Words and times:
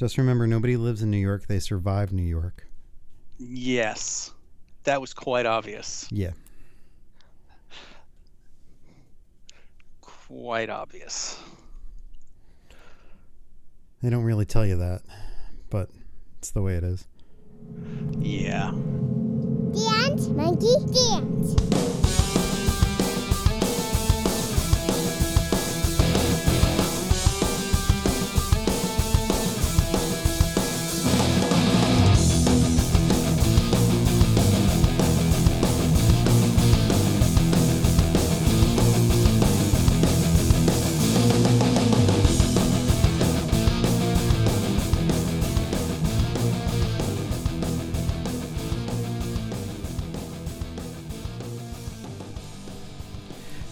Just 0.00 0.16
remember, 0.16 0.46
nobody 0.46 0.78
lives 0.78 1.02
in 1.02 1.10
New 1.10 1.18
York. 1.18 1.46
They 1.46 1.58
survive 1.58 2.10
New 2.10 2.22
York. 2.22 2.66
Yes. 3.38 4.32
That 4.84 4.98
was 4.98 5.12
quite 5.12 5.44
obvious. 5.44 6.08
Yeah. 6.10 6.30
Quite 10.00 10.70
obvious. 10.70 11.38
They 14.02 14.08
don't 14.08 14.24
really 14.24 14.46
tell 14.46 14.64
you 14.64 14.78
that, 14.78 15.02
but 15.68 15.90
it's 16.38 16.50
the 16.50 16.62
way 16.62 16.76
it 16.76 16.82
is. 16.82 17.06
Yeah. 18.18 18.70
Dance, 18.70 20.28
monkey, 20.28 20.76
dance. 20.94 21.99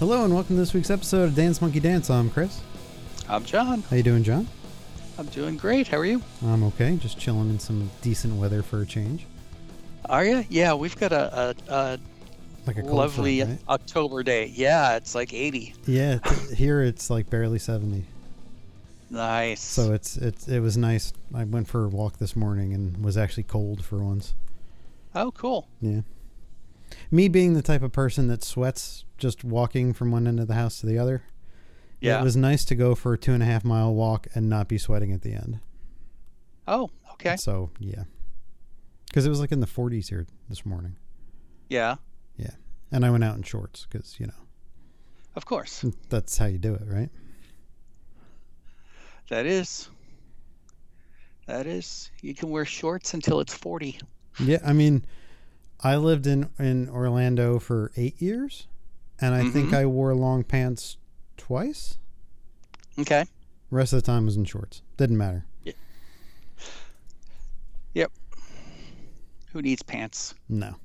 Hello 0.08 0.24
and 0.24 0.32
welcome 0.32 0.56
to 0.56 0.60
this 0.60 0.72
week's 0.72 0.88
episode 0.88 1.24
of 1.24 1.34
Dance 1.34 1.60
Monkey 1.60 1.80
Dance. 1.80 2.08
I'm 2.08 2.30
Chris. 2.30 2.62
I'm 3.28 3.44
John. 3.44 3.82
How 3.90 3.96
you 3.96 4.02
doing, 4.02 4.22
John? 4.22 4.48
I'm 5.18 5.26
doing 5.26 5.58
great. 5.58 5.86
How 5.86 5.98
are 5.98 6.06
you? 6.06 6.22
I'm 6.42 6.64
okay. 6.64 6.96
Just 6.96 7.18
chilling 7.18 7.50
in 7.50 7.58
some 7.58 7.90
decent 8.00 8.34
weather 8.36 8.62
for 8.62 8.80
a 8.80 8.86
change. 8.86 9.26
Are 10.06 10.24
you? 10.24 10.46
Yeah, 10.48 10.72
we've 10.72 10.98
got 10.98 11.12
a, 11.12 11.50
a, 11.68 11.74
a 11.74 11.98
Like 12.66 12.78
a 12.78 12.84
lovely 12.84 13.40
front, 13.40 13.50
right? 13.50 13.68
October 13.68 14.22
day. 14.22 14.46
Yeah, 14.46 14.96
it's 14.96 15.14
like 15.14 15.34
80. 15.34 15.74
Yeah, 15.84 16.20
here 16.56 16.80
it's 16.80 17.10
like 17.10 17.28
barely 17.28 17.58
70. 17.58 18.02
Nice. 19.10 19.60
So 19.60 19.92
it's 19.92 20.16
it's 20.16 20.48
it 20.48 20.60
was 20.60 20.78
nice. 20.78 21.12
I 21.34 21.44
went 21.44 21.68
for 21.68 21.84
a 21.84 21.88
walk 21.88 22.16
this 22.16 22.34
morning 22.34 22.72
and 22.72 23.04
was 23.04 23.18
actually 23.18 23.42
cold 23.42 23.84
for 23.84 23.98
once. 23.98 24.32
oh, 25.14 25.32
cool. 25.32 25.68
Yeah. 25.82 26.00
Me 27.10 27.28
being 27.28 27.54
the 27.54 27.62
type 27.62 27.82
of 27.82 27.92
person 27.92 28.28
that 28.28 28.42
sweats 28.44 29.04
just 29.18 29.44
walking 29.44 29.92
from 29.92 30.10
one 30.10 30.26
end 30.26 30.40
of 30.40 30.48
the 30.48 30.54
house 30.54 30.80
to 30.80 30.86
the 30.86 30.98
other. 30.98 31.22
Yeah. 32.00 32.20
It 32.20 32.24
was 32.24 32.36
nice 32.36 32.64
to 32.66 32.74
go 32.74 32.94
for 32.94 33.12
a 33.14 33.18
two 33.18 33.32
and 33.32 33.42
a 33.42 33.46
half 33.46 33.64
mile 33.64 33.92
walk 33.94 34.26
and 34.34 34.48
not 34.48 34.68
be 34.68 34.78
sweating 34.78 35.12
at 35.12 35.22
the 35.22 35.32
end. 35.32 35.60
oh, 36.68 36.90
okay. 37.14 37.36
So 37.36 37.70
yeah, 37.80 38.04
because 39.08 39.26
it 39.26 39.28
was 39.30 39.40
like 39.40 39.50
in 39.52 39.60
the 39.60 39.66
40s 39.66 40.08
here 40.08 40.26
this 40.48 40.64
morning, 40.64 40.96
Yeah, 41.68 41.96
Yeah, 42.36 42.52
and 42.92 43.04
I 43.04 43.10
went 43.10 43.24
out 43.24 43.36
in 43.36 43.42
shorts 43.42 43.86
because 43.90 44.20
you 44.20 44.26
know 44.26 44.32
of 45.34 45.44
course. 45.44 45.84
that's 46.08 46.38
how 46.38 46.46
you 46.46 46.58
do 46.58 46.74
it, 46.74 46.82
right? 46.86 47.10
That 49.30 49.44
is. 49.46 49.88
That 51.46 51.66
is. 51.66 52.10
You 52.22 52.34
can 52.34 52.50
wear 52.50 52.64
shorts 52.64 53.14
until 53.14 53.40
it's 53.40 53.54
40. 53.54 53.98
Yeah, 54.40 54.58
I 54.64 54.72
mean, 54.72 55.04
I 55.80 55.96
lived 55.96 56.26
in 56.26 56.50
in 56.58 56.88
Orlando 56.88 57.58
for 57.58 57.92
eight 57.96 58.20
years, 58.20 58.66
and 59.20 59.34
I 59.34 59.48
think 59.50 59.70
Mhm. 59.70 59.74
I 59.74 59.86
wore 59.86 60.14
long 60.14 60.42
pants 60.44 60.96
twice. 61.36 61.98
Okay. 62.98 63.24
Rest 63.70 63.92
of 63.92 63.98
the 64.02 64.06
time 64.06 64.24
was 64.26 64.36
in 64.36 64.44
shorts. 64.44 64.82
Didn't 64.96 65.18
matter. 65.18 65.44
Yep. 67.94 68.12
Who 69.52 69.62
needs 69.62 69.82
pants? 69.82 70.34
No. 70.48 70.76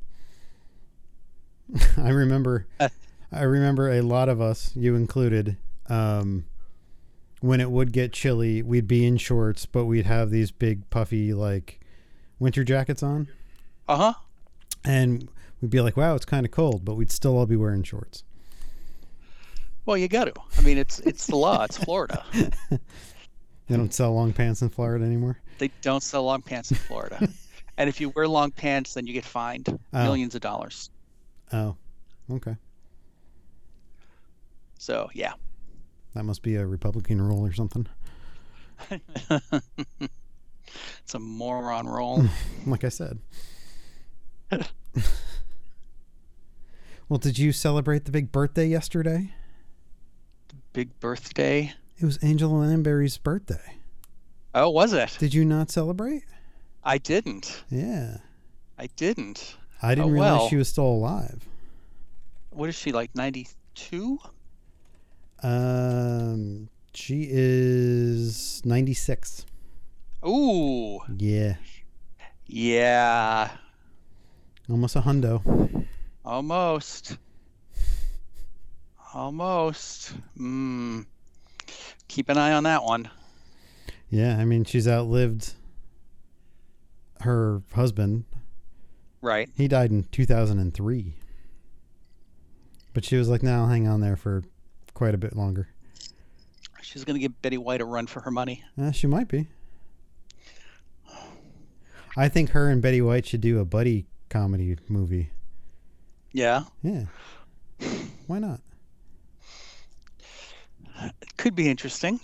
I 1.98 2.10
remember 2.10 2.66
Uh. 2.80 2.90
I 3.32 3.42
remember 3.44 3.90
a 3.92 4.02
lot 4.02 4.30
of 4.30 4.40
us, 4.40 4.76
you 4.76 4.96
included, 4.96 5.58
um, 5.88 6.46
when 7.42 7.60
it 7.60 7.72
would 7.72 7.92
get 7.92 8.14
chilly, 8.14 8.62
we'd 8.62 8.88
be 8.88 9.06
in 9.08 9.18
shorts, 9.18 9.66
but 9.66 9.86
we'd 9.86 10.06
have 10.06 10.30
these 10.30 10.52
big 10.52 10.88
puffy 10.92 11.34
like 11.34 11.80
winter 12.40 12.64
jackets 12.64 13.02
on. 13.02 13.28
Uh 13.88 13.98
huh. 13.98 14.14
And 14.86 15.28
we'd 15.62 15.72
be 15.72 15.82
like, 15.82 15.98
Wow, 15.98 16.16
it's 16.16 16.26
kinda 16.26 16.50
cold, 16.50 16.84
but 16.86 16.96
we'd 16.96 17.12
still 17.12 17.38
all 17.38 17.46
be 17.46 17.56
wearing 17.56 17.84
shorts. 17.84 18.24
Well, 19.86 19.98
you 19.98 20.08
got 20.08 20.26
to. 20.26 20.34
I 20.58 20.62
mean, 20.62 20.78
it's 20.78 21.00
it's 21.00 21.28
the 21.28 21.36
law. 21.36 21.64
It's 21.64 21.78
Florida. 21.78 22.24
They 23.68 23.78
don't 23.78 23.94
sell 23.94 24.14
long 24.14 24.34
pants 24.34 24.62
in 24.62 24.68
Florida 24.68 25.06
anymore. 25.06 25.40
They 25.58 25.72
don't 25.82 26.04
sell 26.04 26.26
long 26.26 26.42
pants 26.42 26.70
in 26.70 26.76
Florida. 26.76 27.30
and 27.78 27.90
if 27.90 28.02
you 28.02 28.10
wear 28.10 28.28
long 28.28 28.52
pants, 28.52 28.94
then 28.94 29.08
you 29.08 29.14
get 29.14 29.24
fined 29.24 29.80
Oh. 29.94 30.04
millions 30.04 30.36
of 30.36 30.42
dollars. 30.42 30.90
Oh. 31.54 31.78
Okay. 32.30 32.58
So, 34.78 35.10
yeah. 35.14 35.32
That 36.14 36.26
must 36.26 36.42
be 36.42 36.56
a 36.56 36.66
Republican 36.68 37.22
rule 37.22 37.46
or 37.46 37.54
something. 37.54 37.88
it's 38.92 39.02
a 41.14 41.20
moron 41.20 41.88
rule. 41.88 42.28
Like 42.66 42.84
I 42.84 42.90
said. 42.90 43.18
well, 47.10 47.18
did 47.20 47.38
you 47.38 47.52
celebrate 47.52 48.06
the 48.06 48.12
big 48.12 48.32
birthday 48.32 48.68
yesterday? 48.68 49.34
Big 50.74 51.00
birthday. 51.00 51.74
It 52.00 52.06
was 52.06 52.18
Angela 52.18 52.54
Lansbury's 52.60 53.18
birthday. 53.18 53.78
Oh, 54.56 54.70
was 54.70 54.94
it? 54.94 55.16
Did 55.20 55.34
you 55.34 55.46
not 55.46 55.70
celebrate? 55.72 56.24
I 56.84 56.98
didn't. 56.98 57.64
Yeah. 57.70 58.18
I 58.78 58.88
didn't. 58.96 59.56
I 59.82 59.96
didn't 59.96 60.10
Oh, 60.10 60.14
realize 60.14 60.40
well. 60.40 60.50
she 60.50 60.56
was 60.58 60.68
still 60.70 60.86
alive. 60.88 61.48
What 62.50 62.70
is 62.70 62.76
she 62.76 62.92
like? 62.92 63.16
Ninety-two? 63.16 64.20
Um 65.42 66.70
she 66.94 67.28
is 67.30 68.62
96. 68.66 69.46
Ooh, 70.26 71.00
Yeah. 71.18 71.56
yeah, 72.46 73.50
Almost 74.70 74.96
a 74.96 75.02
hundo. 75.02 75.86
almost, 76.24 77.18
almost. 79.14 80.14
Mm. 80.38 81.06
Keep 82.08 82.30
an 82.30 82.38
eye 82.38 82.54
on 82.54 82.64
that 82.64 82.84
one. 82.84 83.10
Yeah, 84.10 84.38
I 84.38 84.46
mean 84.46 84.64
she's 84.64 84.88
outlived 84.88 85.54
her 87.22 87.62
husband. 87.74 88.24
Right. 89.22 89.50
He 89.56 89.68
died 89.68 89.92
in 89.92 90.04
2003. 90.06 91.16
But 92.94 93.04
she 93.04 93.18
was 93.18 93.28
like, 93.28 93.44
"No, 93.44 93.62
I'll 93.62 93.68
hang 93.68 93.88
on 93.88 94.02
there 94.02 94.16
for 94.16 94.44
quite 94.94 95.16
a 95.16 95.18
bit 95.18 95.36
longer." 95.36 95.68
She's 96.82 97.04
gonna 97.04 97.20
give 97.20 97.42
Betty 97.42 97.58
White 97.58 97.82
a 97.82 97.86
run 97.86 98.08
for 98.08 98.22
her 98.22 98.32
money. 98.32 98.64
Yeah, 98.78 98.92
she 98.92 99.08
might 99.08 99.28
be. 99.28 99.48
I 102.16 102.30
think 102.30 102.52
her 102.52 102.70
and 102.70 102.82
Betty 102.82 103.02
White 103.02 103.26
should 103.26 103.42
do 103.42 103.60
a 103.60 103.66
buddy 103.66 104.06
comedy 104.34 104.76
movie. 104.90 105.30
Yeah, 106.32 106.64
Yeah. 106.82 107.06
Why 108.26 108.40
not? 108.40 108.62
it 111.22 111.38
could 111.38 111.54
be 111.56 111.70
interesting. 111.70 112.20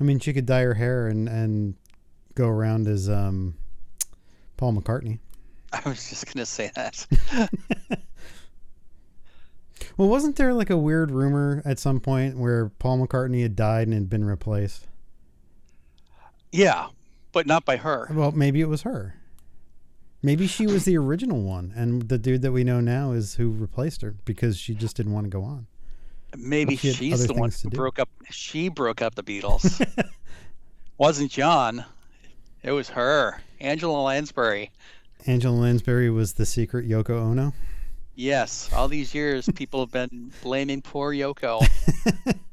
I 0.00 0.04
mean, 0.04 0.18
she 0.18 0.32
could 0.32 0.46
dye 0.46 0.62
her 0.62 0.74
hair 0.74 1.08
and 1.08 1.28
and 1.28 1.74
go 2.34 2.48
around 2.48 2.88
as 2.88 3.10
um 3.10 3.56
Paul 4.56 4.72
McCartney. 4.72 5.18
I 5.72 5.86
was 5.86 6.08
just 6.08 6.32
gonna 6.32 6.46
say 6.46 6.70
that. 6.74 7.06
Well, 9.96 10.08
wasn't 10.08 10.36
there 10.36 10.54
like 10.54 10.70
a 10.70 10.76
weird 10.78 11.10
rumor 11.10 11.62
at 11.64 11.78
some 11.78 12.00
point 12.00 12.38
where 12.38 12.68
Paul 12.78 13.06
McCartney 13.06 13.42
had 13.42 13.56
died 13.56 13.86
and 13.86 13.94
had 13.94 14.08
been 14.10 14.24
replaced? 14.24 14.86
Yeah, 16.52 16.88
but 17.32 17.46
not 17.46 17.64
by 17.64 17.76
her. 17.76 18.08
Well, 18.12 18.32
maybe 18.32 18.60
it 18.60 18.68
was 18.68 18.82
her. 18.82 19.16
Maybe 20.22 20.46
she 20.46 20.66
was 20.66 20.84
the 20.84 20.98
original 20.98 21.40
one, 21.42 21.72
and 21.74 22.08
the 22.08 22.18
dude 22.18 22.42
that 22.42 22.52
we 22.52 22.62
know 22.64 22.80
now 22.80 23.12
is 23.12 23.36
who 23.36 23.50
replaced 23.50 24.02
her 24.02 24.14
because 24.24 24.58
she 24.58 24.74
just 24.74 24.96
didn't 24.96 25.12
want 25.12 25.24
to 25.24 25.30
go 25.30 25.42
on. 25.42 25.66
Maybe 26.36 26.76
She 26.76 26.92
she's 26.92 27.26
the 27.26 27.32
one 27.34 27.50
who 27.50 27.70
do. 27.70 27.76
broke 27.76 27.98
up. 27.98 28.08
She 28.30 28.68
broke 28.68 29.00
up 29.02 29.14
the 29.14 29.22
Beatles. 29.24 29.84
Wasn't 30.98 31.30
John? 31.30 31.84
It 32.62 32.72
was 32.72 32.90
her, 32.90 33.40
Angela 33.60 34.02
Lansbury. 34.02 34.70
Angela 35.26 35.54
Lansbury 35.56 36.10
was 36.10 36.34
the 36.34 36.44
secret 36.46 36.86
Yoko 36.88 37.10
Ono. 37.20 37.54
Yes, 38.14 38.68
all 38.74 38.86
these 38.88 39.14
years 39.14 39.48
people 39.54 39.80
have 39.80 39.90
been 39.90 40.30
blaming 40.42 40.82
poor 40.82 41.12
Yoko. 41.14 41.66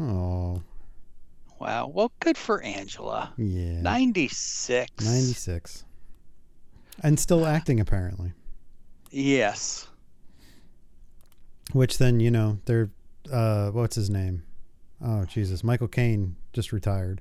Oh, 0.00 0.62
Wow. 1.60 1.86
Well, 1.86 2.12
good 2.20 2.36
for 2.36 2.60
Angela. 2.62 3.32
yeah. 3.38 3.80
96. 3.80 5.04
96. 5.04 5.84
And 7.02 7.18
still 7.18 7.46
acting, 7.46 7.80
apparently. 7.80 8.32
Yes. 9.10 9.86
Which 11.72 11.98
then 11.98 12.20
you 12.20 12.30
know 12.30 12.58
they're 12.66 12.90
uh, 13.32 13.70
what's 13.70 13.96
his 13.96 14.10
name? 14.10 14.42
Oh 15.02 15.24
Jesus, 15.24 15.64
Michael 15.64 15.88
Caine 15.88 16.36
just 16.52 16.72
retired. 16.72 17.20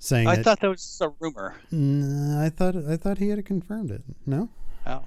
Saying 0.00 0.26
I 0.26 0.36
that, 0.36 0.44
thought 0.44 0.60
that 0.60 0.68
was 0.68 0.82
just 0.82 1.00
a 1.00 1.12
rumor. 1.18 1.54
Nah, 1.70 2.44
I 2.44 2.50
thought 2.50 2.76
I 2.76 2.96
thought 2.98 3.16
he 3.18 3.28
had 3.30 3.42
confirmed 3.46 3.90
it. 3.90 4.02
No, 4.26 4.50
Oh. 4.86 5.04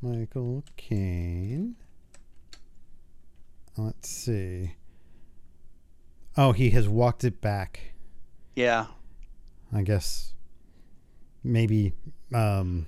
Michael 0.00 0.64
Caine. 0.76 1.76
Let's 3.78 4.08
see. 4.08 4.72
Oh, 6.36 6.50
he 6.50 6.70
has 6.70 6.88
walked 6.88 7.22
it 7.22 7.40
back. 7.40 7.94
Yeah. 8.56 8.86
I 9.72 9.82
guess 9.82 10.34
maybe 11.44 11.92
um, 12.34 12.86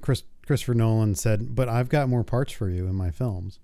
Chris 0.00 0.22
Christopher 0.46 0.74
Nolan 0.74 1.14
said, 1.14 1.54
"But 1.54 1.68
I've 1.68 1.90
got 1.90 2.08
more 2.08 2.24
parts 2.24 2.50
for 2.52 2.70
you 2.70 2.86
in 2.86 2.94
my 2.94 3.10
films," 3.10 3.58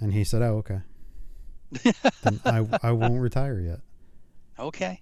and 0.00 0.12
he 0.12 0.24
said, 0.24 0.42
"Oh, 0.42 0.56
okay. 0.56 0.80
then 2.22 2.40
I 2.44 2.66
I 2.82 2.90
won't 2.92 3.20
retire 3.20 3.60
yet." 3.60 3.80
Okay. 4.58 5.00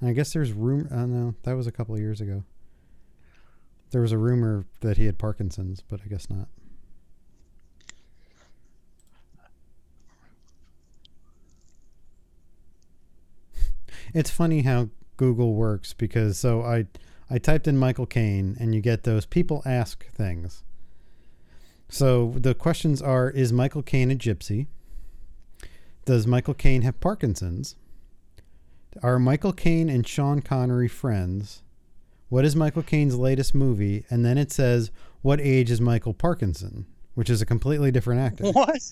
And 0.00 0.10
I 0.10 0.12
guess 0.12 0.32
there's 0.32 0.52
room. 0.52 0.86
Uh, 0.90 1.06
no, 1.06 1.34
that 1.42 1.54
was 1.54 1.66
a 1.66 1.72
couple 1.72 1.94
of 1.94 2.00
years 2.00 2.20
ago. 2.20 2.44
There 3.94 4.02
was 4.02 4.10
a 4.10 4.18
rumor 4.18 4.66
that 4.80 4.96
he 4.96 5.06
had 5.06 5.18
Parkinson's, 5.18 5.80
but 5.86 6.00
I 6.04 6.08
guess 6.08 6.28
not. 6.28 6.48
It's 14.12 14.30
funny 14.30 14.62
how 14.62 14.88
Google 15.16 15.54
works 15.54 15.92
because 15.92 16.36
so 16.36 16.62
I 16.62 16.86
I 17.30 17.38
typed 17.38 17.68
in 17.68 17.78
Michael 17.78 18.06
Caine 18.06 18.56
and 18.58 18.74
you 18.74 18.80
get 18.80 19.04
those 19.04 19.26
people 19.26 19.62
ask 19.64 20.04
things. 20.10 20.64
So 21.88 22.34
the 22.36 22.52
questions 22.52 23.00
are 23.00 23.30
is 23.30 23.52
Michael 23.52 23.84
Caine 23.84 24.10
a 24.10 24.16
gypsy? 24.16 24.66
Does 26.04 26.26
Michael 26.26 26.54
Caine 26.54 26.82
have 26.82 26.98
Parkinson's? 26.98 27.76
Are 29.04 29.20
Michael 29.20 29.52
Caine 29.52 29.88
and 29.88 30.04
Sean 30.04 30.42
Connery 30.42 30.88
friends? 30.88 31.62
What 32.34 32.44
is 32.44 32.56
Michael 32.56 32.82
Caine's 32.82 33.14
latest 33.14 33.54
movie? 33.54 34.04
And 34.10 34.24
then 34.24 34.38
it 34.38 34.50
says, 34.50 34.90
What 35.22 35.40
age 35.40 35.70
is 35.70 35.80
Michael 35.80 36.14
Parkinson? 36.14 36.84
Which 37.14 37.30
is 37.30 37.40
a 37.40 37.46
completely 37.46 37.92
different 37.92 38.22
actor. 38.22 38.42
What? 38.52 38.82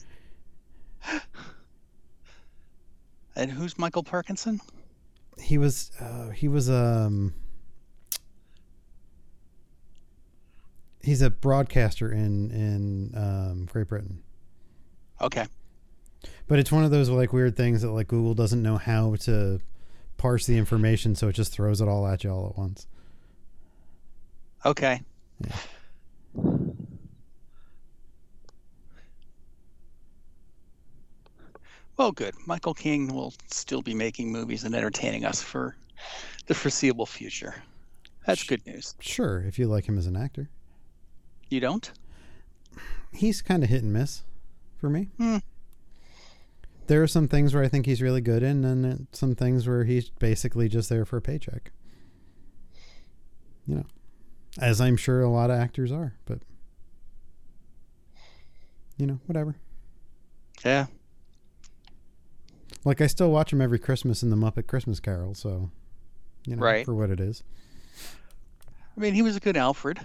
And 3.34 3.50
who's 3.50 3.76
Michael 3.76 4.04
Parkinson? 4.04 4.60
He 5.40 5.58
was 5.58 5.90
uh, 5.98 6.30
he 6.30 6.46
was 6.46 6.70
um 6.70 7.34
he's 11.02 11.20
a 11.20 11.28
broadcaster 11.30 12.12
in 12.12 12.52
in 12.52 13.12
um, 13.16 13.64
Great 13.72 13.88
Britain. 13.88 14.22
Okay. 15.20 15.46
But 16.46 16.60
it's 16.60 16.70
one 16.70 16.84
of 16.84 16.92
those 16.92 17.08
like 17.08 17.32
weird 17.32 17.56
things 17.56 17.82
that 17.82 17.90
like 17.90 18.06
Google 18.06 18.34
doesn't 18.34 18.62
know 18.62 18.76
how 18.76 19.16
to 19.22 19.60
parse 20.16 20.46
the 20.46 20.56
information, 20.56 21.16
so 21.16 21.26
it 21.26 21.32
just 21.32 21.52
throws 21.52 21.80
it 21.80 21.88
all 21.88 22.06
at 22.06 22.22
you 22.22 22.30
all 22.30 22.46
at 22.48 22.56
once. 22.56 22.86
Okay. 24.64 25.02
Well, 31.96 32.12
good. 32.12 32.34
Michael 32.46 32.74
Caine 32.74 33.08
will 33.08 33.34
still 33.48 33.82
be 33.82 33.94
making 33.94 34.32
movies 34.32 34.64
and 34.64 34.74
entertaining 34.74 35.24
us 35.24 35.42
for 35.42 35.76
the 36.46 36.54
foreseeable 36.54 37.06
future. 37.06 37.54
That's 38.26 38.44
good 38.44 38.64
news. 38.66 38.94
Sure, 39.00 39.42
if 39.42 39.58
you 39.58 39.66
like 39.66 39.84
him 39.84 39.98
as 39.98 40.06
an 40.06 40.16
actor. 40.16 40.48
You 41.48 41.60
don't? 41.60 41.90
He's 43.12 43.42
kind 43.42 43.62
of 43.62 43.68
hit 43.68 43.82
and 43.82 43.92
miss 43.92 44.22
for 44.78 44.88
me. 44.88 45.08
Hmm. 45.18 45.38
There 46.86 47.02
are 47.02 47.08
some 47.08 47.28
things 47.28 47.54
where 47.54 47.62
I 47.62 47.68
think 47.68 47.86
he's 47.86 48.02
really 48.02 48.20
good 48.20 48.42
in, 48.42 48.64
and 48.64 48.84
then 48.84 49.06
some 49.12 49.34
things 49.34 49.68
where 49.68 49.84
he's 49.84 50.10
basically 50.10 50.68
just 50.68 50.88
there 50.88 51.04
for 51.04 51.16
a 51.16 51.22
paycheck. 51.22 51.70
You 53.66 53.76
know, 53.76 53.86
as 54.58 54.80
I'm 54.80 54.96
sure 54.96 55.20
a 55.22 55.28
lot 55.30 55.50
of 55.50 55.58
actors 55.58 55.90
are, 55.92 56.14
but 56.26 56.40
you 58.98 59.06
know, 59.06 59.18
whatever. 59.26 59.56
Yeah. 60.64 60.86
Like 62.84 63.00
I 63.00 63.06
still 63.06 63.30
watch 63.30 63.52
him 63.52 63.60
every 63.60 63.78
Christmas 63.78 64.22
in 64.22 64.30
the 64.30 64.36
Muppet 64.36 64.66
Christmas 64.66 65.00
Carol, 65.00 65.34
so 65.34 65.70
you 66.46 66.56
know, 66.56 66.62
Right. 66.62 66.84
for 66.84 66.94
what 66.94 67.10
it 67.10 67.20
is. 67.20 67.42
I 68.96 69.00
mean, 69.00 69.14
he 69.14 69.22
was 69.22 69.36
a 69.36 69.40
good 69.40 69.56
Alfred. 69.56 69.98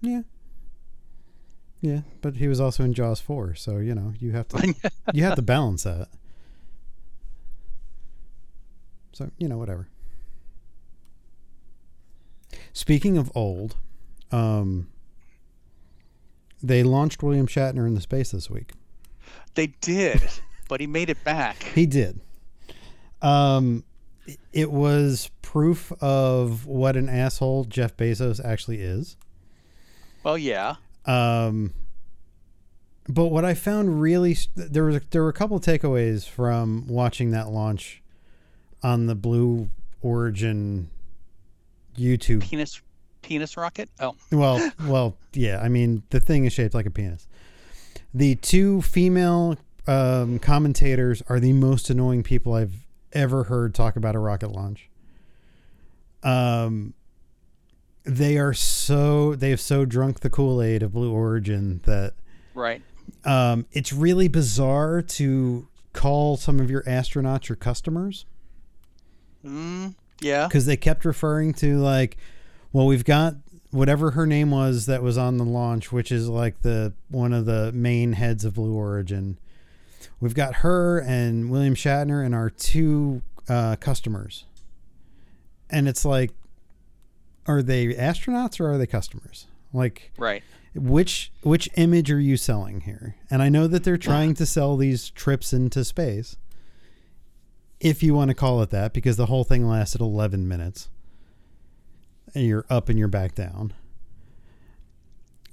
Yeah. 0.00 0.22
Yeah, 1.80 2.00
but 2.22 2.36
he 2.36 2.48
was 2.48 2.60
also 2.60 2.82
in 2.84 2.94
Jaws 2.94 3.20
4, 3.20 3.54
so 3.54 3.76
you 3.78 3.94
know, 3.94 4.12
you 4.18 4.32
have 4.32 4.48
to 4.48 4.74
you 5.14 5.22
have 5.24 5.36
to 5.36 5.42
balance 5.42 5.82
that. 5.84 6.08
So, 9.12 9.30
you 9.38 9.48
know, 9.48 9.58
whatever. 9.58 9.88
Speaking 12.72 13.16
of 13.16 13.30
old, 13.34 13.76
um 14.32 14.88
they 16.62 16.82
launched 16.82 17.22
William 17.22 17.46
Shatner 17.46 17.86
into 17.86 18.00
space 18.00 18.30
this 18.30 18.48
week. 18.48 18.72
They 19.54 19.68
did, 19.80 20.22
but 20.68 20.80
he 20.80 20.86
made 20.86 21.10
it 21.10 21.22
back. 21.24 21.62
He 21.74 21.86
did. 21.86 22.20
Um 23.22 23.84
it 24.52 24.70
was 24.70 25.30
proof 25.42 25.92
of 26.00 26.66
what 26.66 26.96
an 26.96 27.08
asshole 27.08 27.64
Jeff 27.64 27.96
Bezos 27.96 28.42
actually 28.44 28.80
is. 28.80 29.16
Well, 30.22 30.38
yeah. 30.38 30.76
Um, 31.04 31.74
but 33.08 33.26
what 33.26 33.44
I 33.44 33.54
found 33.54 34.00
really 34.00 34.36
there 34.56 34.84
was 34.84 35.00
there 35.10 35.22
were 35.22 35.28
a 35.28 35.34
couple 35.34 35.56
of 35.56 35.62
takeaways 35.62 36.26
from 36.26 36.86
watching 36.88 37.32
that 37.32 37.50
launch 37.50 38.02
on 38.82 39.06
the 39.06 39.14
Blue 39.14 39.68
Origin 40.00 40.90
YouTube. 41.96 42.42
Penis, 42.42 42.80
penis 43.24 43.56
rocket. 43.56 43.88
Oh, 44.00 44.14
Well, 44.30 44.70
well, 44.86 45.16
yeah. 45.32 45.60
I 45.62 45.68
mean, 45.68 46.02
the 46.10 46.20
thing 46.20 46.44
is 46.44 46.52
shaped 46.52 46.74
like 46.74 46.86
a 46.86 46.90
penis. 46.90 47.26
The 48.12 48.36
two 48.36 48.80
female 48.82 49.56
um, 49.86 50.38
commentators 50.38 51.22
are 51.28 51.40
the 51.40 51.52
most 51.52 51.90
annoying 51.90 52.22
people 52.22 52.54
I've 52.54 52.86
ever 53.12 53.44
heard 53.44 53.74
talk 53.74 53.96
about 53.96 54.14
a 54.14 54.18
rocket 54.18 54.48
launch. 54.52 54.88
Um, 56.22 56.94
they 58.04 58.38
are 58.38 58.54
so 58.54 59.34
they 59.34 59.50
have 59.50 59.60
so 59.60 59.84
drunk 59.84 60.20
the 60.20 60.30
Kool 60.30 60.62
Aid 60.62 60.82
of 60.82 60.92
Blue 60.92 61.12
Origin 61.12 61.80
that 61.84 62.14
right. 62.54 62.82
um, 63.24 63.66
it's 63.72 63.92
really 63.92 64.28
bizarre 64.28 65.00
to 65.02 65.68
call 65.92 66.36
some 66.36 66.60
of 66.60 66.70
your 66.70 66.82
astronauts 66.82 67.48
your 67.48 67.56
customers 67.56 68.26
Mm, 69.44 69.94
yeah. 70.20 70.46
because 70.46 70.66
they 70.66 70.76
kept 70.76 71.04
referring 71.04 71.52
to 71.54 71.76
like, 71.78 72.16
well, 72.74 72.86
we've 72.86 73.04
got 73.04 73.36
whatever 73.70 74.10
her 74.10 74.26
name 74.26 74.50
was 74.50 74.86
that 74.86 75.02
was 75.02 75.16
on 75.16 75.36
the 75.38 75.44
launch, 75.44 75.90
which 75.92 76.12
is 76.12 76.28
like 76.28 76.60
the 76.62 76.92
one 77.08 77.32
of 77.32 77.46
the 77.46 77.72
main 77.72 78.12
heads 78.12 78.44
of 78.44 78.54
Blue 78.54 78.74
Origin. 78.74 79.38
We've 80.20 80.34
got 80.34 80.56
her 80.56 80.98
and 80.98 81.50
William 81.50 81.74
Shatner 81.74 82.24
and 82.24 82.34
our 82.34 82.50
two 82.50 83.22
uh, 83.48 83.76
customers, 83.76 84.44
and 85.70 85.88
it's 85.88 86.04
like, 86.04 86.32
are 87.46 87.62
they 87.62 87.94
astronauts 87.94 88.58
or 88.60 88.70
are 88.72 88.78
they 88.78 88.86
customers? 88.86 89.46
Like, 89.72 90.12
Right. 90.18 90.42
which 90.74 91.30
which 91.42 91.68
image 91.76 92.10
are 92.10 92.20
you 92.20 92.36
selling 92.36 92.82
here? 92.82 93.14
And 93.30 93.40
I 93.42 93.48
know 93.48 93.66
that 93.68 93.84
they're 93.84 93.96
trying 93.96 94.34
to 94.34 94.46
sell 94.46 94.76
these 94.76 95.10
trips 95.10 95.52
into 95.52 95.84
space. 95.84 96.36
If 97.80 98.02
you 98.02 98.14
want 98.14 98.30
to 98.30 98.34
call 98.34 98.62
it 98.62 98.70
that 98.70 98.92
because 98.94 99.16
the 99.16 99.26
whole 99.26 99.44
thing 99.44 99.66
lasted 99.68 100.00
11 100.00 100.48
minutes. 100.48 100.88
You're 102.34 102.66
up 102.68 102.88
and 102.88 102.98
you're 102.98 103.08
back 103.08 103.34
down. 103.34 103.72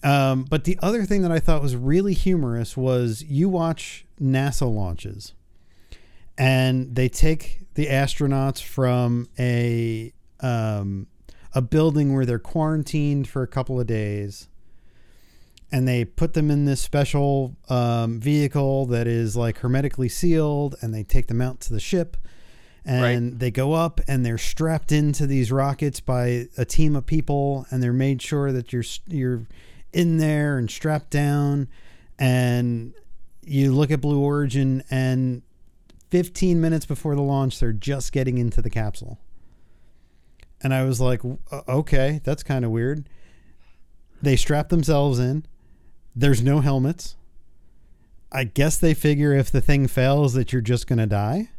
Um, 0.04 0.44
but 0.44 0.64
the 0.64 0.80
other 0.82 1.06
thing 1.06 1.22
that 1.22 1.32
I 1.32 1.40
thought 1.40 1.62
was 1.62 1.76
really 1.76 2.14
humorous 2.14 2.76
was 2.76 3.24
you 3.24 3.50
watch 3.50 4.06
NASA 4.20 4.72
launches 4.72 5.34
and 6.38 6.96
they 6.96 7.08
take 7.08 7.60
the 7.76 7.86
astronauts 7.86 8.64
from 8.64 9.28
a 9.38 10.12
um, 10.40 11.08
a 11.54 11.62
building 11.62 12.16
where 12.16 12.26
they're 12.26 12.40
quarantined 12.40 13.28
for 13.28 13.44
a 13.44 13.48
couple 13.48 13.80
of 13.80 13.86
days 13.86 14.48
and 15.72 15.88
they 15.88 16.04
put 16.04 16.34
them 16.34 16.50
in 16.50 16.66
this 16.66 16.82
special 16.82 17.56
um, 17.70 18.20
vehicle 18.20 18.88
that 18.88 19.06
is 19.08 19.36
like 19.36 19.60
hermetically 19.60 20.10
sealed 20.10 20.76
and 20.82 20.94
they 20.94 21.04
take 21.04 21.28
them 21.28 21.42
out 21.42 21.60
to 21.60 21.74
the 21.74 21.80
ship 21.80 22.18
and 22.84 23.40
they 23.40 23.52
go 23.52 23.74
up 23.74 24.02
and 24.08 24.26
they're 24.26 24.38
strapped 24.38 24.92
into 24.92 25.28
these 25.28 25.52
rockets 25.52 26.00
by 26.00 26.48
a 26.58 26.66
team 26.66 26.96
of 26.96 27.06
people 27.06 27.66
and 27.70 27.82
they're 27.82 27.94
made 27.94 28.22
sure 28.22 28.52
that 28.52 28.74
you're 28.74 28.84
you're 29.08 29.46
in 29.94 30.18
there 30.18 30.58
and 30.58 30.72
strapped 30.72 31.12
down 31.12 31.68
and 32.18 32.94
you 33.44 33.72
look 33.72 33.92
at 33.92 34.02
blue 34.02 34.20
origin 34.20 34.84
and 34.90 35.44
15 36.10 36.60
minutes 36.60 36.86
before 36.86 37.16
the 37.16 37.22
launch 37.22 37.60
they're 37.60 37.72
just 37.72 38.12
getting 38.12 38.38
into 38.38 38.62
the 38.62 38.70
capsule 38.70 39.20
and 40.64 40.74
I 40.74 40.84
was 40.84 41.02
like, 41.02 41.22
uh, 41.52 41.62
okay, 41.68 42.22
that's 42.24 42.44
kind 42.44 42.64
of 42.64 42.72
weird. 42.72 43.08
They 44.22 44.36
strap 44.36 44.70
themselves 44.70 45.20
in. 45.20 45.46
There's 46.16 46.42
no 46.42 46.60
helmets. 46.60 47.16
I 48.32 48.44
guess 48.46 48.78
they 48.78 48.94
figure 48.94 49.34
if 49.34 49.52
the 49.52 49.62
thing 49.62 49.88
fails 49.88 50.34
that 50.34 50.54
you're 50.54 50.62
just 50.62 50.88
gonna 50.88 51.08
die. 51.08 51.50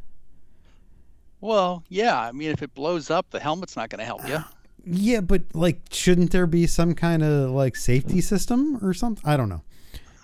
Well, 1.42 1.84
yeah. 1.90 2.18
I 2.18 2.32
mean, 2.32 2.50
if 2.50 2.62
it 2.62 2.72
blows 2.75 3.11
up, 3.11 3.28
the 3.30 3.40
helmet's 3.40 3.76
not 3.76 3.90
going 3.90 3.99
to 3.99 4.06
help 4.06 4.26
you. 4.26 4.38
Yeah, 4.84 5.20
but 5.20 5.42
like, 5.54 5.80
shouldn't 5.92 6.32
there 6.32 6.49
be 6.49 6.66
some 6.66 6.96
kind 6.96 7.22
of 7.22 7.52
like 7.52 7.76
safety 7.76 8.20
system 8.20 8.84
or 8.84 8.92
something? 8.92 9.22
I 9.25 9.37
don't 9.37 9.49
know. 9.49 9.62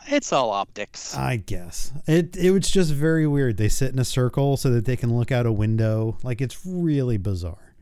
It's 0.09 0.33
all 0.33 0.51
optics. 0.51 1.17
I 1.17 1.37
guess 1.37 1.93
it 2.09 2.37
it 2.37 2.51
was 2.51 2.69
just 2.69 2.93
very 2.93 3.25
weird. 3.25 3.57
They 3.57 3.69
sit 3.69 3.93
in 3.93 4.01
a 4.01 4.05
circle 4.05 4.57
so 4.57 4.71
that 4.71 4.85
they 4.85 4.97
can 4.97 5.17
look 5.17 5.31
out 5.31 5.47
a 5.47 5.53
window. 5.53 6.19
Like 6.25 6.41
it's 6.41 6.59
really 6.67 7.19
bizarre. 7.19 7.73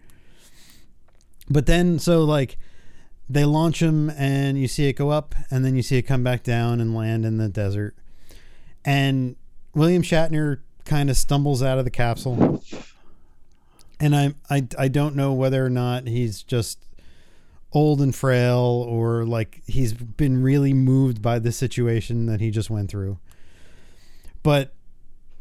But 1.49 1.65
then 1.65 1.99
so 1.99 2.25
like 2.25 2.59
they 3.27 3.47
launch 3.47 3.81
them, 3.81 4.11
and 4.11 4.59
you 4.59 4.69
see 4.69 4.87
it 4.87 4.95
go 4.95 5.09
up 5.09 5.35
and 5.51 5.65
then 5.65 5.77
you 5.77 5.83
see 5.83 5.97
it 5.97 6.03
come 6.03 6.23
back 6.23 6.43
down 6.43 6.79
and 6.79 6.95
land 6.95 7.25
in 7.25 7.39
the 7.39 7.49
desert. 7.49 7.97
And 8.85 9.37
William 9.75 10.03
Shatner 10.03 10.59
kind 10.85 11.09
of 11.09 11.17
stumbles 11.17 11.63
out 11.63 11.79
of 11.79 11.87
the 11.87 11.91
capsule. 11.91 12.63
And 13.99 14.15
I 14.15 14.35
I 14.51 14.67
I 14.79 14.89
don't 14.89 15.17
know 15.17 15.33
whether 15.33 15.65
or 15.65 15.71
not 15.71 16.07
he's 16.07 16.43
just 16.43 16.79
old 17.73 18.01
and 18.01 18.15
frail 18.15 18.87
or 18.89 19.25
like 19.25 19.63
he's 19.67 19.93
been 19.93 20.43
really 20.43 20.73
moved 20.73 21.21
by 21.21 21.39
the 21.39 21.53
situation 21.53 22.27
that 22.27 22.41
he 22.41 22.51
just 22.51 22.71
went 22.71 22.91
through. 22.91 23.19
But 24.43 24.73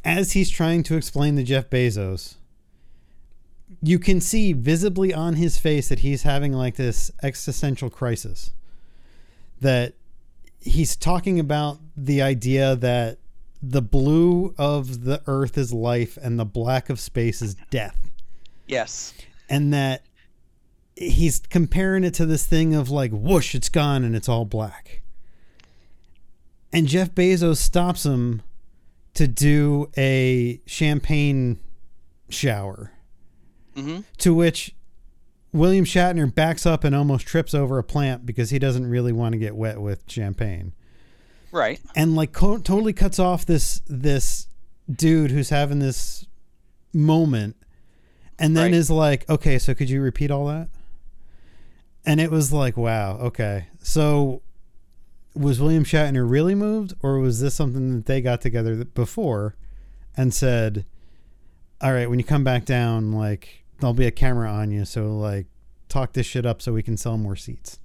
as 0.03 0.33
he's 0.33 0.49
trying 0.49 0.83
to 0.83 0.97
explain 0.97 1.35
to 1.35 1.43
Jeff 1.43 1.69
Bezos, 1.69 2.35
you 3.81 3.99
can 3.99 4.19
see 4.19 4.53
visibly 4.53 5.13
on 5.13 5.35
his 5.35 5.57
face 5.57 5.89
that 5.89 5.99
he's 5.99 6.23
having 6.23 6.53
like 6.53 6.75
this 6.75 7.11
existential 7.23 7.89
crisis. 7.89 8.51
That 9.61 9.93
he's 10.59 10.95
talking 10.95 11.39
about 11.39 11.79
the 11.95 12.21
idea 12.21 12.75
that 12.75 13.19
the 13.61 13.81
blue 13.81 14.53
of 14.57 15.05
the 15.05 15.21
earth 15.25 15.57
is 15.57 15.71
life 15.71 16.17
and 16.21 16.37
the 16.37 16.45
black 16.45 16.89
of 16.89 16.99
space 16.99 17.41
is 17.41 17.55
death 17.69 18.11
yes. 18.67 19.13
and 19.49 19.73
that 19.73 20.03
he's 20.95 21.39
comparing 21.49 22.03
it 22.03 22.13
to 22.13 22.25
this 22.25 22.45
thing 22.45 22.73
of 22.73 22.89
like 22.89 23.11
whoosh 23.11 23.53
it's 23.53 23.69
gone 23.69 24.03
and 24.03 24.15
it's 24.15 24.29
all 24.29 24.45
black 24.45 25.01
and 26.71 26.87
jeff 26.87 27.11
bezos 27.13 27.57
stops 27.57 28.05
him 28.05 28.41
to 29.13 29.27
do 29.27 29.89
a 29.97 30.61
champagne 30.65 31.59
shower 32.29 32.91
hmm 33.75 33.99
to 34.17 34.33
which 34.33 34.73
william 35.51 35.83
shatner 35.85 36.33
backs 36.33 36.65
up 36.65 36.83
and 36.85 36.95
almost 36.95 37.27
trips 37.27 37.53
over 37.53 37.77
a 37.77 37.83
plant 37.83 38.25
because 38.25 38.49
he 38.49 38.57
doesn't 38.59 38.87
really 38.87 39.11
want 39.11 39.33
to 39.33 39.37
get 39.37 39.55
wet 39.55 39.81
with 39.81 40.03
champagne 40.07 40.73
Right. 41.51 41.79
and 41.95 42.15
like 42.15 42.31
co- 42.33 42.57
totally 42.57 42.93
cuts 42.93 43.19
off 43.19 43.45
this 43.45 43.81
this 43.87 44.47
dude 44.91 45.31
who's 45.31 45.49
having 45.49 45.79
this 45.79 46.25
moment 46.93 47.55
and 48.39 48.55
then 48.55 48.65
Right. 48.65 48.73
is 48.73 48.89
like 48.89 49.29
okay 49.29 49.57
so 49.59 49.73
could 49.73 49.89
you 49.89 50.01
repeat 50.01 50.29
all 50.31 50.47
that 50.47 50.67
and 52.05 52.19
it 52.19 52.29
was 52.31 52.51
like 52.53 52.75
wow 52.77 53.17
okay 53.17 53.67
so 53.81 54.41
was 55.33 55.59
william 55.59 55.83
shatner 55.83 56.29
really 56.29 56.55
moved 56.55 56.93
or 57.01 57.19
was 57.19 57.39
this 57.39 57.53
something 57.55 57.95
that 57.95 58.05
they 58.05 58.21
got 58.21 58.41
together 58.41 58.83
before 58.85 59.55
and 60.17 60.33
said 60.33 60.85
all 61.81 61.93
right 61.93 62.09
when 62.09 62.19
you 62.19 62.25
come 62.25 62.43
back 62.43 62.65
down 62.65 63.11
like 63.11 63.63
there'll 63.79 63.93
be 63.93 64.05
a 64.07 64.11
camera 64.11 64.49
on 64.51 64.71
you 64.71 64.85
so 64.85 65.17
like 65.17 65.45
talk 65.89 66.13
this 66.13 66.25
shit 66.25 66.45
up 66.45 66.61
so 66.61 66.71
we 66.73 66.83
can 66.83 66.97
sell 66.97 67.17
more 67.17 67.35
seats 67.35 67.79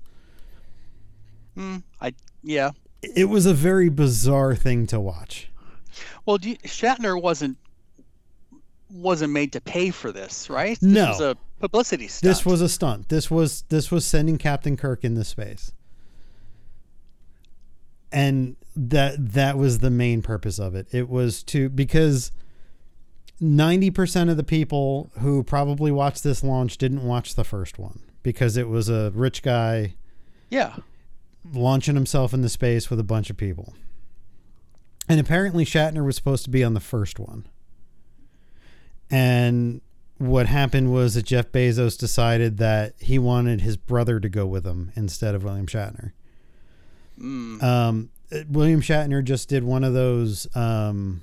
Mm, 1.57 1.83
I 2.01 2.15
yeah. 2.43 2.71
it 3.03 3.29
was 3.29 3.45
a 3.47 3.53
very 3.55 3.89
bizarre 3.89 4.55
thing 4.55 4.87
to 4.87 5.01
watch 5.01 5.51
Well, 6.25 6.39
you, 6.41 6.57
Shatner 6.59 7.21
wasn't 7.21 7.59
wasn't 8.93 9.33
made 9.33 9.53
to 9.53 9.61
pay 9.61 9.91
for 9.91 10.13
this, 10.13 10.51
right? 10.51 10.79
This 10.81 10.83
No. 10.83 11.09
was 11.09 11.21
a 11.21 11.37
publicity 11.61 12.09
stunt. 12.09 12.29
This 12.29 12.45
was 12.47 12.61
a 12.61 12.69
stunt. 12.69 13.09
This 13.09 13.31
was 13.31 13.63
this 13.69 13.91
was 13.91 14.05
sending 14.05 14.39
Captain 14.39 14.77
Kirk 14.77 15.05
into 15.05 15.25
space. 15.25 15.73
And 18.13 18.57
that 18.75 19.33
that 19.35 19.57
was 19.59 19.79
the 19.79 19.91
main 19.91 20.23
purpose 20.23 20.59
of 20.59 20.75
it. 20.75 20.89
It 20.93 21.09
was 21.09 21.43
to 21.45 21.69
because 21.69 22.33
90% 23.41 24.31
of 24.31 24.37
the 24.37 24.45
people 24.45 25.11
who 25.21 25.43
probably 25.43 25.91
watched 25.91 26.23
this 26.23 26.45
launch 26.45 26.77
didn't 26.77 27.05
watch 27.05 27.35
the 27.35 27.45
first 27.45 27.79
one 27.79 28.01
because 28.23 28.57
it 28.57 28.69
was 28.69 28.89
a 28.89 29.11
rich 29.15 29.43
guy 29.43 29.95
yeah. 30.51 30.77
launching 31.55 31.95
himself 31.95 32.35
into 32.35 32.51
space 32.51 32.91
with 32.91 33.01
a 33.01 33.05
bunch 33.05 33.31
of 33.31 33.37
people. 33.39 33.73
And 35.09 35.19
apparently 35.19 35.65
Shatner 35.65 36.05
was 36.05 36.17
supposed 36.17 36.45
to 36.45 36.51
be 36.51 36.63
on 36.63 36.75
the 36.75 36.81
first 36.81 37.19
one. 37.19 37.47
And 39.11 39.81
what 40.19 40.47
happened 40.47 40.93
was 40.93 41.15
that 41.15 41.25
Jeff 41.25 41.51
Bezos 41.51 41.99
decided 41.99 42.59
that 42.59 42.95
he 42.99 43.19
wanted 43.19 43.63
his 43.63 43.77
brother 43.77 44.21
to 44.21 44.29
go 44.29 44.47
with 44.47 44.67
him 44.67 44.93
instead 44.95 45.35
of 45.35 45.45
William 45.45 45.67
Shatner. 45.67 46.13
Mm. 47.19 47.63
Um, 47.63 48.11
William 48.49 48.81
Shatner 48.81 49.25
just 49.25 49.49
did 49.49 49.65
one 49.65 49.83
of 49.83 49.95
those. 49.95 50.47
Um, 50.55 51.23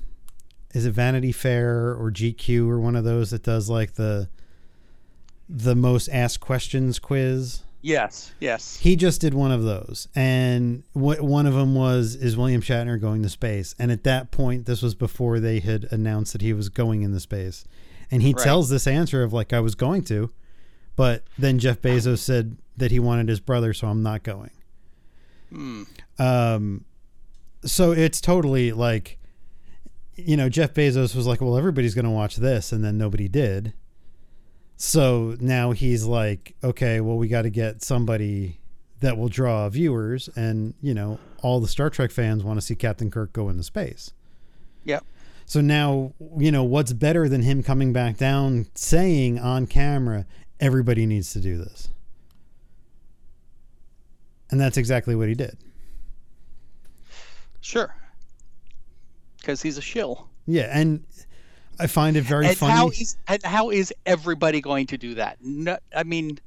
is 0.74 0.86
it 0.86 0.92
Vanity 0.92 1.32
Fair 1.32 1.92
or 1.92 2.12
GQ 2.12 2.68
or 2.68 2.80
one 2.80 2.96
of 2.96 3.04
those 3.04 3.32
that 3.32 3.44
does 3.44 3.70
like 3.70 3.94
the 3.94 4.30
the 5.50 5.76
most 5.76 6.10
asked 6.10 6.40
questions 6.40 7.00
quiz? 7.00 7.62
Yes. 7.88 8.34
Yes. 8.42 8.78
He 8.78 8.98
just 8.98 9.22
did 9.22 9.34
one 9.34 9.52
of 9.52 9.64
those, 9.64 10.10
and 10.14 10.84
what 10.92 11.22
one 11.22 11.46
of 11.46 11.54
them 11.54 11.74
was 11.74 12.16
is 12.16 12.36
William 12.36 12.62
Shatner 12.62 13.00
going 13.00 13.24
to 13.24 13.30
space. 13.30 13.74
And 13.80 13.92
at 13.94 14.04
that 14.04 14.30
point, 14.30 14.66
this 14.66 14.82
was 14.82 14.94
before 14.94 15.40
they 15.40 15.60
had 15.62 15.88
announced 15.90 16.34
that 16.34 16.42
he 16.42 16.52
was 16.52 16.68
going 16.68 17.02
into 17.04 17.22
space, 17.22 17.64
and 18.12 18.22
he 18.22 18.34
Right. 18.34 18.44
tells 18.44 18.70
this 18.70 18.88
answer 18.88 19.24
of 19.24 19.32
like 19.32 19.54
I 19.54 19.62
was 19.62 19.74
going 19.74 20.04
to, 20.06 20.30
but 20.98 21.24
then 21.38 21.60
Jeff 21.60 21.82
Bezos 21.82 22.20
said 22.20 22.58
that 22.76 22.92
he 22.92 23.00
wanted 23.00 23.30
his 23.30 23.40
brother, 23.40 23.74
so 23.74 23.88
I'm 23.88 24.04
not 24.04 24.22
going. 24.22 24.52
Mm. 25.54 25.88
Um, 26.20 26.84
so 27.64 27.92
it's 27.94 28.20
totally 28.20 28.74
like, 28.74 29.18
you 30.16 30.36
know, 30.36 30.50
Jeff 30.50 30.74
Bezos 30.74 31.16
was 31.16 31.26
like, 31.26 31.40
well, 31.40 31.58
everybody's 31.58 31.96
going 31.96 32.04
to 32.06 32.12
watch 32.12 32.36
this, 32.36 32.74
and 32.74 32.84
then 32.84 32.98
nobody 32.98 33.30
did. 33.30 33.74
So 34.78 35.36
now 35.40 35.72
he's 35.72 36.06
like, 36.06 36.56
okay, 36.64 37.02
well, 37.02 37.18
we 37.18 37.28
got 37.28 37.42
to 37.42 37.50
get 37.50 37.84
somebody 37.84 38.60
that 39.00 39.18
will 39.18 39.28
draw 39.28 39.68
viewers, 39.70 40.30
and 40.36 40.74
you 40.82 40.94
know, 40.94 41.20
all 41.42 41.60
the 41.60 41.68
Star 41.68 41.90
Trek 41.90 42.12
fans 42.12 42.44
want 42.44 42.60
to 42.60 42.66
see 42.66 42.76
Captain 42.76 43.12
Kirk 43.12 43.34
go 43.34 43.50
into 43.50 43.64
space. 43.64 44.14
Yep. 44.86 45.04
So 45.46 45.62
now, 45.62 46.14
you 46.38 46.52
know, 46.52 46.64
what's 46.64 46.94
better 46.94 47.28
than 47.28 47.42
him 47.42 47.64
coming 47.64 47.94
back 47.94 48.18
down 48.18 48.68
saying 48.76 49.40
on 49.40 49.66
camera, 49.66 50.26
everybody 50.60 51.06
needs 51.06 51.34
to 51.34 51.40
do 51.40 51.58
this? 51.58 51.90
And 54.50 54.60
that's 54.60 54.78
exactly 54.78 55.16
what 55.16 55.28
he 55.28 55.36
did. 55.36 55.58
Sure. 57.62 57.94
Because 59.40 59.62
he's 59.62 59.78
a 59.78 59.82
shill. 59.82 60.30
Yeah, 60.46 60.70
and 60.72 61.04
I 61.80 61.88
find 61.88 62.18
it 62.18 62.24
very 62.24 62.48
and 62.48 62.58
funny. 62.58 62.74
how 62.74 62.90
is 62.90 63.18
and 63.28 63.44
how 63.44 63.70
is 63.70 63.94
everybody 64.06 64.62
going 64.62 64.88
to 64.88 64.98
do 64.98 65.16
that? 65.16 65.38
No, 65.42 65.78
I 65.96 66.04
mean, 66.04 66.40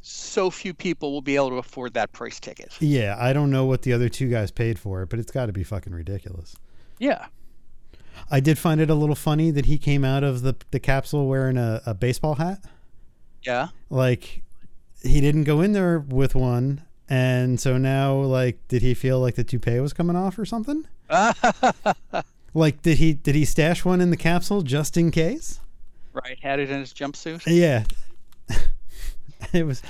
so 0.00 0.50
few 0.50 0.74
people 0.74 1.12
will 1.12 1.22
be 1.22 1.36
able 1.36 1.50
to 1.50 1.56
afford 1.56 1.94
that 1.94 2.12
price 2.12 2.40
ticket. 2.40 2.72
yeah, 2.80 3.16
I 3.18 3.32
don't 3.32 3.50
know 3.50 3.64
what 3.64 3.82
the 3.82 3.92
other 3.92 4.08
two 4.08 4.28
guys 4.28 4.50
paid 4.50 4.78
for 4.78 5.02
it, 5.02 5.08
but 5.10 5.18
it's 5.18 5.30
got 5.32 5.46
to 5.46 5.52
be 5.52 5.64
fucking 5.64 5.92
ridiculous. 5.94 6.56
Yeah. 6.98 7.26
I 8.30 8.40
did 8.40 8.58
find 8.58 8.80
it 8.80 8.90
a 8.90 8.94
little 8.94 9.14
funny 9.14 9.50
that 9.50 9.66
he 9.66 9.78
came 9.78 10.04
out 10.04 10.22
of 10.22 10.42
the 10.42 10.54
the 10.70 10.78
capsule 10.80 11.26
wearing 11.26 11.56
a, 11.56 11.82
a 11.86 11.94
baseball 11.94 12.34
hat. 12.34 12.60
Yeah. 13.42 13.68
Like 13.90 14.42
he 15.02 15.20
didn't 15.20 15.44
go 15.44 15.60
in 15.60 15.72
there 15.72 15.98
with 15.98 16.34
one, 16.34 16.82
and 17.08 17.58
so 17.58 17.78
now 17.78 18.14
like 18.20 18.58
did 18.68 18.82
he 18.82 18.94
feel 18.94 19.18
like 19.20 19.34
the 19.34 19.44
toupee 19.44 19.80
was 19.80 19.92
coming 19.92 20.16
off 20.16 20.38
or 20.38 20.44
something? 20.44 20.86
Like 22.54 22.82
did 22.82 22.98
he 22.98 23.12
did 23.14 23.34
he 23.34 23.44
stash 23.44 23.84
one 23.84 24.00
in 24.00 24.10
the 24.10 24.16
capsule 24.16 24.62
just 24.62 24.96
in 24.96 25.10
case? 25.10 25.58
right. 26.12 26.38
Had 26.42 26.58
it 26.60 26.68
in 26.70 26.80
his 26.80 26.92
jumpsuit. 26.92 27.42
Yeah. 27.46 27.84
it 29.52 29.64
was 29.64 29.82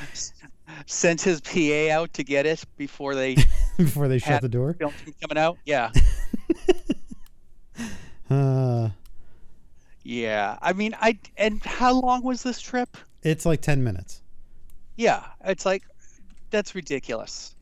Sent 0.86 1.20
his 1.20 1.40
PA 1.40 1.92
out 1.92 2.12
to 2.14 2.24
get 2.24 2.46
it 2.46 2.64
before 2.76 3.14
they 3.14 3.36
before 3.76 4.08
they 4.08 4.18
shut 4.18 4.40
the 4.42 4.48
door. 4.48 4.74
coming 4.74 5.36
out. 5.36 5.58
Yeah. 5.64 5.90
Uh, 8.30 8.88
Yeah. 10.04 10.58
I 10.62 10.72
mean, 10.72 10.94
I 11.00 11.18
and 11.36 11.62
how 11.64 11.92
long 12.00 12.22
was 12.22 12.42
this 12.42 12.60
trip? 12.60 12.96
it's 13.22 13.44
like 13.46 13.60
10 13.60 13.84
minutes. 13.84 14.20
Yeah, 14.96 15.24
it's 15.44 15.64
like 15.66 15.82
that's 16.50 16.74
ridiculous. 16.74 17.54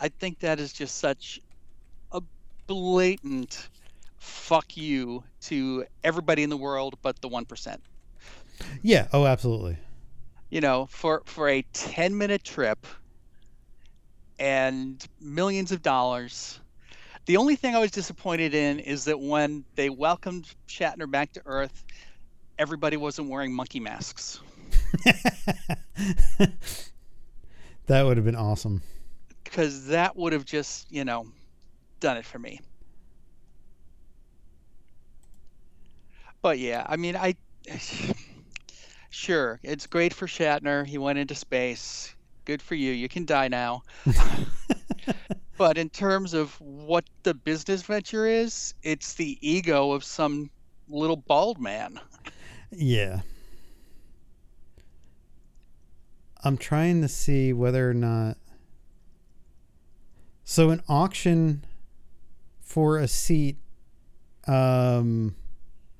I 0.00 0.08
think 0.08 0.38
that 0.40 0.58
is 0.60 0.72
just 0.72 0.98
such 0.98 1.40
a 2.12 2.20
blatant 2.66 3.68
fuck 4.22 4.76
you 4.76 5.24
to 5.40 5.84
everybody 6.04 6.44
in 6.44 6.50
the 6.50 6.56
world 6.56 6.96
but 7.02 7.20
the 7.20 7.28
1%. 7.28 7.76
Yeah, 8.80 9.08
oh 9.12 9.26
absolutely. 9.26 9.76
you 10.48 10.60
know, 10.60 10.86
for 10.86 11.22
for 11.26 11.48
a 11.48 11.62
10 11.72 12.16
minute 12.16 12.44
trip 12.44 12.86
and 14.38 15.04
millions 15.20 15.72
of 15.72 15.82
dollars. 15.82 16.60
The 17.26 17.36
only 17.36 17.56
thing 17.56 17.74
I 17.74 17.80
was 17.80 17.90
disappointed 17.90 18.54
in 18.54 18.78
is 18.78 19.04
that 19.06 19.18
when 19.18 19.64
they 19.74 19.90
welcomed 19.90 20.48
Shatner 20.68 21.10
back 21.10 21.32
to 21.32 21.42
Earth, 21.44 21.84
everybody 22.58 22.96
wasn't 22.96 23.28
wearing 23.28 23.52
monkey 23.52 23.80
masks. 23.80 24.40
that 27.86 28.02
would 28.04 28.16
have 28.16 28.26
been 28.26 28.36
awesome. 28.36 28.82
Because 29.44 29.86
that 29.86 30.16
would 30.16 30.32
have 30.32 30.44
just, 30.44 30.90
you 30.90 31.04
know, 31.04 31.26
done 32.00 32.16
it 32.16 32.24
for 32.24 32.38
me. 32.38 32.60
But 36.42 36.58
yeah, 36.58 36.84
I 36.88 36.96
mean, 36.96 37.16
I 37.16 37.36
sure 39.10 39.60
it's 39.62 39.86
great 39.86 40.12
for 40.12 40.26
Shatner. 40.26 40.84
He 40.84 40.98
went 40.98 41.18
into 41.18 41.36
space. 41.36 42.14
Good 42.44 42.60
for 42.60 42.74
you. 42.74 42.90
You 42.90 43.08
can 43.08 43.24
die 43.24 43.46
now. 43.46 43.84
but 45.56 45.78
in 45.78 45.88
terms 45.88 46.34
of 46.34 46.60
what 46.60 47.04
the 47.22 47.34
business 47.34 47.82
venture 47.82 48.26
is, 48.26 48.74
it's 48.82 49.14
the 49.14 49.38
ego 49.40 49.92
of 49.92 50.02
some 50.02 50.50
little 50.88 51.16
bald 51.16 51.60
man. 51.60 52.00
Yeah. 52.72 53.20
I'm 56.44 56.56
trying 56.56 57.02
to 57.02 57.08
see 57.08 57.52
whether 57.52 57.88
or 57.88 57.94
not. 57.94 58.36
So, 60.44 60.70
an 60.70 60.82
auction 60.88 61.64
for 62.60 62.98
a 62.98 63.06
seat, 63.06 63.56
um, 64.48 65.36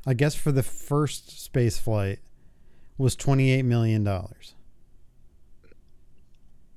I 0.06 0.14
guess 0.14 0.34
for 0.34 0.52
the 0.52 0.62
first 0.62 1.42
space 1.42 1.78
flight, 1.78 2.18
was 2.98 3.16
$28 3.16 3.64
million. 3.64 4.06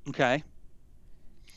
Okay. 0.08 0.42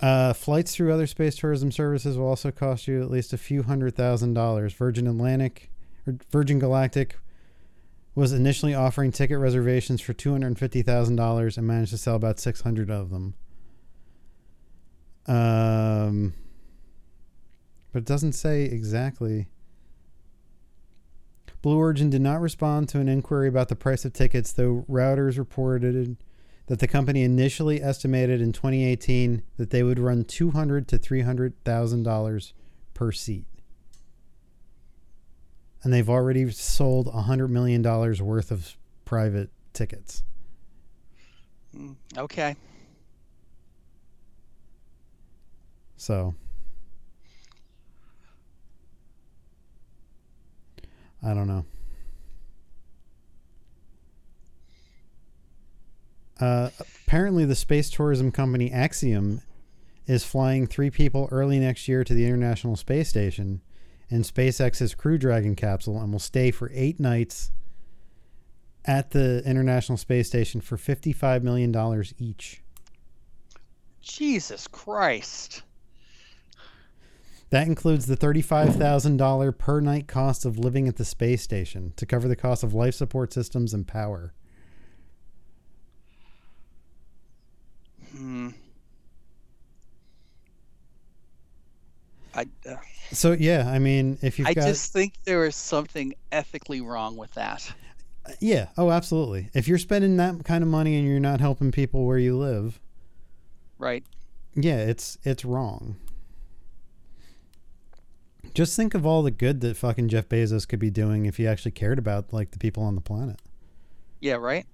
Uh, 0.02 0.34
flights 0.34 0.76
through 0.76 0.94
other 0.94 1.08
space 1.08 1.36
tourism 1.36 1.72
services 1.72 2.18
will 2.18 2.28
also 2.28 2.52
cost 2.52 2.88
you 2.88 3.02
at 3.02 3.12
least 3.12 3.34
a 3.34 3.38
few 3.38 3.64
hundred 3.64 3.96
thousand 3.96 4.34
dollars. 4.34 4.72
Virgin 4.74 5.08
Atlantic 5.08 5.70
or 6.08 6.18
Virgin 6.32 6.58
Galactic 6.58 7.18
was 8.16 8.32
initially 8.32 8.74
offering 8.74 9.12
ticket 9.12 9.40
reservations 9.40 10.00
for 10.00 10.14
two 10.14 10.32
hundred 10.32 10.58
fifty 10.58 10.82
thousand 10.82 11.18
dollars 11.18 11.58
and 11.58 11.68
managed 11.68 11.92
to 11.92 11.98
sell 11.98 12.16
about 12.16 12.40
six 12.40 12.62
hundred 12.62 12.90
of 12.90 13.10
them. 13.10 13.34
Um, 15.28 16.34
but 17.92 18.00
it 18.00 18.06
doesn't 18.06 18.34
say 18.34 18.64
exactly. 18.64 19.48
Blue 21.62 21.78
Origin 21.78 22.10
did 22.10 22.22
not 22.22 22.40
respond 22.42 22.88
to 22.90 23.00
an 23.00 23.10
inquiry 23.10 23.48
about 23.48 23.68
the 23.68 23.76
price 23.76 24.06
of 24.06 24.14
tickets, 24.14 24.52
though 24.54 24.86
Reuters 24.90 25.38
reported 25.38 26.16
that 26.68 26.80
the 26.80 26.88
company 26.88 27.24
initially 27.24 27.82
estimated 27.82 28.40
in 28.42 28.54
2018 28.54 29.42
that 29.58 29.70
they 29.72 29.84
would 29.84 30.00
run 30.00 30.24
200 30.24 30.88
to 30.88 30.98
300 30.98 31.54
thousand 31.66 32.04
dollars 32.04 32.54
per 32.94 33.12
seat, 33.12 33.46
and 35.84 35.92
they've 35.92 36.10
already 36.10 36.50
sold 36.52 37.08
100 37.08 37.48
million 37.50 37.82
dollars 37.82 38.22
worth 38.22 38.52
of 38.52 38.78
private 39.06 39.50
tickets. 39.74 40.24
Mm, 41.76 41.96
Okay. 42.18 42.56
So 45.98 46.34
I 51.24 51.34
don't 51.34 51.48
know. 51.48 51.66
Uh, 56.40 56.70
apparently, 57.06 57.46
the 57.46 57.56
space 57.56 57.90
tourism 57.90 58.32
company 58.32 58.72
Axiom 58.72 59.42
is 60.08 60.24
flying 60.24 60.66
three 60.66 60.90
people 60.90 61.28
early 61.32 61.60
next 61.60 61.88
year 61.88 62.04
to 62.04 62.14
the 62.14 62.26
International 62.26 62.76
Space 62.76 63.10
Station 63.10 63.62
in 64.10 64.24
SpaceX's 64.24 64.96
Crew 64.96 65.18
Dragon 65.18 65.56
capsule 65.56 66.00
and 66.00 66.12
will 66.12 66.20
stay 66.20 66.50
for 66.50 66.72
eight 66.74 67.00
nights 67.00 67.52
at 68.86 69.12
the 69.12 69.44
International 69.46 69.98
Space 69.98 70.28
Station 70.28 70.62
for 70.62 70.78
$55 70.78 71.44
million 71.44 72.04
each. 72.18 72.64
Jesus 74.02 74.68
Christ. 74.68 75.64
That 77.52 77.68
includes 77.68 78.06
the 78.06 78.16
$35,000 78.16 79.58
per 79.58 79.80
night 79.80 80.08
cost 80.08 80.46
of 80.46 80.60
living 80.60 80.88
at 80.88 80.98
the 80.98 81.06
space 81.06 81.42
station 81.42 81.94
to 81.96 82.06
cover 82.06 82.28
the 82.28 82.36
cost 82.36 82.64
of 82.64 82.74
life 82.76 82.94
support 82.94 83.34
systems 83.34 83.74
and 83.74 83.88
power. 83.88 84.34
Hmm. 88.12 88.50
I, 92.36 92.46
uh, 92.70 92.76
So 93.12 93.32
yeah, 93.32 93.70
I 93.70 93.80
mean, 93.80 94.18
if 94.22 94.38
you've 94.38 94.48
I 94.48 94.54
got 94.54 94.68
just 94.68 94.94
think 94.94 95.14
there 95.26 95.46
is 95.46 95.56
something 95.56 96.14
ethically 96.32 96.82
wrong 96.82 97.18
with 97.18 97.34
that. 97.34 97.74
yeah, 98.40 98.68
oh 98.78 98.92
absolutely. 98.92 99.50
If 99.54 99.68
you're 99.68 99.78
spending 99.80 100.18
that 100.18 100.44
kind 100.46 100.64
of 100.64 100.70
money 100.70 100.96
and 100.98 101.08
you're 101.08 101.20
not 101.20 101.40
helping 101.40 101.72
people 101.72 102.06
where 102.06 102.20
you 102.20 102.38
live, 102.38 102.80
Right. 103.80 104.04
yeah, 104.56 104.78
it's 104.78 105.18
it's 105.24 105.44
wrong. 105.44 105.96
Just 108.54 108.76
think 108.76 108.94
of 108.94 109.06
all 109.06 109.22
the 109.24 109.32
good 109.32 109.62
that 109.62 109.78
fucking 109.78 110.10
Jeff 110.10 110.28
Bezos 110.30 110.68
could 110.68 110.80
be 110.80 110.90
doing 110.90 111.26
if 111.26 111.38
he 111.38 111.48
actually 111.48 111.72
cared 111.72 112.00
about 112.00 112.32
like 112.34 112.52
the 112.52 112.60
people 112.60 112.84
on 112.84 112.96
the 112.96 113.02
planet. 113.02 113.38
Yeah, 114.20 114.36
right. 114.36 114.66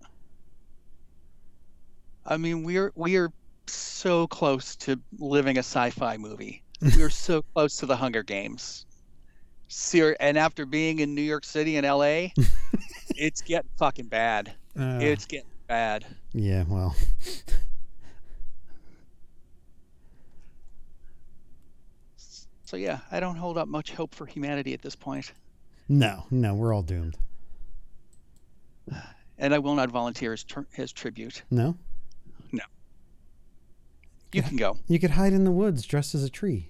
I 2.26 2.38
mean, 2.38 2.64
we're 2.64 2.92
we 2.96 3.18
are 3.18 3.32
so 3.68 4.28
close 4.28 4.76
to 4.78 5.00
living 5.20 5.58
a 5.58 5.60
sci-fi 5.60 6.18
movie. 6.18 6.62
We're 6.98 7.10
so 7.10 7.42
close 7.54 7.78
to 7.78 7.86
the 7.86 7.96
Hunger 7.96 8.22
Games. 8.22 8.86
Ser- 9.70 10.18
and 10.20 10.38
after 10.38 10.66
being 10.66 11.00
in 11.00 11.16
New 11.16 11.22
York 11.22 11.46
City 11.46 11.78
and 11.78 11.88
LA, 11.88 12.28
it's 13.16 13.42
getting 13.42 13.70
fucking 13.78 14.08
bad. 14.08 14.54
Uh, 14.78 15.00
It's 15.02 15.26
getting 15.26 15.48
bad. 15.68 16.06
yeah, 16.34 16.66
well, 16.68 16.94
So 22.66 22.78
yeah, 22.78 23.00
I 23.12 23.20
don't 23.20 23.36
hold 23.36 23.58
up 23.58 23.68
much 23.68 23.92
hope 23.92 24.14
for 24.16 24.26
humanity 24.26 24.74
at 24.74 24.82
this 24.82 24.96
point, 24.96 25.32
no, 25.88 26.26
no, 26.32 26.56
we're 26.56 26.74
all 26.74 26.82
doomed. 26.82 27.18
and 29.38 29.54
I 29.54 29.60
will 29.60 29.76
not 29.76 29.90
volunteer 29.90 30.36
his 30.72 30.92
tribute. 30.92 31.44
No, 31.52 31.78
No. 32.52 32.64
You 34.32 34.42
can 34.42 34.58
go. 34.58 34.78
you 34.88 35.00
could 35.00 35.12
hide 35.12 35.34
in 35.34 35.44
the 35.44 35.52
woods 35.52 35.86
dressed 35.86 36.16
as 36.16 36.24
a 36.24 36.30
tree. 36.30 36.70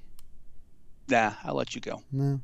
Nah, 1.07 1.33
I'll 1.43 1.55
let 1.55 1.75
you 1.75 1.81
go. 1.81 2.01
No. 2.11 2.41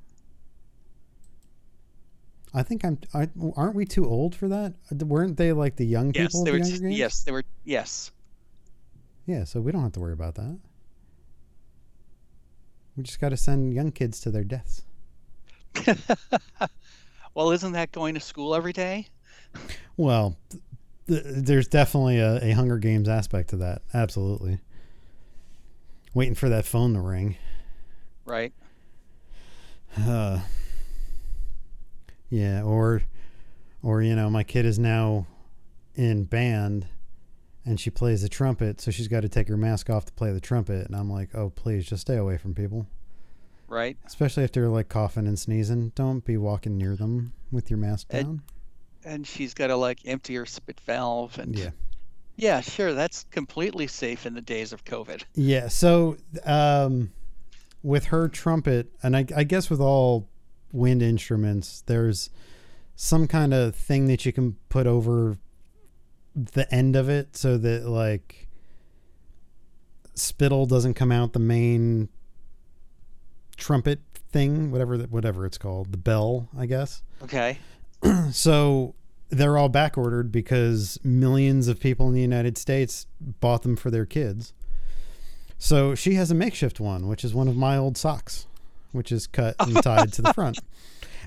I 2.53 2.63
think 2.63 2.83
I'm. 2.83 2.99
I, 3.13 3.29
aren't 3.55 3.75
we 3.75 3.85
too 3.85 4.05
old 4.05 4.35
for 4.35 4.47
that? 4.49 4.73
Weren't 4.91 5.37
they 5.37 5.53
like 5.53 5.77
the 5.77 5.85
young 5.85 6.11
people? 6.11 6.23
Yes, 6.23 6.43
they 6.43 6.51
were. 6.51 6.59
the 6.59 6.69
Younger 6.69 6.89
yes, 6.89 7.23
they 7.23 7.31
were. 7.31 7.43
Yes. 7.63 8.11
Yeah, 9.25 9.45
so 9.45 9.61
we 9.61 9.71
don't 9.71 9.83
have 9.83 9.93
to 9.93 9.99
worry 9.99 10.13
about 10.13 10.35
that. 10.35 10.59
We 12.95 13.04
just 13.04 13.19
got 13.19 13.30
to 13.30 13.38
send 13.38 13.73
young 13.73 13.91
kids 13.91 14.19
to 14.21 14.32
their 14.32 14.43
deaths. 14.43 14.84
well, 17.34 17.51
isn't 17.51 17.71
that 17.73 17.91
going 17.91 18.15
to 18.15 18.19
school 18.19 18.54
every 18.54 18.73
day? 18.73 19.08
Well, 19.97 20.38
th- 20.49 20.62
th- 21.08 21.23
there's 21.25 21.67
definitely 21.67 22.19
a, 22.19 22.43
a 22.43 22.51
Hunger 22.51 22.77
Games 22.77 23.08
aspect 23.08 23.49
to 23.51 23.58
that. 23.58 23.82
Absolutely. 23.93 24.60
Waiting 26.13 26.36
for 26.36 26.49
that 26.49 26.65
phone 26.65 26.93
to 26.93 26.99
ring. 26.99 27.38
Right. 28.25 28.54
Uh, 29.97 30.39
yeah, 32.30 32.63
or, 32.63 33.04
or 33.82 34.01
you 34.01 34.15
know, 34.15 34.30
my 34.30 34.43
kid 34.43 34.65
is 34.65 34.80
now 34.80 35.27
in 35.95 36.25
band, 36.25 36.88
and 37.65 37.80
she 37.80 37.89
plays 37.89 38.21
the 38.21 38.30
trumpet, 38.30 38.82
so 38.82 38.91
she's 38.91 39.08
got 39.08 39.21
to 39.21 39.30
take 39.30 39.47
her 39.47 39.58
mask 39.58 39.89
off 39.89 40.06
to 40.06 40.12
play 40.13 40.32
the 40.32 40.39
trumpet, 40.41 40.88
and 40.88 40.95
I'm 40.95 41.10
like, 41.10 41.30
oh 41.36 41.50
please, 41.52 41.86
just 41.86 42.02
stay 42.02 42.17
away 42.17 42.38
from 42.38 42.54
people, 42.54 42.88
Right. 43.67 43.97
especially 44.06 44.43
if 44.43 44.52
they're 44.52 44.67
like 44.69 44.89
coughing 44.89 45.28
and 45.28 45.38
sneezing. 45.38 45.91
Don't 45.95 46.26
be 46.26 46.38
walking 46.38 46.78
near 46.78 46.95
them 46.95 47.34
with 47.52 47.69
your 47.69 47.78
mask 47.78 48.08
And- 48.10 48.26
down. 48.26 48.41
And 49.04 49.26
she's 49.26 49.56
got 49.56 49.67
to 49.67 49.76
like 49.76 50.00
empty 50.06 50.36
her 50.36 50.45
spit 50.45 50.80
valve 50.82 51.39
and. 51.39 51.58
Yeah. 51.58 51.71
Yeah, 52.36 52.62
sure. 52.62 52.93
That's 52.93 53.26
completely 53.32 53.88
safe 53.88 54.26
in 54.28 54.36
the 54.36 54.41
days 54.41 54.74
of 54.74 54.84
COVID. 54.86 55.24
Yeah. 55.34 55.67
So, 55.69 56.17
um, 56.45 57.12
with 57.84 58.06
her 58.06 58.28
trumpet, 58.28 58.91
and 59.02 59.17
I, 59.17 59.26
I 59.36 59.43
guess 59.43 59.69
with 59.71 59.80
all 59.82 60.30
wind 60.71 61.02
instruments, 61.02 61.84
there's 61.88 62.30
some 62.95 63.28
kind 63.28 63.54
of 63.56 63.76
thing 63.76 64.06
that 64.08 64.24
you 64.26 64.32
can 64.32 64.56
put 64.69 64.86
over 64.86 65.38
the 66.36 66.74
end 66.74 66.96
of 66.96 67.10
it 67.10 67.36
so 67.36 67.58
that 67.58 67.86
like 67.88 68.48
spittle 70.15 70.65
doesn't 70.65 70.94
come 70.94 71.12
out 71.12 71.34
the 71.34 71.39
main 71.39 72.10
trumpet 73.58 74.00
thing, 74.32 74.72
whatever 74.72 74.98
that 74.98 75.12
whatever 75.12 75.46
it's 75.46 75.58
called, 75.58 75.91
the 75.91 75.98
bell, 75.98 76.50
I 76.58 76.65
guess. 76.65 77.04
Okay. 77.24 77.58
so 78.32 78.96
they're 79.30 79.58
all 79.58 79.70
back 79.70 79.98
ordered 79.98 80.32
because 80.32 81.00
millions 81.04 81.67
of 81.67 81.80
people 81.80 82.08
in 82.08 82.13
the 82.13 82.22
United 82.22 82.58
States 82.58 83.08
bought 83.20 83.63
them 83.63 83.76
for 83.76 83.89
their 83.89 84.06
kids. 84.06 84.54
So 85.58 85.96
she 85.96 86.15
has 86.15 86.32
a 86.32 86.36
makeshift 86.36 86.80
one, 86.80 87.08
which 87.08 87.24
is 87.24 87.34
one 87.34 87.48
of 87.48 87.56
my 87.56 87.78
old 87.78 87.98
socks, 87.98 88.48
which 88.91 89.12
is 89.12 89.28
cut 89.28 89.56
and 89.60 89.82
tied 89.84 90.12
to 90.13 90.22
the 90.22 90.34
front. 90.34 90.60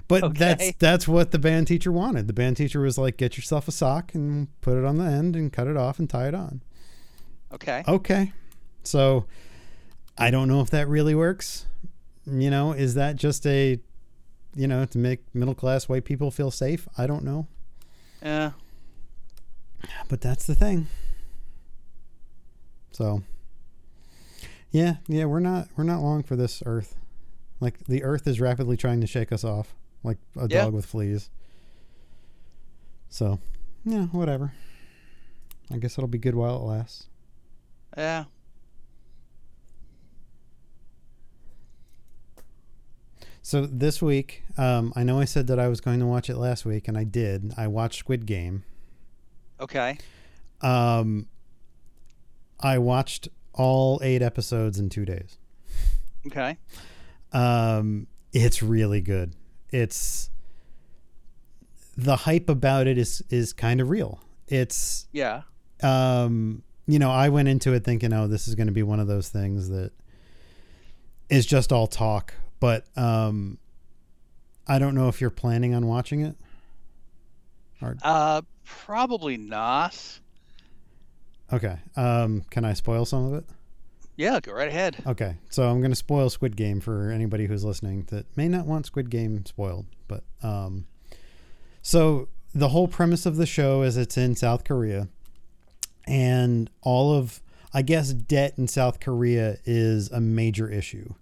But 0.07 0.37
that's 0.37 0.73
that's 0.79 1.09
what 1.09 1.31
the 1.31 1.39
band 1.39 1.67
teacher 1.67 1.91
wanted. 1.91 2.27
The 2.27 2.33
band 2.33 2.57
teacher 2.57 2.81
was 2.81 2.99
like, 2.99 3.17
"Get 3.17 3.37
yourself 3.37 3.69
a 3.69 3.73
sock 3.73 4.15
and 4.15 4.49
put 4.61 4.77
it 4.77 4.85
on 4.85 4.99
the 4.99 5.05
end 5.05 5.35
and 5.35 5.53
cut 5.53 5.67
it 5.67 5.77
off 5.77 5.99
and 5.99 6.09
tie 6.09 6.29
it 6.29 6.35
on." 6.35 6.63
Okay. 7.53 7.83
Okay. 7.89 8.33
So 8.83 9.27
I 10.19 10.31
don't 10.31 10.49
know 10.49 10.61
if 10.61 10.71
that 10.71 10.89
really 10.89 11.15
works. 11.15 11.67
You 12.27 12.51
know, 12.51 12.73
is 12.73 12.95
that 12.95 13.17
just 13.17 13.47
a 13.47 13.79
you 14.57 14.69
know, 14.69 14.85
to 14.85 14.99
make 14.99 15.21
middle 15.35 15.55
class 15.55 15.89
white 15.89 16.05
people 16.05 16.31
feel 16.31 16.51
safe? 16.51 16.89
I 16.97 17.07
don't 17.07 17.25
know. 17.25 17.47
Yeah. 18.23 18.53
But 20.09 20.21
that's 20.21 20.47
the 20.47 20.55
thing. 20.55 20.87
So 22.93 23.23
Yeah, 24.71 24.97
yeah, 25.09 25.25
we're 25.25 25.41
not 25.41 25.69
we're 25.77 25.85
not 25.85 26.01
long 26.01 26.23
for 26.23 26.37
this 26.37 26.63
earth. 26.67 26.97
Like 27.61 27.85
the 27.87 28.03
earth 28.05 28.27
is 28.27 28.41
rapidly 28.41 28.77
trying 28.77 29.01
to 29.01 29.07
shake 29.07 29.33
us 29.33 29.45
off 29.45 29.75
like 30.05 30.19
a 30.37 30.47
Yeah. 30.49 30.65
dog 30.65 30.75
with 30.75 30.87
fleas. 30.87 31.31
So, 33.09 33.41
yeah, 33.85 34.07
whatever. 34.07 34.53
I 35.73 35.79
guess 35.79 35.99
it'll 35.99 36.07
be 36.09 36.19
good 36.19 36.35
while 36.35 36.57
it 36.57 36.63
lasts. 36.63 37.09
Yeah. 37.97 38.25
So 43.43 43.67
this 43.67 44.01
week, 44.01 44.43
um, 44.57 44.93
I 44.97 45.03
know 45.03 45.21
I 45.21 45.27
said 45.27 45.47
that 45.49 45.59
I 45.59 45.69
was 45.69 45.81
going 45.81 46.01
to 46.01 46.07
watch 46.07 46.31
it 46.31 46.37
last 46.37 46.65
week, 46.65 46.89
and 46.89 46.97
I 46.97 47.05
did. 47.05 47.53
I 47.57 47.67
watched 47.67 47.99
Squid 47.99 48.25
Game. 48.27 48.65
Okay. 49.61 49.99
Um, 50.63 51.27
I 52.59 52.79
watched 52.79 53.29
all 53.53 54.01
eight 54.03 54.23
episodes 54.23 54.79
in 54.79 54.89
two 54.89 55.05
days. 55.05 55.39
Okay. 56.27 56.57
Um, 57.33 58.07
it's 58.33 58.63
really 58.63 59.03
good. 59.03 59.35
It's 59.75 60.31
the 61.97 62.15
hype 62.17 62.49
about 62.49 62.87
it 62.87 62.97
is 62.97 63.23
is 63.29 63.53
kind 63.53 63.81
of 63.81 63.91
real. 63.91 64.21
It's 64.47 65.07
Yeah. 65.13 65.43
um, 65.83 66.63
you 66.87 66.99
know, 66.99 67.11
I 67.11 67.29
went 67.31 67.49
into 67.49 67.73
it 67.73 67.83
thinking, 67.83 68.13
oh, 68.13 68.27
this 68.29 68.47
is 68.47 68.55
going 68.55 68.67
to 68.69 68.73
be 68.73 68.83
one 68.83 69.01
of 69.01 69.07
those 69.07 69.29
things 69.31 69.71
that 69.71 69.91
is 71.31 71.47
just 71.47 71.73
all 71.73 71.87
talk. 71.87 72.35
But 72.61 72.85
um, 72.97 73.59
I 74.69 74.79
don't 74.79 74.95
know 74.95 75.09
if 75.09 75.21
you're 75.21 75.31
planning 75.31 75.75
on 75.75 75.87
watching 75.87 76.21
it. 76.21 76.37
Uh, 78.03 78.43
probably 78.65 79.37
not. 79.37 80.21
Okay. 81.53 81.79
Um, 81.97 82.43
can 82.51 82.65
I 82.65 82.75
spoil 82.75 83.05
some 83.05 83.25
of 83.27 83.35
it? 83.35 83.45
Yeah, 84.17 84.39
go 84.41 84.53
right 84.53 84.69
ahead. 84.69 85.03
Okay. 85.07 85.37
So 85.51 85.69
I'm 85.69 85.81
going 85.81 85.91
to 85.91 85.97
spoil 85.97 86.31
Squid 86.31 86.57
Game 86.57 86.81
for 86.81 87.11
anybody 87.11 87.47
who's 87.47 87.65
listening 87.65 88.07
that 88.11 88.27
may 88.37 88.49
not 88.49 88.67
want 88.67 88.87
Squid 88.87 89.11
Game 89.11 89.45
spoiled. 89.45 89.87
But 90.07 90.23
um, 90.43 90.87
so 91.83 92.29
the 92.55 92.69
whole 92.69 92.87
premise 92.89 93.27
of 93.27 93.37
the 93.37 93.47
show 93.47 93.83
is 93.83 93.97
it's 93.97 94.17
in 94.17 94.37
South 94.37 94.65
Korea, 94.65 95.09
and 96.07 96.71
all 96.83 97.13
of 97.15 97.41
I 97.73 97.83
guess 97.83 98.13
debt 98.13 98.55
in 98.57 98.69
South 98.69 99.01
Korea 99.01 99.57
is 99.65 100.11
a 100.11 100.21
major 100.21 100.71
issue. 100.71 101.15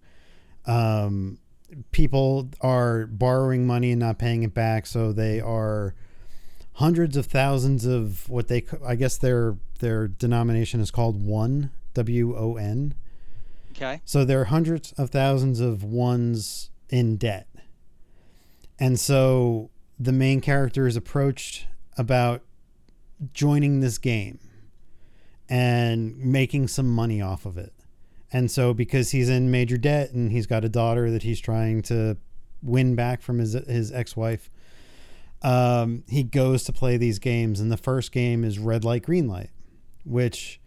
Um, 0.67 1.39
people 1.91 2.51
are 2.61 3.07
borrowing 3.07 3.67
money 3.67 3.93
and 3.93 4.01
not 4.01 4.19
paying 4.19 4.43
it 4.43 4.53
back, 4.53 4.87
so 4.87 5.13
they 5.13 5.41
are 5.41 5.95
hundreds 6.75 7.17
of 7.17 7.27
thousands 7.27 7.87
of 7.87 8.29
what 8.29 8.49
they 8.49 8.65
I 8.85 8.97
guess 8.97 9.17
their 9.17 9.57
their 9.81 10.09
denomination 10.09 10.81
is 10.81 10.91
called 10.91 11.25
one 11.25 11.71
W 11.95 12.37
O 12.37 12.57
N. 12.57 12.95
Okay. 13.73 14.01
So 14.05 14.25
there 14.25 14.41
are 14.41 14.47
hundreds 14.47 14.93
of 14.93 15.11
thousands 15.11 15.61
of 15.61 15.83
ones 15.83 16.71
in 16.91 17.17
debt. 17.17 17.49
And 18.79 18.99
so 18.99 19.71
the 19.99 20.13
main 20.13 20.41
character 20.41 20.87
is 20.87 20.97
approached 20.97 21.67
about 21.97 22.43
joining 23.33 23.81
this 23.81 23.99
game 23.99 24.39
and 25.49 26.17
making 26.19 26.69
some 26.69 26.89
money 26.89 27.21
off 27.21 27.47
of 27.47 27.57
it. 27.57 27.73
And 28.33 28.51
so 28.51 28.73
because 28.73 29.11
he's 29.11 29.29
in 29.29 29.51
major 29.51 29.77
debt 29.77 30.13
and 30.13 30.33
he's 30.33 30.47
got 30.47 30.65
a 30.65 30.69
daughter 30.69 31.11
that 31.11 31.23
he's 31.23 31.41
trying 31.41 31.83
to 31.83 32.17
win 32.63 32.95
back 32.95 33.21
from 33.21 33.39
his 33.39 33.53
his 33.53 33.93
ex-wife, 33.93 34.51
um, 35.43 36.05
he 36.09 36.23
goes 36.23 36.65
to 36.65 36.73
play 36.73 36.97
these 36.97 37.19
games 37.19 37.61
and 37.61 37.71
the 37.71 37.77
first 37.77 38.13
game 38.13 38.45
is 38.45 38.59
red 38.59 38.85
light 38.85 39.03
green 39.03 39.29
light, 39.29 39.51
which 40.05 40.61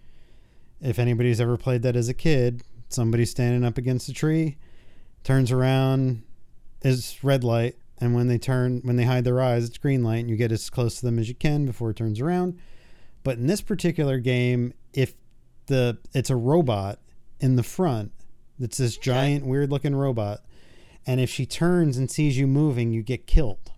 if 0.81 0.99
anybody's 0.99 1.41
ever 1.41 1.57
played 1.57 1.81
that 1.83 1.95
as 1.95 2.09
a 2.09 2.13
kid, 2.13 2.63
somebody's 2.89 3.31
standing 3.31 3.63
up 3.63 3.77
against 3.77 4.09
a 4.09 4.13
tree, 4.13 4.57
turns 5.23 5.51
around, 5.51 6.23
is 6.81 7.17
red 7.23 7.43
light, 7.43 7.75
and 7.99 8.13
when 8.13 8.27
they 8.27 8.37
turn, 8.37 8.81
when 8.83 8.95
they 8.95 9.05
hide 9.05 9.23
their 9.23 9.41
eyes, 9.41 9.65
it's 9.67 9.77
green 9.77 10.03
light, 10.03 10.17
and 10.19 10.29
you 10.29 10.35
get 10.35 10.51
as 10.51 10.69
close 10.69 10.99
to 10.99 11.05
them 11.05 11.17
as 11.17 11.27
you 11.29 11.35
can 11.35 11.65
before 11.65 11.89
it 11.89 11.95
turns 11.95 12.19
around. 12.19 12.59
But 13.23 13.37
in 13.37 13.47
this 13.47 13.61
particular 13.61 14.19
game, 14.19 14.73
if 14.93 15.13
the 15.67 15.97
it's 16.13 16.29
a 16.29 16.35
robot 16.35 16.99
in 17.39 17.55
the 17.55 17.63
front, 17.63 18.11
that's 18.59 18.77
this 18.77 18.97
giant, 18.97 19.45
weird 19.45 19.71
looking 19.71 19.95
robot, 19.95 20.41
and 21.07 21.19
if 21.19 21.29
she 21.29 21.45
turns 21.45 21.97
and 21.97 22.11
sees 22.11 22.37
you 22.37 22.45
moving, 22.47 22.91
you 22.91 23.01
get 23.01 23.25
killed. 23.25 23.71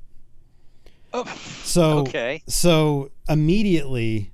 Oh. 1.14 1.24
So 1.64 2.00
Okay. 2.00 2.42
so 2.48 3.12
immediately, 3.30 4.32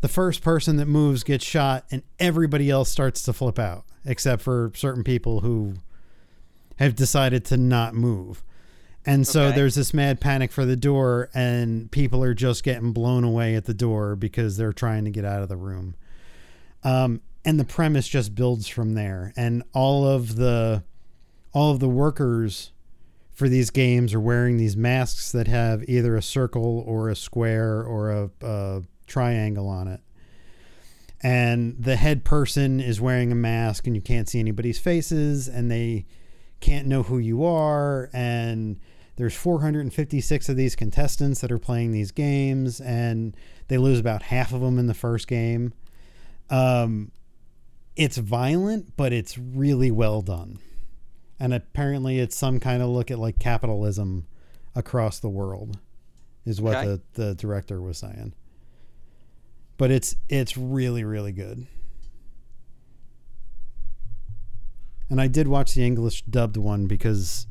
the 0.00 0.08
first 0.08 0.42
person 0.42 0.76
that 0.76 0.86
moves 0.86 1.22
gets 1.24 1.44
shot, 1.44 1.84
and 1.90 2.02
everybody 2.18 2.70
else 2.70 2.88
starts 2.88 3.22
to 3.22 3.32
flip 3.32 3.58
out, 3.58 3.84
except 4.04 4.42
for 4.42 4.72
certain 4.74 5.04
people 5.04 5.40
who 5.40 5.74
have 6.76 6.94
decided 6.94 7.44
to 7.46 7.56
not 7.56 7.94
move. 7.94 8.42
And 9.06 9.26
so 9.26 9.44
Okay. 9.46 9.56
there's 9.56 9.74
this 9.74 9.94
mad 9.94 10.20
panic 10.20 10.52
for 10.52 10.64
the 10.66 10.76
door, 10.76 11.30
and 11.34 11.90
people 11.90 12.22
are 12.22 12.34
just 12.34 12.62
getting 12.62 12.92
blown 12.92 13.24
away 13.24 13.54
at 13.54 13.64
the 13.64 13.74
door 13.74 14.14
because 14.16 14.56
they're 14.56 14.72
trying 14.72 15.04
to 15.04 15.10
get 15.10 15.24
out 15.24 15.42
of 15.42 15.48
the 15.48 15.56
room. 15.56 15.94
Um, 16.84 17.20
and 17.44 17.58
the 17.58 17.64
premise 17.64 18.08
just 18.08 18.34
builds 18.34 18.68
from 18.68 18.94
there, 18.94 19.32
and 19.36 19.62
all 19.72 20.06
of 20.06 20.36
the 20.36 20.82
all 21.52 21.72
of 21.72 21.80
the 21.80 21.88
workers 21.88 22.70
for 23.32 23.48
these 23.48 23.70
games 23.70 24.14
are 24.14 24.20
wearing 24.20 24.56
these 24.58 24.76
masks 24.76 25.32
that 25.32 25.48
have 25.48 25.82
either 25.88 26.14
a 26.14 26.22
circle 26.22 26.84
or 26.86 27.08
a 27.08 27.16
square 27.16 27.82
or 27.82 28.10
a, 28.10 28.30
a 28.42 28.82
triangle 29.10 29.68
on 29.68 29.86
it. 29.88 30.00
And 31.22 31.76
the 31.78 31.96
head 31.96 32.24
person 32.24 32.80
is 32.80 32.98
wearing 33.00 33.30
a 33.30 33.34
mask, 33.34 33.86
and 33.86 33.94
you 33.94 34.00
can't 34.00 34.26
see 34.28 34.40
anybody's 34.40 34.78
faces, 34.78 35.48
and 35.48 35.70
they 35.70 36.06
can't 36.60 36.86
know 36.86 37.02
who 37.02 37.18
you 37.18 37.44
are. 37.44 38.08
And 38.14 38.80
there's 39.16 39.36
456 39.36 40.48
of 40.48 40.56
these 40.56 40.74
contestants 40.74 41.42
that 41.42 41.52
are 41.52 41.58
playing 41.58 41.92
these 41.92 42.10
games, 42.10 42.80
and 42.80 43.36
they 43.68 43.76
lose 43.76 43.98
about 44.00 44.22
half 44.22 44.54
of 44.54 44.62
them 44.62 44.78
in 44.78 44.86
the 44.86 44.94
first 44.94 45.28
game. 45.28 45.74
Um, 46.48 47.12
it's 47.96 48.16
violent, 48.16 48.96
but 48.96 49.12
it's 49.12 49.36
really 49.36 49.90
well 49.90 50.22
done 50.22 50.58
and 51.42 51.54
apparently 51.54 52.18
it's 52.18 52.36
some 52.36 52.60
kind 52.60 52.82
of 52.82 52.90
look 52.90 53.10
at 53.10 53.18
like 53.18 53.38
capitalism 53.38 54.26
across 54.74 55.18
the 55.20 55.28
world 55.28 55.78
is 56.44 56.60
what 56.60 56.76
Okay. 56.76 56.86
the, 56.86 57.00
the 57.14 57.34
director 57.34 57.80
was 57.80 57.96
saying 57.96 58.34
but 59.80 59.90
it's 59.90 60.14
it's 60.28 60.58
really 60.58 61.04
really 61.04 61.32
good. 61.32 61.66
And 65.08 65.18
i 65.20 65.26
did 65.26 65.48
watch 65.48 65.74
the 65.74 65.84
english 65.84 66.22
dubbed 66.22 66.58
one 66.58 66.86
because 66.86 67.46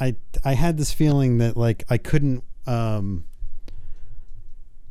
i 0.00 0.16
i 0.42 0.54
had 0.54 0.78
this 0.78 0.90
feeling 0.90 1.38
that 1.38 1.56
like 1.56 1.84
i 1.90 1.98
couldn't 1.98 2.42
um 2.66 3.26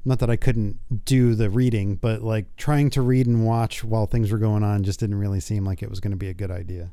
not 0.05 0.19
that 0.19 0.29
i 0.29 0.37
couldn't 0.37 0.77
do 1.03 1.35
the 1.35 1.49
reading 1.49 1.95
but 1.95 2.21
like 2.21 2.55
trying 2.55 2.89
to 2.91 3.01
read 3.01 3.25
and 3.27 3.45
watch 3.45 3.83
while 3.83 4.05
things 4.05 4.31
were 4.31 4.37
going 4.37 4.63
on 4.63 4.83
just 4.83 5.01
didn't 5.01 5.17
really 5.17 5.41
seem 5.41 5.65
like 5.65 5.83
it 5.83 5.89
was 5.89 5.99
going 5.99 6.11
to 6.11 6.17
be 6.17 6.29
a 6.29 6.33
good 6.33 6.51
idea 6.51 6.91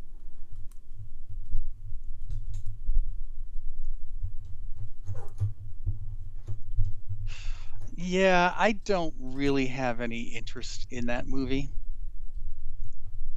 Yeah, 7.96 8.52
I 8.56 8.72
don't 8.72 9.14
really 9.20 9.66
have 9.66 10.00
any 10.00 10.20
interest 10.22 10.86
in 10.90 11.06
that 11.06 11.28
movie 11.28 11.70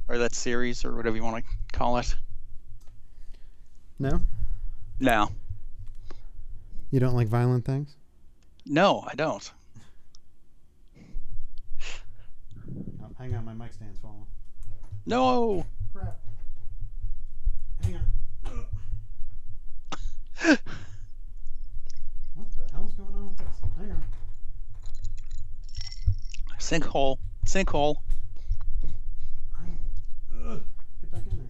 or 0.08 0.18
that 0.18 0.34
series 0.34 0.84
or 0.84 0.96
whatever 0.96 1.16
you 1.16 1.22
want 1.22 1.44
to 1.44 1.76
call 1.76 1.98
it. 1.98 2.14
no 3.98 4.20
No, 5.00 5.30
You 6.90 6.98
don't 6.98 7.14
like 7.14 7.28
violent 7.28 7.64
things? 7.64 7.94
no, 8.66 9.04
I 9.08 9.14
don't. 9.14 9.50
Oh, 13.02 13.10
hang 13.18 13.34
on, 13.34 13.44
my 13.44 13.54
mic 13.54 13.72
stand's 13.72 13.98
falling. 13.98 14.26
No. 15.06 15.64
Crap. 15.94 16.18
Hang 17.82 17.94
on. 17.96 18.02
what 22.34 22.46
the 22.54 22.72
hell's 22.72 22.92
going 22.94 23.14
on 23.14 23.28
with 23.28 23.38
this? 23.38 23.46
Sinkhole. 26.68 27.16
Sinkhole. 27.46 27.96
Get 31.00 31.10
back 31.10 31.22
in 31.30 31.38
there. 31.38 31.48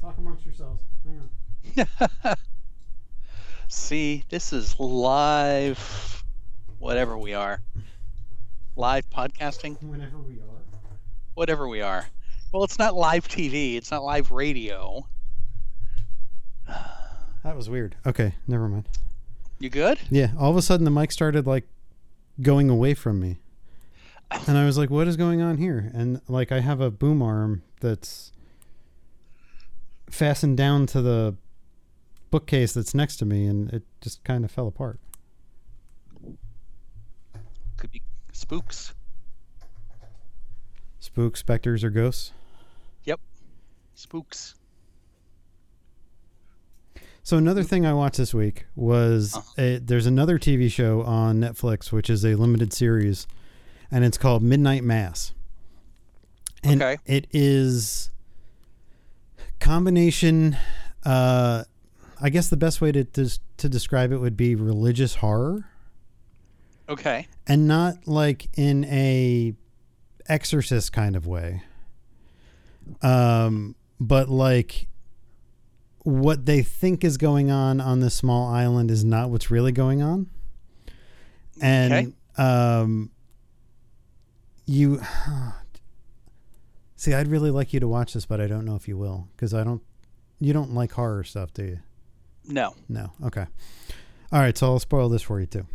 Talk 0.00 0.18
amongst 0.18 0.44
yourselves. 0.44 0.82
Hang 1.76 1.86
on. 2.24 2.34
See, 3.68 4.24
this 4.30 4.52
is 4.52 4.80
live, 4.80 6.24
whatever 6.80 7.16
we 7.16 7.34
are. 7.34 7.60
Live 8.74 9.08
podcasting, 9.10 9.80
Whenever 9.80 10.18
we 10.18 10.40
are. 10.40 10.90
whatever 11.34 11.68
we 11.68 11.82
are. 11.82 12.04
Well, 12.52 12.64
it's 12.64 12.80
not 12.80 12.96
live 12.96 13.28
TV, 13.28 13.76
it's 13.76 13.92
not 13.92 14.02
live 14.02 14.32
radio. 14.32 15.06
That 17.44 17.54
was 17.56 17.68
weird. 17.68 17.94
Okay, 18.06 18.34
never 18.48 18.66
mind. 18.68 18.88
You 19.64 19.70
good? 19.70 19.98
Yeah, 20.10 20.32
all 20.38 20.50
of 20.50 20.58
a 20.58 20.60
sudden 20.60 20.84
the 20.84 20.90
mic 20.90 21.10
started 21.10 21.46
like 21.46 21.64
going 22.42 22.68
away 22.68 22.92
from 22.92 23.18
me. 23.18 23.38
And 24.46 24.58
I 24.58 24.66
was 24.66 24.76
like, 24.76 24.90
what 24.90 25.08
is 25.08 25.16
going 25.16 25.40
on 25.40 25.56
here? 25.56 25.90
And 25.94 26.20
like 26.28 26.52
I 26.52 26.60
have 26.60 26.82
a 26.82 26.90
boom 26.90 27.22
arm 27.22 27.62
that's 27.80 28.30
fastened 30.10 30.58
down 30.58 30.84
to 30.88 31.00
the 31.00 31.36
bookcase 32.30 32.74
that's 32.74 32.94
next 32.94 33.16
to 33.16 33.24
me 33.24 33.46
and 33.46 33.70
it 33.72 33.84
just 34.02 34.22
kind 34.22 34.44
of 34.44 34.50
fell 34.50 34.68
apart. 34.68 35.00
Could 37.78 37.90
be 37.90 38.02
spooks. 38.34 38.92
Spooks, 41.00 41.40
specters, 41.40 41.82
or 41.82 41.88
ghosts. 41.88 42.32
Yep. 43.04 43.18
Spooks. 43.94 44.56
So 47.26 47.38
another 47.38 47.62
thing 47.62 47.86
I 47.86 47.94
watched 47.94 48.18
this 48.18 48.34
week 48.34 48.66
was 48.76 49.34
Uh-huh. 49.34 49.52
a, 49.56 49.78
there's 49.78 50.04
another 50.04 50.38
TV 50.38 50.70
show 50.70 51.02
on 51.02 51.40
Netflix 51.40 51.90
which 51.90 52.10
is 52.10 52.22
a 52.24 52.34
limited 52.34 52.72
series, 52.74 53.26
and 53.90 54.04
it's 54.04 54.18
called 54.18 54.42
Midnight 54.42 54.84
Mass. 54.84 55.32
And 56.62 56.82
Okay. 56.82 56.98
it 57.06 57.26
is 57.32 58.10
combination. 59.58 60.56
Uh, 61.04 61.64
I 62.20 62.28
guess 62.28 62.48
the 62.48 62.56
best 62.58 62.80
way 62.82 62.92
to 62.92 63.04
to, 63.04 63.38
to 63.56 63.68
describe 63.70 64.12
it 64.12 64.18
would 64.18 64.36
be 64.36 64.54
religious 64.54 65.16
horror, 65.16 65.64
Okay. 66.90 67.26
and 67.46 67.66
not 67.66 68.06
like 68.06 68.48
in 68.58 68.84
a 68.84 69.54
exorcist 70.28 70.92
kind 70.92 71.16
of 71.16 71.26
way. 71.26 71.62
Um, 73.02 73.76
but 73.98 74.28
like 74.28 74.88
what 76.04 76.46
they 76.46 76.62
think 76.62 77.02
is 77.04 77.16
going 77.16 77.50
on 77.50 77.80
on 77.80 78.00
this 78.00 78.14
small 78.14 78.46
island 78.48 78.90
is 78.90 79.04
not 79.04 79.28
what's 79.30 79.50
really 79.50 79.72
going 79.72 80.00
on. 80.02 80.28
And 81.60 81.92
Okay. 81.92 82.12
um 82.36 83.10
you 84.66 85.00
See, 86.96 87.12
I'd 87.12 87.28
really 87.28 87.50
like 87.50 87.72
you 87.74 87.80
to 87.80 87.88
watch 87.88 88.14
this, 88.14 88.24
but 88.24 88.40
I 88.40 88.46
don't 88.46 88.64
know 88.64 88.76
if 88.76 88.88
you 88.88 88.96
will 88.96 89.28
cuz 89.36 89.52
I 89.52 89.64
don't 89.64 89.82
you 90.40 90.52
don't 90.52 90.72
like 90.74 90.92
horror 90.92 91.24
stuff, 91.24 91.52
do 91.52 91.64
you? 91.64 91.78
No. 92.46 92.74
No. 92.88 93.10
Okay. 93.24 93.46
All 94.32 94.40
right, 94.40 94.56
so 94.56 94.66
I'll 94.66 94.78
spoil 94.78 95.08
this 95.08 95.22
for 95.22 95.40
you 95.40 95.46
too. 95.46 95.66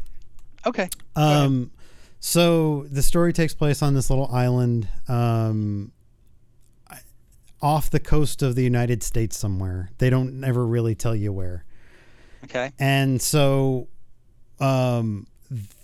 Okay. 0.65 0.89
Um, 1.15 1.71
so 2.19 2.85
the 2.91 3.01
story 3.01 3.31
takes 3.31 3.53
place 3.55 3.81
on 3.81 3.93
this 3.93 4.09
little 4.09 4.27
island, 4.27 4.87
um, 5.07 5.91
off 7.61 7.89
the 7.89 7.99
coast 7.99 8.41
of 8.41 8.55
the 8.55 8.63
United 8.63 9.03
States 9.03 9.37
somewhere. 9.37 9.89
They 9.97 10.09
don't 10.09 10.43
ever 10.43 10.65
really 10.65 10.95
tell 10.95 11.15
you 11.15 11.33
where. 11.33 11.65
Okay. 12.45 12.71
And 12.79 13.21
so, 13.21 13.87
um, 14.59 15.27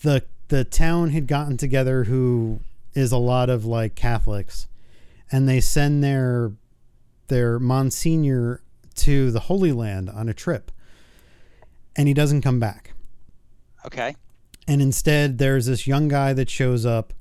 the 0.01 0.23
the 0.47 0.63
town 0.63 1.09
had 1.09 1.27
gotten 1.27 1.57
together, 1.57 2.03
who 2.05 2.59
is 2.93 3.11
a 3.11 3.17
lot 3.17 3.49
of 3.49 3.65
like 3.65 3.95
Catholics, 3.95 4.67
and 5.31 5.49
they 5.49 5.59
send 5.59 6.03
their 6.03 6.51
their 7.27 7.59
Monsignor 7.59 8.61
to 8.95 9.31
the 9.31 9.41
Holy 9.41 9.71
Land 9.73 10.09
on 10.09 10.29
a 10.29 10.33
trip, 10.33 10.71
and 11.95 12.07
he 12.07 12.13
doesn't 12.13 12.41
come 12.41 12.59
back 12.59 12.93
Okay. 13.85 14.15
and 14.67 14.81
instead 14.81 15.37
there's 15.37 15.65
this 15.65 15.85
young 15.87 16.07
guy 16.07 16.31
that 16.33 16.49
shows 16.49 16.85
up 16.85 17.11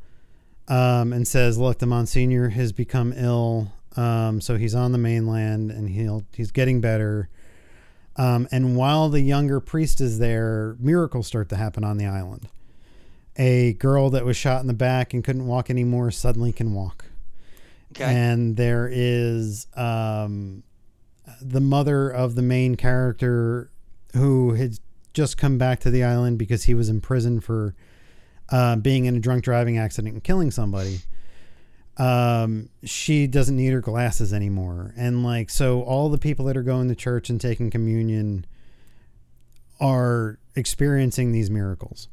um, 0.69 1.13
and 1.13 1.27
says, 1.27 1.59
"Look, 1.59 1.79
the 1.79 1.87
Monsignor 1.87 2.51
has 2.51 2.73
become 2.73 3.13
ill, 3.17 3.73
um, 3.97 4.41
so 4.41 4.57
he's 4.57 4.75
on 4.75 4.93
the 4.93 4.99
mainland 4.99 5.71
and 5.71 5.89
he'll 5.89 6.25
he's 6.33 6.51
getting 6.51 6.81
better." 6.81 7.29
Um, 8.17 8.47
and 8.53 8.77
while 8.77 9.09
the 9.09 9.21
younger 9.21 9.61
priest 9.61 10.01
is 10.01 10.19
there, 10.19 10.77
miracles 10.79 11.27
start 11.27 11.49
to 11.49 11.57
happen 11.57 11.83
on 11.83 11.99
the 11.99 12.07
island. 12.07 12.49
A 13.37 13.73
girl 13.75 14.11
that 14.11 14.25
was 14.25 14.37
shot 14.37 14.61
in 14.61 14.69
the 14.69 14.75
back 14.75 15.13
and 15.13 15.25
couldn't 15.25 15.47
walk 15.47 15.69
anymore 15.69 16.13
suddenly 16.13 16.53
can 16.53 16.73
walk. 16.75 17.07
Okay. 17.93 18.05
And 18.05 18.57
there 18.57 18.89
is 18.91 19.67
um, 19.77 20.63
the 21.41 21.61
mother 21.61 22.09
of 22.09 22.35
the 22.35 22.43
main 22.43 22.77
character 22.77 23.71
who 24.15 24.55
had 24.55 24.79
just 25.13 25.37
come 25.37 25.59
back 25.59 25.81
to 25.81 25.91
the 25.91 26.05
island 26.05 26.39
because 26.39 26.65
he 26.65 26.75
was 26.75 26.89
in 26.89 27.01
prison 27.01 27.41
for 27.41 27.75
uh, 28.51 28.77
being 28.77 29.07
in 29.07 29.17
a 29.17 29.21
drunk 29.21 29.45
driving 29.45 29.79
accident 29.79 30.15
and 30.15 30.25
killing 30.25 30.51
somebody. 30.51 31.01
Um, 31.97 32.71
she 32.83 33.27
doesn't 33.27 33.57
need 33.57 33.73
her 33.73 33.81
glasses 33.81 34.33
anymore. 34.33 34.93
And 34.97 35.23
like, 35.25 35.51
so 35.51 35.83
all 35.83 36.09
the 36.09 36.19
people 36.19 36.45
that 36.47 36.57
are 36.57 36.63
going 36.63 36.89
to 36.89 36.95
church 36.95 37.31
and 37.31 37.41
taking 37.41 37.71
communion 37.71 38.47
are 39.81 40.39
experiencing 40.57 41.33
these 41.33 41.51
miracles. 41.51 42.09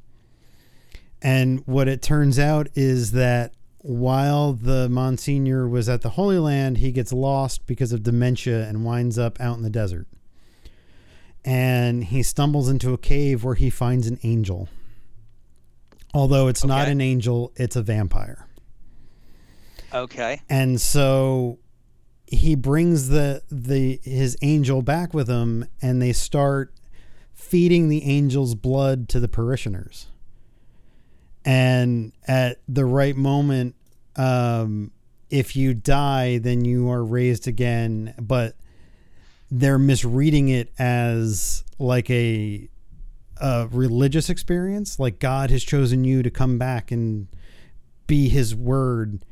And 1.21 1.61
what 1.65 1.87
it 1.87 2.01
turns 2.01 2.39
out 2.39 2.67
is 2.75 3.11
that 3.11 3.53
while 3.79 4.53
the 4.53 4.89
Monsignor 4.89 5.67
was 5.67 5.89
at 5.89 6.01
the 6.01 6.11
Holy 6.11 6.37
Land, 6.37 6.77
he 6.77 6.91
gets 6.91 7.11
lost 7.11 7.65
because 7.65 7.91
of 7.91 8.03
dementia 8.03 8.67
and 8.67 8.85
winds 8.85 9.17
up 9.17 9.39
out 9.39 9.57
in 9.57 9.63
the 9.63 9.69
desert. 9.69 10.07
And 11.43 12.03
he 12.03 12.21
stumbles 12.21 12.69
into 12.69 12.93
a 12.93 12.97
cave 12.97 13.43
where 13.43 13.55
he 13.55 13.71
finds 13.71 14.07
an 14.07 14.19
angel. 14.21 14.69
Although 16.13 16.47
it's 16.47 16.63
not 16.63 16.87
an 16.87 17.01
angel, 17.01 17.51
it's 17.55 17.75
a 17.75 17.81
vampire. 17.81 18.45
Okay. 19.93 20.41
And 20.49 20.79
so 20.79 21.59
he 22.31 22.55
brings 22.55 23.09
the 23.09 23.43
the 23.51 23.99
his 24.03 24.37
angel 24.41 24.81
back 24.81 25.13
with 25.13 25.27
him 25.27 25.65
and 25.81 26.01
they 26.01 26.13
start 26.13 26.73
feeding 27.33 27.89
the 27.89 28.03
angel's 28.03 28.55
blood 28.55 29.09
to 29.09 29.19
the 29.19 29.27
parishioners. 29.27 30.07
And 31.43 32.13
at 32.27 32.61
the 32.67 32.85
right 32.85 33.15
moment 33.15 33.75
um 34.15 34.91
if 35.29 35.55
you 35.55 35.73
die 35.73 36.37
then 36.37 36.63
you 36.63 36.89
are 36.89 37.03
raised 37.03 37.47
again, 37.47 38.13
but 38.19 38.55
they're 39.49 39.79
misreading 39.79 40.47
it 40.47 40.71
as 40.79 41.65
like 41.79 42.09
a 42.09 42.69
a 43.37 43.67
religious 43.71 44.29
experience, 44.29 44.99
like 44.99 45.19
God 45.19 45.49
has 45.49 45.63
chosen 45.63 46.05
you 46.05 46.23
to 46.23 46.29
come 46.29 46.57
back 46.57 46.91
and 46.91 47.27
be 48.07 48.29
his 48.29 48.55
word 48.55 49.25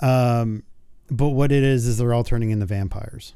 um, 0.00 0.62
but 1.10 1.28
what 1.28 1.50
it 1.52 1.62
is 1.62 1.86
is 1.86 1.98
they're 1.98 2.12
all 2.14 2.24
turning 2.24 2.50
into 2.50 2.66
vampires, 2.66 3.34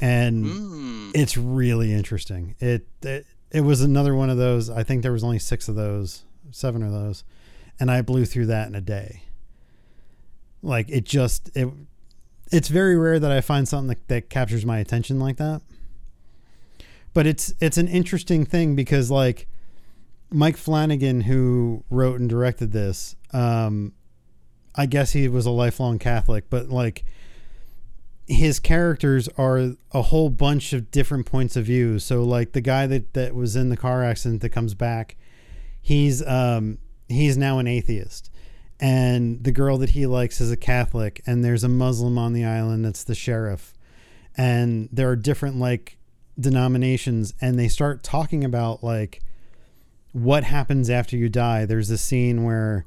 and 0.00 0.44
Mm. 0.44 1.10
it's 1.14 1.36
really 1.36 1.92
interesting. 1.92 2.54
It, 2.60 2.86
it 3.02 3.26
it 3.50 3.60
was 3.62 3.80
another 3.82 4.14
one 4.14 4.30
of 4.30 4.36
those. 4.38 4.70
I 4.70 4.82
think 4.82 5.02
there 5.02 5.12
was 5.12 5.22
only 5.24 5.38
six 5.38 5.68
of 5.68 5.74
those, 5.74 6.24
seven 6.50 6.82
of 6.82 6.90
those, 6.92 7.22
and 7.78 7.90
I 7.90 8.00
blew 8.02 8.24
through 8.24 8.46
that 8.46 8.66
in 8.68 8.74
a 8.74 8.80
day. 8.80 9.22
Like 10.62 10.88
it 10.90 11.04
just 11.04 11.50
it. 11.56 11.68
It's 12.50 12.68
very 12.68 12.96
rare 12.96 13.18
that 13.18 13.32
I 13.32 13.40
find 13.40 13.66
something 13.66 13.88
that, 13.88 14.08
that 14.08 14.28
captures 14.30 14.66
my 14.66 14.78
attention 14.78 15.18
like 15.18 15.38
that. 15.38 15.62
But 17.14 17.26
it's 17.26 17.52
it's 17.60 17.78
an 17.78 17.88
interesting 17.88 18.44
thing 18.44 18.74
because 18.76 19.10
like 19.10 19.46
Mike 20.30 20.56
Flanagan, 20.56 21.22
who 21.22 21.84
wrote 21.90 22.20
and 22.20 22.28
directed 22.28 22.72
this, 22.72 23.16
um, 23.32 23.92
I 24.74 24.86
guess 24.86 25.12
he 25.12 25.28
was 25.28 25.46
a 25.46 25.50
lifelong 25.50 25.98
Catholic, 25.98 26.48
but 26.48 26.68
like 26.68 27.04
his 28.26 28.60
characters 28.60 29.28
are 29.36 29.74
a 29.92 30.02
whole 30.02 30.30
bunch 30.30 30.72
of 30.72 30.90
different 30.90 31.26
points 31.26 31.56
of 31.56 31.66
view. 31.66 31.98
So 31.98 32.22
like 32.22 32.52
the 32.52 32.60
guy 32.60 32.86
that 32.86 33.12
that 33.14 33.34
was 33.34 33.56
in 33.56 33.68
the 33.68 33.76
car 33.76 34.02
accident 34.02 34.40
that 34.42 34.50
comes 34.50 34.74
back, 34.74 35.16
he's 35.80 36.26
um 36.26 36.78
he's 37.08 37.36
now 37.36 37.58
an 37.58 37.66
atheist. 37.66 38.30
And 38.80 39.44
the 39.44 39.52
girl 39.52 39.78
that 39.78 39.90
he 39.90 40.06
likes 40.06 40.40
is 40.40 40.50
a 40.50 40.56
Catholic 40.56 41.22
and 41.26 41.44
there's 41.44 41.62
a 41.62 41.68
Muslim 41.68 42.18
on 42.18 42.32
the 42.32 42.44
island 42.44 42.84
that's 42.84 43.04
the 43.04 43.14
sheriff. 43.14 43.74
And 44.36 44.88
there 44.90 45.08
are 45.08 45.16
different 45.16 45.56
like 45.56 45.98
denominations 46.40 47.34
and 47.40 47.58
they 47.58 47.68
start 47.68 48.02
talking 48.02 48.44
about 48.44 48.82
like 48.82 49.22
what 50.12 50.44
happens 50.44 50.90
after 50.90 51.16
you 51.16 51.28
die. 51.28 51.64
There's 51.64 51.90
a 51.90 51.98
scene 51.98 52.44
where 52.44 52.86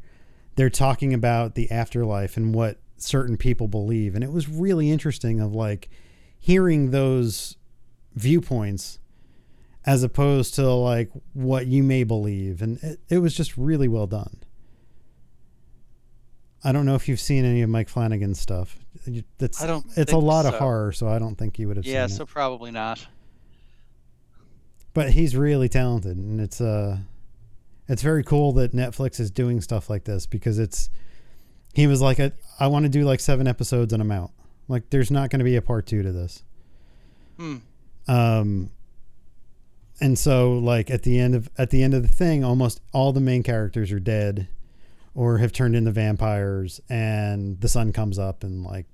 they're 0.55 0.69
talking 0.69 1.13
about 1.13 1.55
the 1.55 1.69
afterlife 1.71 2.37
and 2.37 2.53
what 2.55 2.77
certain 2.97 3.37
people 3.37 3.67
believe. 3.67 4.15
And 4.15 4.23
it 4.23 4.31
was 4.31 4.47
really 4.47 4.89
interesting 4.89 5.39
of 5.41 5.53
like 5.53 5.89
hearing 6.39 6.91
those 6.91 7.57
viewpoints 8.13 8.99
as 9.85 10.01
opposed 10.03 10.55
to 10.55 10.67
like 10.71 11.11
what 11.33 11.67
you 11.67 11.83
may 11.83 12.03
believe. 12.03 12.61
And 12.61 12.81
it, 12.81 12.99
it 13.09 13.17
was 13.19 13.35
just 13.35 13.57
really 13.57 13.87
well 13.87 14.07
done. 14.07 14.37
I 16.63 16.71
don't 16.71 16.85
know 16.85 16.95
if 16.95 17.07
you've 17.07 17.19
seen 17.19 17.45
any 17.45 17.61
of 17.61 17.69
mike 17.69 17.89
flanagan's 17.89 18.39
stuff. 18.39 18.79
It's 19.39 19.61
I 19.61 19.67
don't 19.67 19.85
it's 19.95 20.13
a 20.13 20.17
lot 20.17 20.47
of 20.47 20.55
horror 20.55 20.91
so 20.91 21.07
i 21.07 21.19
don't 21.19 21.35
think 21.35 21.59
you 21.59 21.67
would 21.67 21.77
have 21.77 21.85
Yeah, 21.85 22.07
so 22.07 22.23
it. 22.23 22.29
probably 22.29 22.71
not. 22.71 23.05
but 24.95 25.11
he's 25.11 25.35
really 25.35 25.69
talented 25.69 26.17
and 26.17 26.41
it's 26.41 26.59
uh 26.61 26.97
it's 27.87 28.01
very 28.01 28.23
cool 28.23 28.51
that 28.53 28.73
netflix 28.73 29.19
is 29.19 29.29
doing 29.31 29.61
stuff 29.61 29.89
like 29.89 30.03
this 30.05 30.25
because 30.25 30.59
it's 30.59 30.89
he 31.75 31.87
was 31.87 32.01
like 32.01 32.19
I, 32.19 32.31
I 32.59 32.67
want 32.67 32.83
to 32.83 32.89
do 32.89 33.03
like 33.03 33.19
seven 33.19 33.47
episodes 33.47 33.91
and 33.91 34.01
i'm 34.01 34.11
out. 34.11 34.31
Like 34.67 34.89
there's 34.89 35.11
not 35.11 35.29
going 35.29 35.39
to 35.39 35.45
be 35.45 35.57
a 35.57 35.61
part 35.61 35.85
two 35.85 36.01
to 36.01 36.11
this. 36.11 36.43
Hmm. 37.37 37.57
um 38.07 38.71
and 39.99 40.17
so 40.17 40.53
like 40.53 40.89
at 40.89 41.03
the 41.03 41.19
end 41.19 41.35
of 41.35 41.49
at 41.57 41.69
the 41.69 41.83
end 41.83 41.93
of 41.93 42.01
the 42.01 42.07
thing 42.07 42.45
almost 42.45 42.79
all 42.93 43.11
the 43.11 43.19
main 43.19 43.43
characters 43.43 43.91
are 43.91 43.99
dead 43.99 44.47
or 45.13 45.39
have 45.39 45.51
turned 45.51 45.75
into 45.75 45.91
vampires 45.91 46.79
and 46.89 47.59
the 47.59 47.67
sun 47.67 47.91
comes 47.91 48.17
up 48.17 48.43
and 48.43 48.63
like 48.63 48.85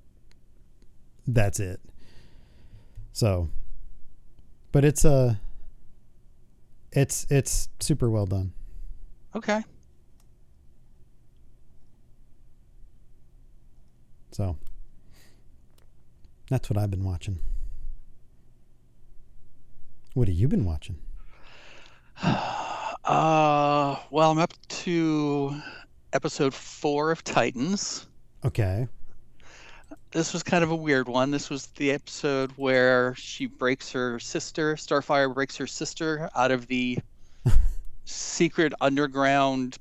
that's 1.26 1.60
it. 1.60 1.80
So 3.12 3.48
but 4.72 4.84
it's 4.84 5.04
uh 5.04 5.36
it's 6.90 7.26
it's 7.30 7.68
super 7.78 8.10
well 8.10 8.26
done 8.26 8.52
Okay. 9.34 9.62
so 14.30 14.56
that's 16.48 16.70
what 16.70 16.78
i've 16.78 16.90
been 16.90 17.04
watching 17.04 17.38
what 20.14 20.26
have 20.28 20.36
you 20.36 20.48
been 20.48 20.64
watching 20.64 20.96
Uh, 23.04 23.96
well, 24.10 24.30
I'm 24.30 24.38
up 24.38 24.52
to 24.68 25.60
episode 26.12 26.54
four 26.54 27.10
of 27.10 27.24
Titans. 27.24 28.06
okay 28.44 28.86
This 30.12 30.32
was 30.32 30.44
kind 30.44 30.62
of 30.62 30.70
a 30.70 30.76
weird 30.76 31.08
one. 31.08 31.32
This 31.32 31.50
was 31.50 31.66
the 31.66 31.90
episode 31.90 32.52
where 32.52 33.14
she 33.16 33.46
breaks 33.46 33.90
her 33.90 34.20
sister, 34.20 34.76
Starfire 34.76 35.34
breaks 35.34 35.56
her 35.56 35.66
sister 35.66 36.30
out 36.36 36.52
of 36.52 36.68
the 36.68 36.98
secret 38.04 38.72
underground 38.80 39.78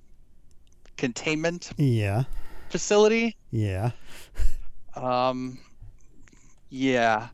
containment 0.98 1.72
yeah 1.78 2.24
facility. 2.70 3.36
yeah 3.52 3.92
Um, 4.96 5.58
yeah, 6.70 7.30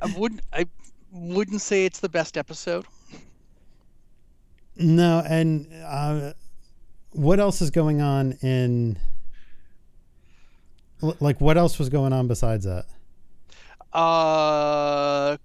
I 0.00 0.06
wouldn't. 0.16 0.40
I 0.52 0.66
wouldn't 1.10 1.60
say 1.60 1.84
it's 1.84 2.00
the 2.00 2.08
best 2.08 2.36
episode. 2.36 2.84
No, 4.76 5.22
and 5.28 5.68
uh, 5.84 6.32
what 7.12 7.38
else 7.38 7.60
is 7.60 7.70
going 7.70 8.00
on 8.00 8.32
in? 8.42 8.98
Like, 11.00 11.40
what 11.40 11.56
else 11.56 11.78
was 11.78 11.88
going 11.88 12.12
on 12.12 12.28
besides 12.28 12.64
that? 12.64 12.86
Uh, 13.92 15.36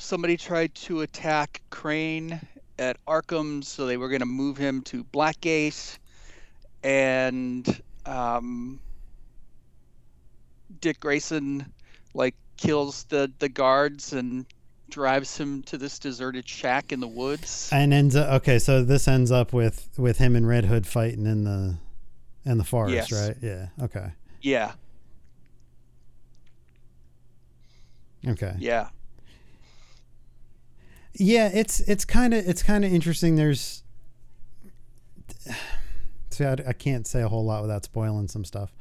somebody 0.00 0.36
tried 0.36 0.74
to 0.74 1.02
attack 1.02 1.60
Crane 1.70 2.40
at 2.78 2.96
Arkham, 3.06 3.62
so 3.62 3.86
they 3.86 3.96
were 3.96 4.08
going 4.08 4.20
to 4.20 4.26
move 4.26 4.56
him 4.56 4.82
to 4.82 5.04
Blackgate, 5.04 5.98
and 6.82 7.82
um, 8.06 8.80
Dick 10.80 10.98
Grayson 11.00 11.72
like 12.14 12.34
kills 12.56 13.04
the 13.04 13.30
the 13.38 13.48
guards 13.48 14.12
and 14.12 14.46
drives 14.88 15.36
him 15.36 15.62
to 15.62 15.78
this 15.78 15.98
deserted 15.98 16.48
shack 16.48 16.90
in 16.92 16.98
the 17.00 17.06
woods. 17.08 17.68
And 17.72 17.94
ends 17.94 18.16
up 18.16 18.28
okay. 18.42 18.58
So 18.58 18.82
this 18.82 19.06
ends 19.06 19.30
up 19.30 19.52
with 19.52 19.88
with 19.96 20.18
him 20.18 20.34
and 20.34 20.48
Red 20.48 20.64
Hood 20.64 20.86
fighting 20.86 21.26
in 21.26 21.44
the 21.44 21.76
in 22.44 22.58
the 22.58 22.64
forest, 22.64 23.10
Yes. 23.10 23.28
right? 23.28 23.36
Yeah. 23.42 23.66
Okay. 23.84 24.12
Yeah, 24.40 24.72
Okay. 28.26 28.54
yeah. 28.58 28.88
Yeah, 31.14 31.50
it's 31.52 31.80
it's 31.80 32.04
kind 32.04 32.34
of 32.34 32.46
it's 32.48 32.62
kind 32.62 32.84
of 32.84 32.92
interesting. 32.92 33.36
There's 33.36 33.82
see, 36.30 36.44
I, 36.44 36.52
I 36.66 36.72
can't 36.72 37.06
say 37.06 37.22
a 37.22 37.28
whole 37.28 37.44
lot 37.44 37.62
without 37.62 37.84
spoiling 37.84 38.28
some 38.28 38.44
stuff. 38.44 38.72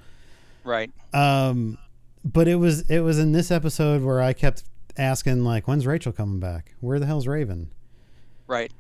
Right. 0.64 0.92
Um, 1.14 1.78
but 2.24 2.48
it 2.48 2.56
was 2.56 2.90
it 2.90 3.00
was 3.00 3.20
in 3.20 3.32
this 3.32 3.52
episode 3.52 4.04
where 4.04 4.22
I 4.22 4.34
kept 4.34 4.64
asking 4.98 5.44
like, 5.44 5.68
when's 5.68 5.88
Rachel 5.88 6.12
coming 6.12 6.40
back? 6.40 6.76
Where 6.80 7.00
the 7.00 7.06
hell's 7.06 7.28
Raven? 7.28 7.72
Right. 8.48 8.72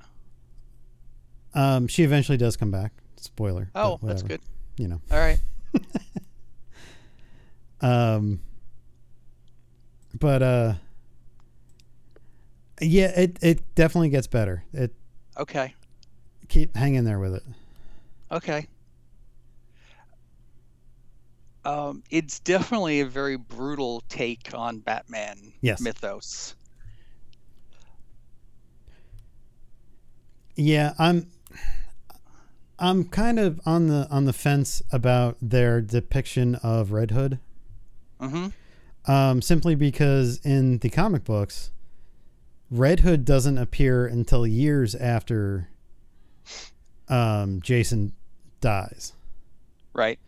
Um, 1.53 1.87
she 1.87 2.03
eventually 2.03 2.37
does 2.37 2.55
come 2.55 2.71
back. 2.71 2.91
Spoiler. 3.15 3.71
Oh, 3.75 3.99
that's 4.03 4.21
good. 4.21 4.41
You 4.77 4.87
know. 4.87 5.01
All 5.11 5.17
right. 5.17 5.39
Um, 7.81 8.41
but 10.17 10.41
uh, 10.41 10.73
yeah, 12.81 13.11
it 13.19 13.37
it 13.41 13.75
definitely 13.75 14.09
gets 14.09 14.27
better. 14.27 14.63
It 14.73 14.93
Okay. 15.37 15.73
keep 16.47 16.75
hanging 16.75 17.03
there 17.03 17.19
with 17.19 17.35
it. 17.35 17.43
Okay. 18.31 18.67
Um, 21.65 22.03
it's 22.09 22.39
definitely 22.39 23.01
a 23.01 23.05
very 23.05 23.35
brutal 23.37 24.01
take 24.09 24.53
on 24.53 24.79
Batman 24.79 25.53
Yes. 25.61 25.81
mythos. 25.81 26.55
Yeah, 30.55 30.93
I'm 30.99 31.27
I'm 32.77 33.05
kind 33.05 33.39
of 33.39 33.59
on 33.65 33.87
the 33.87 34.07
on 34.09 34.25
the 34.25 34.33
fence 34.33 34.81
about 34.91 35.37
their 35.41 35.81
depiction 35.81 36.55
of 36.55 36.91
Red 36.91 37.11
Hood. 37.11 37.39
Mm-hmm. 38.19 39.11
Um, 39.11 39.41
simply 39.41 39.75
because 39.75 40.39
in 40.45 40.79
the 40.79 40.89
comic 40.89 41.23
books, 41.23 41.71
Red 42.71 42.99
Hood 43.01 43.25
doesn't 43.25 43.57
appear 43.57 44.05
until 44.05 44.45
years 44.45 44.93
after 44.95 45.69
um, 47.07 47.61
Jason 47.61 48.13
dies. 48.61 49.13
Right. 49.93 50.19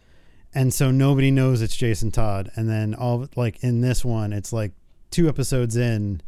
And 0.54 0.74
so 0.74 0.92
nobody 0.92 1.32
knows 1.32 1.62
it's 1.62 1.76
Jason 1.76 2.12
Todd. 2.12 2.52
And 2.56 2.70
then 2.70 2.94
all 2.94 3.28
like 3.36 3.64
in 3.64 3.82
this 3.82 4.04
one, 4.04 4.34
it's 4.34 4.52
like 4.52 4.72
two 5.12 5.30
episodes 5.30 5.78
in, 5.78 6.22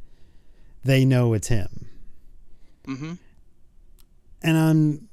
they 0.83 1.03
know 1.03 1.33
it's 1.33 1.47
him. 1.47 1.89
Mm-hmm. 2.87 3.13
And 4.43 4.57
I'm 4.57 5.09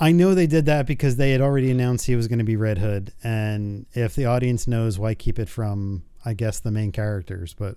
I 0.00 0.10
know 0.10 0.34
they 0.34 0.48
did 0.48 0.66
that 0.66 0.86
because 0.86 1.16
they 1.16 1.30
had 1.30 1.40
already 1.40 1.70
announced 1.70 2.06
he 2.06 2.16
was 2.16 2.26
going 2.26 2.40
to 2.40 2.44
be 2.44 2.56
Red 2.56 2.78
Hood 2.78 3.12
and 3.22 3.86
if 3.92 4.16
the 4.16 4.26
audience 4.26 4.66
knows 4.66 4.98
why 4.98 5.14
keep 5.14 5.38
it 5.38 5.48
from 5.48 6.02
I 6.24 6.34
guess 6.34 6.60
the 6.60 6.70
main 6.70 6.92
characters, 6.92 7.54
but 7.54 7.76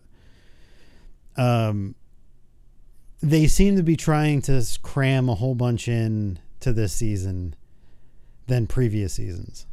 um 1.35 1.95
they 3.21 3.47
seem 3.47 3.75
to 3.75 3.83
be 3.83 3.95
trying 3.95 4.41
to 4.43 4.63
cram 4.81 5.29
a 5.29 5.35
whole 5.35 5.55
bunch 5.55 5.87
in 5.87 6.39
to 6.59 6.73
this 6.73 6.93
season 6.93 7.55
than 8.47 8.67
previous 8.67 9.13
seasons. 9.13 9.65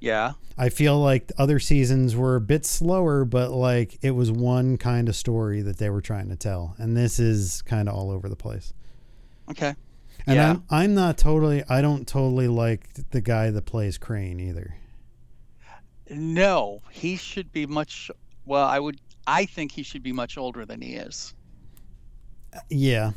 Yeah. 0.00 0.32
I 0.58 0.68
feel 0.68 1.00
like 1.00 1.32
other 1.38 1.58
seasons 1.58 2.14
were 2.14 2.36
a 2.36 2.40
bit 2.40 2.66
slower, 2.66 3.24
but 3.24 3.50
like 3.52 3.98
it 4.02 4.10
was 4.10 4.30
one 4.30 4.76
kind 4.76 5.08
of 5.08 5.16
story 5.16 5.62
that 5.62 5.78
they 5.78 5.88
were 5.88 6.02
trying 6.02 6.28
to 6.28 6.36
tell, 6.36 6.74
and 6.78 6.96
this 6.96 7.18
is 7.18 7.62
kind 7.62 7.88
of 7.88 7.94
all 7.94 8.10
over 8.10 8.28
the 8.28 8.36
place. 8.36 8.74
Okay. 9.50 9.74
And 10.26 10.36
Yeah. 10.36 10.50
I'm 10.50 10.64
I'm 10.70 10.94
not 10.94 11.16
totally 11.18 11.64
I 11.68 11.80
don't 11.80 12.06
totally 12.06 12.48
like 12.48 13.10
the 13.10 13.20
guy 13.20 13.50
that 13.50 13.64
plays 13.64 13.98
Crane 13.98 14.40
either. 14.40 14.76
No, 16.10 16.82
he 16.90 17.16
should 17.16 17.50
be 17.52 17.66
much. 17.66 18.10
Well, 18.44 18.66
I 18.66 18.78
would. 18.78 19.00
I 19.26 19.46
think 19.46 19.72
he 19.72 19.82
should 19.82 20.02
be 20.02 20.12
much 20.12 20.36
older 20.36 20.66
than 20.66 20.82
he 20.82 20.94
is. 20.94 21.34
Yeah. 22.70 23.12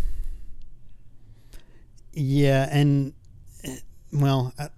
Yeah, 2.14 2.68
and 2.72 3.14
well, 4.12 4.54
uh, 4.58 4.70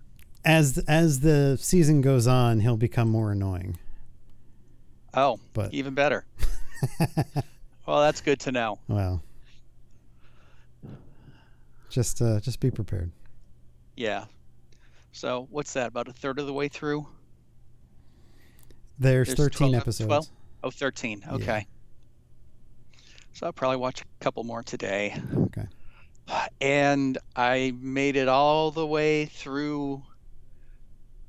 as 0.43 0.77
as 0.87 1.21
the 1.21 1.57
season 1.61 2.01
goes 2.01 2.27
on, 2.27 2.59
he'll 2.59 2.75
become 2.77 3.09
more 3.09 3.31
annoying. 3.31 3.77
Oh, 5.13 5.39
But- 5.53 5.73
even 5.73 5.93
better. 5.93 6.25
well, 7.85 8.01
that's 8.01 8.21
good 8.21 8.39
to 8.41 8.51
know. 8.51 8.79
Well, 8.87 9.23
just 11.89 12.21
uh, 12.21 12.39
just 12.41 12.59
be 12.59 12.71
prepared. 12.71 13.11
Yeah. 13.95 14.25
So 15.11 15.47
what's 15.49 15.73
that? 15.73 15.87
About 15.87 16.07
a 16.07 16.13
third 16.13 16.39
of 16.39 16.45
the 16.45 16.53
way 16.53 16.67
through? 16.67 17.07
There's, 18.99 19.27
There's 19.27 19.37
13 19.37 19.69
12 19.71 19.75
episodes. 19.81 20.07
12? 20.07 20.27
Oh, 20.65 20.71
13. 20.71 21.23
Okay. 21.31 21.65
So 23.33 23.45
I'll 23.45 23.53
probably 23.53 23.77
watch 23.77 24.01
a 24.01 24.23
couple 24.23 24.43
more 24.43 24.63
today. 24.63 25.15
Okay. 25.35 25.65
And 26.61 27.17
I 27.35 27.73
made 27.79 28.15
it 28.15 28.27
all 28.27 28.71
the 28.71 28.85
way 28.85 29.25
through 29.25 30.03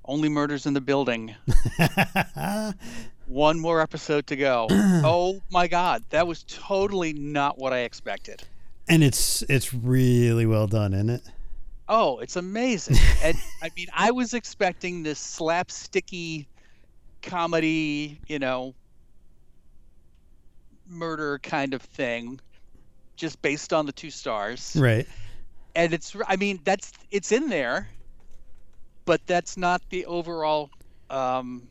Only 0.04 0.28
Murders 0.28 0.66
in 0.66 0.74
the 0.74 0.80
Building, 0.80 1.34
One 3.26 3.60
more 3.60 3.80
episode 3.80 4.26
to 4.26 4.36
go. 4.36 4.66
oh 4.70 5.40
my 5.50 5.68
god, 5.68 6.02
that 6.10 6.26
was 6.26 6.42
totally 6.48 7.12
not 7.12 7.58
what 7.58 7.72
I 7.72 7.80
expected. 7.80 8.42
And 8.88 9.04
it's 9.04 9.42
it's 9.42 9.72
really 9.72 10.46
well 10.46 10.66
done, 10.66 10.92
isn't 10.94 11.10
it? 11.10 11.22
Oh, 11.88 12.18
it's 12.18 12.36
amazing. 12.36 12.96
and 13.22 13.36
I 13.62 13.70
mean, 13.76 13.86
I 13.92 14.10
was 14.10 14.34
expecting 14.34 15.02
this 15.02 15.20
slapsticky 15.20 16.46
comedy, 17.22 18.20
you 18.26 18.38
know, 18.38 18.74
murder 20.90 21.38
kind 21.38 21.74
of 21.74 21.82
thing 21.82 22.40
just 23.16 23.40
based 23.42 23.72
on 23.72 23.86
the 23.86 23.92
two 23.92 24.10
stars. 24.10 24.76
Right. 24.78 25.06
And 25.74 25.94
it's 25.94 26.16
I 26.26 26.36
mean, 26.36 26.60
that's 26.64 26.92
it's 27.10 27.32
in 27.32 27.48
there, 27.48 27.88
but 29.04 29.20
that's 29.26 29.56
not 29.56 29.82
the 29.90 30.06
overall 30.06 30.70
um 31.08 31.68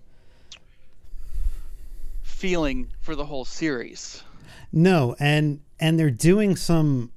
feeling 2.22 2.90
for 3.02 3.16
the 3.16 3.26
whole 3.26 3.46
series. 3.46 4.24
No, 4.72 5.16
and 5.20 5.60
and 5.80 6.00
they're 6.00 6.12
doing 6.12 6.56
some 6.56 7.12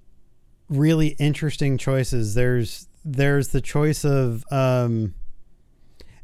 really 0.68 1.08
interesting 1.18 1.78
choices. 1.78 2.34
There's 2.34 2.88
there's 3.04 3.48
the 3.48 3.60
choice 3.60 4.04
of 4.04 4.44
um 4.50 5.14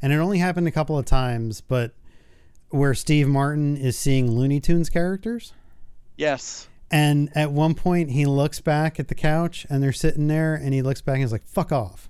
and 0.01 0.13
it 0.13 0.17
only 0.17 0.39
happened 0.39 0.67
a 0.67 0.71
couple 0.71 0.97
of 0.97 1.05
times, 1.05 1.61
but 1.61 1.93
where 2.69 2.93
Steve 2.93 3.27
Martin 3.27 3.77
is 3.77 3.97
seeing 3.97 4.31
Looney 4.31 4.59
Tunes 4.59 4.89
characters. 4.89 5.53
Yes. 6.19 6.67
And 6.91 7.29
at 7.33 7.51
one 7.51 7.75
point 7.75 8.11
he 8.11 8.25
looks 8.25 8.59
back 8.59 8.99
at 8.99 9.07
the 9.07 9.15
couch 9.15 9.65
and 9.69 9.81
they're 9.81 9.93
sitting 9.93 10.27
there 10.27 10.53
and 10.53 10.73
he 10.73 10.81
looks 10.81 11.01
back 11.01 11.13
and 11.13 11.21
he's 11.21 11.31
like, 11.31 11.47
fuck 11.47 11.71
off. 11.71 12.09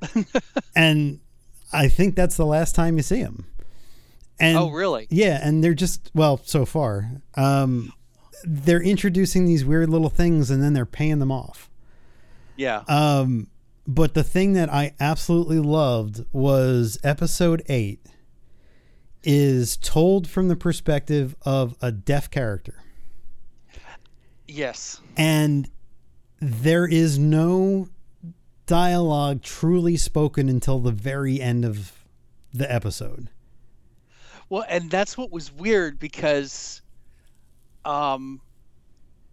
and 0.76 1.20
I 1.70 1.88
think 1.88 2.16
that's 2.16 2.38
the 2.38 2.46
last 2.46 2.74
time 2.74 2.96
you 2.96 3.02
see 3.02 3.18
him. 3.18 3.44
And 4.40 4.56
oh, 4.56 4.70
really? 4.70 5.08
yeah, 5.10 5.40
and 5.42 5.62
they're 5.62 5.74
just 5.74 6.10
well, 6.14 6.40
so 6.44 6.64
far. 6.64 7.10
Um 7.34 7.92
they're 8.44 8.82
introducing 8.82 9.44
these 9.44 9.64
weird 9.64 9.90
little 9.90 10.08
things 10.08 10.50
and 10.50 10.62
then 10.62 10.72
they're 10.72 10.86
paying 10.86 11.18
them 11.18 11.32
off. 11.32 11.68
Yeah. 12.56 12.84
Um, 12.88 13.48
but 13.86 14.14
the 14.14 14.24
thing 14.24 14.54
that 14.54 14.72
I 14.72 14.94
absolutely 15.00 15.58
loved 15.58 16.24
was 16.32 16.98
episode 17.02 17.62
eight 17.68 18.00
is 19.24 19.76
told 19.76 20.28
from 20.28 20.48
the 20.48 20.56
perspective 20.56 21.34
of 21.42 21.74
a 21.82 21.90
deaf 21.90 22.30
character. 22.30 22.84
Yes. 24.48 25.00
And 25.16 25.68
there 26.40 26.86
is 26.86 27.18
no 27.18 27.88
dialogue 28.66 29.42
truly 29.42 29.96
spoken 29.96 30.48
until 30.48 30.78
the 30.78 30.92
very 30.92 31.40
end 31.40 31.64
of 31.64 31.92
the 32.52 32.70
episode. 32.72 33.30
Well, 34.50 34.64
and 34.68 34.90
that's 34.90 35.16
what 35.16 35.30
was 35.30 35.52
weird 35.52 35.98
because 35.98 36.82
um 37.84 38.40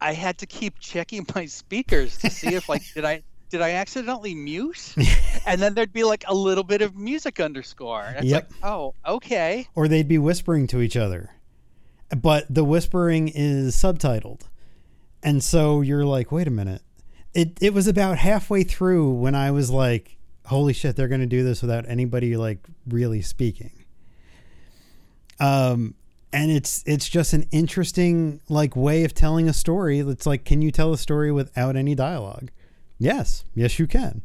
I 0.02 0.14
had 0.14 0.38
to 0.40 0.46
keep 0.46 0.80
checking 0.80 1.26
my 1.36 1.46
speakers 1.46 2.18
to 2.20 2.30
see 2.30 2.54
if 2.54 2.68
like 2.70 2.84
did 2.94 3.06
I 3.06 3.24
did 3.50 3.62
I 3.62 3.72
accidentally 3.72 4.34
mute? 4.36 4.96
and 5.46 5.62
then 5.62 5.74
there'd 5.76 5.94
be 5.94 6.04
like 6.04 6.24
a 6.28 6.34
little 6.34 6.64
bit 6.64 6.82
of 6.82 6.96
music 6.98 7.40
underscore. 7.40 8.02
And 8.04 8.18
it's 8.18 8.26
Yep. 8.26 8.52
like, 8.52 8.64
oh, 8.70 8.94
okay. 9.06 9.68
Or 9.76 9.88
they'd 9.88 10.08
be 10.08 10.18
whispering 10.18 10.68
to 10.68 10.82
each 10.82 10.98
other. 10.98 11.30
But 12.16 12.46
the 12.54 12.64
whispering 12.64 13.28
is 13.34 13.76
subtitled. 13.76 14.42
And 15.24 15.44
so 15.44 15.82
you're 15.82 16.06
like, 16.06 16.32
wait 16.32 16.48
a 16.48 16.52
minute. 16.52 16.82
It 17.34 17.58
it 17.62 17.74
was 17.74 17.88
about 17.88 18.18
halfway 18.18 18.64
through 18.64 19.14
when 19.14 19.36
I 19.36 19.52
was 19.52 19.70
like, 19.70 20.18
holy 20.46 20.74
shit, 20.74 20.96
they're 20.96 21.08
gonna 21.08 21.26
do 21.26 21.44
this 21.44 21.62
without 21.62 21.88
anybody 21.88 22.38
like 22.38 22.60
really 22.88 23.22
speaking. 23.22 23.86
Um 25.40 25.96
and 26.32 26.52
it's 26.52 26.84
it's 26.86 27.08
just 27.08 27.34
an 27.34 27.48
interesting 27.52 28.42
like 28.50 28.76
way 28.76 29.04
of 29.04 29.14
telling 29.14 29.48
a 29.48 29.54
story. 29.54 30.00
It's 30.00 30.26
like, 30.26 30.46
can 30.46 30.62
you 30.62 30.72
tell 30.72 30.94
a 30.94 30.98
story 30.98 31.32
without 31.32 31.76
any 31.76 31.96
dialogue? 31.96 32.52
Yes, 32.98 33.46
yes 33.54 33.80
you 33.80 33.88
can. 33.88 34.22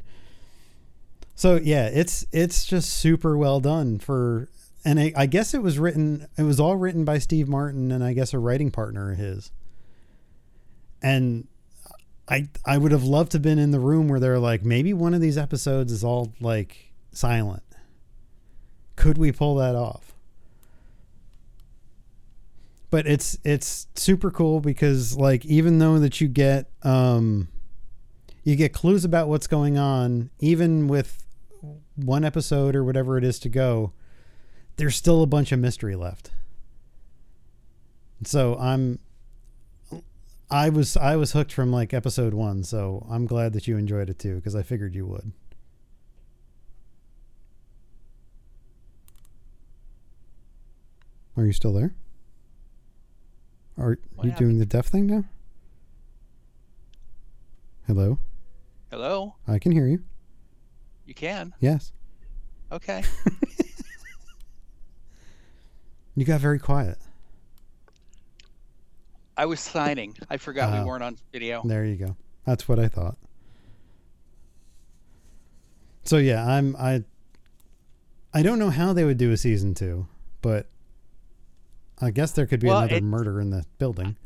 So 1.41 1.57
yeah, 1.57 1.87
it's 1.87 2.27
it's 2.33 2.67
just 2.67 2.93
super 2.93 3.35
well 3.35 3.61
done 3.61 3.99
for, 3.99 4.51
and 4.85 5.01
I, 5.01 5.13
I 5.17 5.25
guess 5.25 5.55
it 5.55 5.63
was 5.63 5.79
written. 5.79 6.27
It 6.37 6.43
was 6.43 6.61
all 6.61 6.77
written 6.77 7.07
by 7.07 7.19
Steve 7.19 7.49
Martin, 7.49 7.91
and 7.91 8.05
I 8.05 8.13
guess 8.13 8.35
a 8.35 8.39
writing 8.39 8.71
partner 8.71 9.13
of 9.13 9.17
his. 9.17 9.51
And 11.03 11.47
I 12.29 12.49
I 12.65 12.79
would 12.79 12.93
have 12.93 13.05
loved 13.05 13.33
to 13.33 13.37
have 13.37 13.43
been 13.43 13.59
in 13.59 13.71
the 13.71 13.81
room 13.81 14.09
where 14.09 14.21
they're 14.21 14.39
like, 14.39 14.65
maybe 14.65 14.93
one 14.93 15.15
of 15.15 15.21
these 15.21 15.39
episodes 15.39 15.93
is 15.93 16.05
all 16.05 16.33
like 16.41 16.93
silent. 17.13 17.63
Could 18.97 19.19
we 19.19 19.33
pull 19.33 19.57
that 19.57 19.75
off? 19.75 20.15
But 22.91 23.07
it's 23.07 23.39
it's 23.45 23.87
super 23.95 24.31
cool 24.31 24.61
because 24.61 25.17
like 25.17 25.45
even 25.47 25.79
though 25.79 25.99
that 25.99 26.21
you 26.21 26.29
get 26.29 26.71
um 26.83 27.49
you 28.45 28.57
get 28.57 28.73
clues 28.73 29.05
about 29.05 29.29
what's 29.29 29.47
going 29.47 29.79
on 29.79 30.31
even 30.41 30.89
with 30.89 31.25
one 31.97 32.25
episode 32.25 32.75
or 32.75 32.83
whatever 32.85 33.19
it 33.19 33.25
is 33.25 33.39
to 33.41 33.49
go 33.49 33.93
there's 34.77 34.97
still 34.97 35.23
a 35.23 35.27
bunch 35.27 35.53
of 35.53 35.59
mystery 35.59 35.95
left 35.95 36.31
so 38.25 38.57
i'm 38.59 38.99
i 40.51 40.69
was 40.69 40.97
i 40.97 41.17
was 41.17 41.33
hooked 41.33 41.53
from 41.53 41.71
like 41.71 41.95
episode 41.95 42.35
one 42.35 42.63
so 42.63 43.07
i'm 43.11 43.27
glad 43.27 43.53
that 43.53 43.67
you 43.69 43.77
enjoyed 43.77 44.11
it 44.11 44.19
too 44.19 44.37
because 44.37 44.55
i 44.55 44.63
figured 44.63 44.95
you 44.95 45.07
would. 45.07 45.33
Are 51.37 51.45
you 51.47 51.53
still 51.53 51.73
there? 51.73 51.95
Are 53.79 53.99
What 54.15 54.27
you 54.27 54.33
doing 54.33 54.59
the 54.59 54.67
deaf 54.67 54.87
thing 54.87 55.07
now? 55.07 55.25
Hello? 57.87 58.19
Hello? 58.91 59.37
i 59.49 59.59
can 59.59 59.73
hear 59.73 59.87
you. 59.87 60.03
You 61.07 61.15
can. 61.15 61.55
yes. 61.61 61.93
Okay. 62.71 63.03
you 66.15 66.25
got 66.27 66.41
very 66.41 66.59
quiet 66.59 66.99
I 69.41 69.47
was 69.47 69.59
signing. 69.59 70.15
I 70.29 70.37
forgot 70.37 70.71
Oh. 70.71 70.79
we 70.83 70.85
weren't 70.87 71.03
on 71.03 71.17
video. 71.33 71.63
There 71.65 71.87
you 71.87 71.97
go. 71.97 72.15
That's 72.45 72.69
what 72.69 72.79
I 72.79 72.89
thought. 72.89 73.17
So 76.05 76.19
yeah, 76.19 76.47
I'm 76.47 76.77
I 76.77 77.05
I 78.35 78.43
don't 78.43 78.59
know 78.59 78.69
how 78.69 78.93
they 78.93 79.03
would 79.05 79.17
do 79.17 79.33
a 79.33 79.39
season 79.39 79.73
2, 79.73 80.07
but 80.43 80.69
I 82.03 82.11
guess 82.11 82.33
there 82.33 82.45
could 82.47 82.61
be 82.61 82.67
Well, 82.67 82.79
another 82.81 82.97
it- 82.97 83.03
murder 83.03 83.41
in 83.41 83.49
the 83.49 83.65
building. 83.79 84.17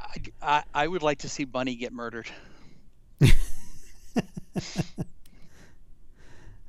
I, 0.00 0.16
I, 0.42 0.64
I 0.74 0.86
would 0.88 1.02
like 1.04 1.18
to 1.18 1.28
see 1.28 1.44
Bunny 1.44 1.76
get 1.76 1.92
murdered. 1.92 2.26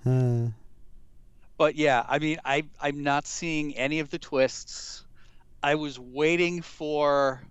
Uh, 0.06 0.48
But 1.58 1.76
yeah, 1.76 2.06
I 2.08 2.18
mean, 2.20 2.38
I 2.46 2.64
I'm 2.80 3.02
not 3.04 3.26
seeing 3.28 3.76
any 3.78 4.00
of 4.00 4.10
the 4.12 4.18
twists. 4.20 5.06
I 5.64 5.76
was 5.76 6.00
waiting 6.00 6.62
for 6.62 7.42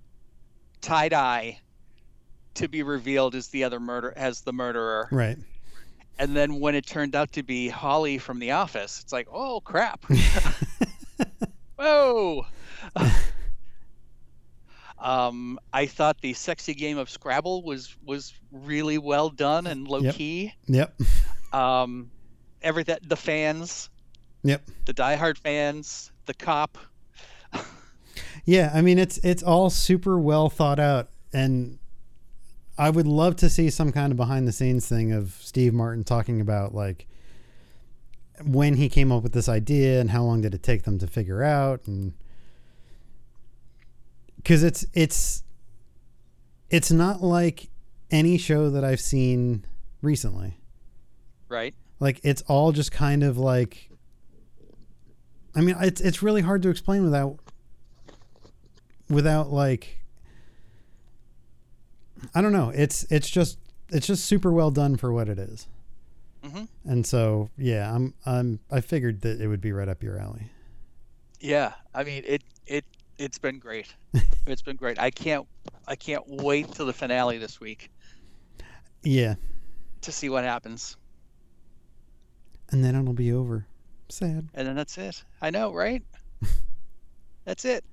tie 0.81 1.09
dye 1.09 1.59
to 2.55 2.69
be 2.69 2.83
revealed 2.83 3.35
as 3.35 3.49
the 3.49 3.65
other 3.65 3.79
murder 3.81 4.13
as 4.17 4.41
the 4.41 4.53
murderer, 4.53 5.09
right. 5.13 5.39
and 6.19 6.37
then 6.37 6.59
when 6.61 6.75
it 6.75 6.85
turned 6.87 7.15
out 7.15 7.33
to 7.33 7.43
be 7.43 7.69
Holly 7.69 8.19
from 8.19 8.39
The 8.41 8.51
Office, 8.53 9.01
it's 9.01 9.13
like, 9.13 9.29
oh 9.33 9.61
crap! 9.61 10.05
Whoa. 11.77 12.45
um, 14.99 15.59
I 15.73 15.87
thought 15.87 16.21
the 16.21 16.33
sexy 16.35 16.75
game 16.75 16.99
of 16.99 17.09
Scrabble 17.09 17.63
was 17.63 17.97
was 18.05 18.35
really 18.53 18.99
well 18.99 19.31
done 19.31 19.67
and 19.67 19.87
low 19.89 20.01
Yep. 20.01 20.15
key. 20.15 20.53
Yep. 20.67 21.01
Um, 21.53 22.11
everything 22.63 22.99
the 23.03 23.17
fans, 23.17 23.89
Yep. 24.43 24.69
the 24.87 24.95
diehard 24.95 25.39
fans, 25.39 26.11
the 26.27 26.35
cop. 26.35 26.77
Yeah, 28.51 28.73
I 28.75 28.83
mean 28.83 28.99
it's 28.99 29.19
it's 29.19 29.45
all 29.45 29.71
super 29.71 30.19
well 30.19 30.51
thought 30.51 30.81
out 30.81 31.11
and 31.33 31.79
I 32.77 32.91
would 32.91 33.07
love 33.07 33.37
to 33.37 33.49
see 33.49 33.71
some 33.71 33.93
kind 33.93 34.11
of 34.11 34.17
behind 34.17 34.49
the 34.49 34.53
scenes 34.53 34.89
thing 34.89 35.13
of 35.13 35.39
Steve 35.41 35.73
Martin 35.73 36.03
talking 36.03 36.41
about 36.41 36.75
like 36.75 37.07
when 38.43 38.75
he 38.75 38.89
came 38.89 39.13
up 39.13 39.23
with 39.23 39.35
this 39.35 39.49
idea 39.49 40.01
and 40.01 40.11
how 40.11 40.25
long 40.25 40.41
did 40.41 40.53
it 40.53 40.65
take 40.65 40.83
them 40.83 40.99
to 40.99 41.07
figure 41.07 41.45
out 41.45 41.87
and 41.87 42.13
cuz 44.45 44.65
it's 44.65 44.85
it's 44.95 45.45
it's 46.71 46.91
not 46.91 47.23
like 47.23 47.71
any 48.11 48.37
show 48.37 48.69
that 48.69 48.83
I've 48.83 49.01
seen 49.01 49.65
recently. 50.03 50.59
right? 51.49 51.73
Like 52.01 52.19
it's 52.25 52.43
all 52.49 52.73
just 52.73 52.91
kind 52.91 53.23
of 53.23 53.39
like 53.39 53.91
I 55.55 55.61
mean 55.61 55.77
it's 55.81 56.01
it's 56.01 56.21
really 56.21 56.43
hard 56.43 56.63
to 56.63 56.69
explain 56.69 57.05
without 57.05 57.39
without 59.11 59.51
like 59.53 59.99
I 62.35 62.41
don't 62.43 62.53
know. 62.53 62.71
It's 62.71 63.05
it's 63.11 63.29
just 63.29 63.59
it's 63.91 64.07
just 64.07 64.25
super 64.25 64.53
well 64.53 64.71
done 64.71 64.97
for 64.97 65.13
what 65.13 65.29
it 65.29 65.39
is. 65.39 65.67
Mhm. 66.45 66.69
And 66.85 67.07
so, 67.07 67.51
yeah, 67.59 67.95
I'm 67.95 68.15
I'm 68.25 68.61
I 68.71 68.81
figured 68.81 69.21
that 69.23 69.41
it 69.41 69.49
would 69.49 69.61
be 69.61 69.73
right 69.73 69.89
up 69.89 70.03
your 70.03 70.19
alley. 70.19 70.51
Yeah, 71.41 71.73
I 71.95 72.05
mean 72.05 72.23
it 72.27 72.43
it 72.67 72.85
it's 73.19 73.39
been 73.39 73.59
great. 73.59 73.95
it's 74.47 74.63
been 74.63 74.77
great. 74.77 74.99
I 74.99 75.11
can't 75.11 75.47
I 75.87 75.97
can't 75.97 76.25
wait 76.27 76.71
till 76.73 76.87
the 76.87 76.93
finale 76.93 77.39
this 77.39 77.61
week 77.61 77.91
Yeah, 79.03 79.35
to 80.03 80.13
see 80.13 80.29
what 80.29 80.45
happens. 80.45 80.97
and 82.71 82.85
then 82.85 82.95
it'll 82.95 83.13
be 83.15 83.33
over. 83.33 83.67
Sad. 84.09 84.49
And 84.55 84.67
then 84.69 84.77
that's 84.77 84.97
it. 84.99 85.25
I 85.43 85.51
know, 85.51 85.73
right? 85.73 86.03
that's 87.45 87.65
it. 87.65 87.85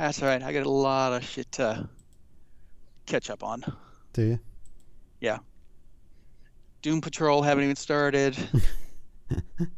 That's 0.00 0.22
all 0.22 0.28
right. 0.28 0.42
I 0.42 0.50
got 0.54 0.64
a 0.64 0.70
lot 0.70 1.12
of 1.12 1.22
shit 1.22 1.52
to 1.52 1.86
catch 3.04 3.28
up 3.28 3.44
on. 3.44 3.62
Do 4.14 4.22
you? 4.22 4.40
Yeah. 5.20 5.40
Doom 6.80 7.02
Patrol 7.02 7.42
haven't 7.42 7.64
even 7.64 7.76
started. 7.76 8.34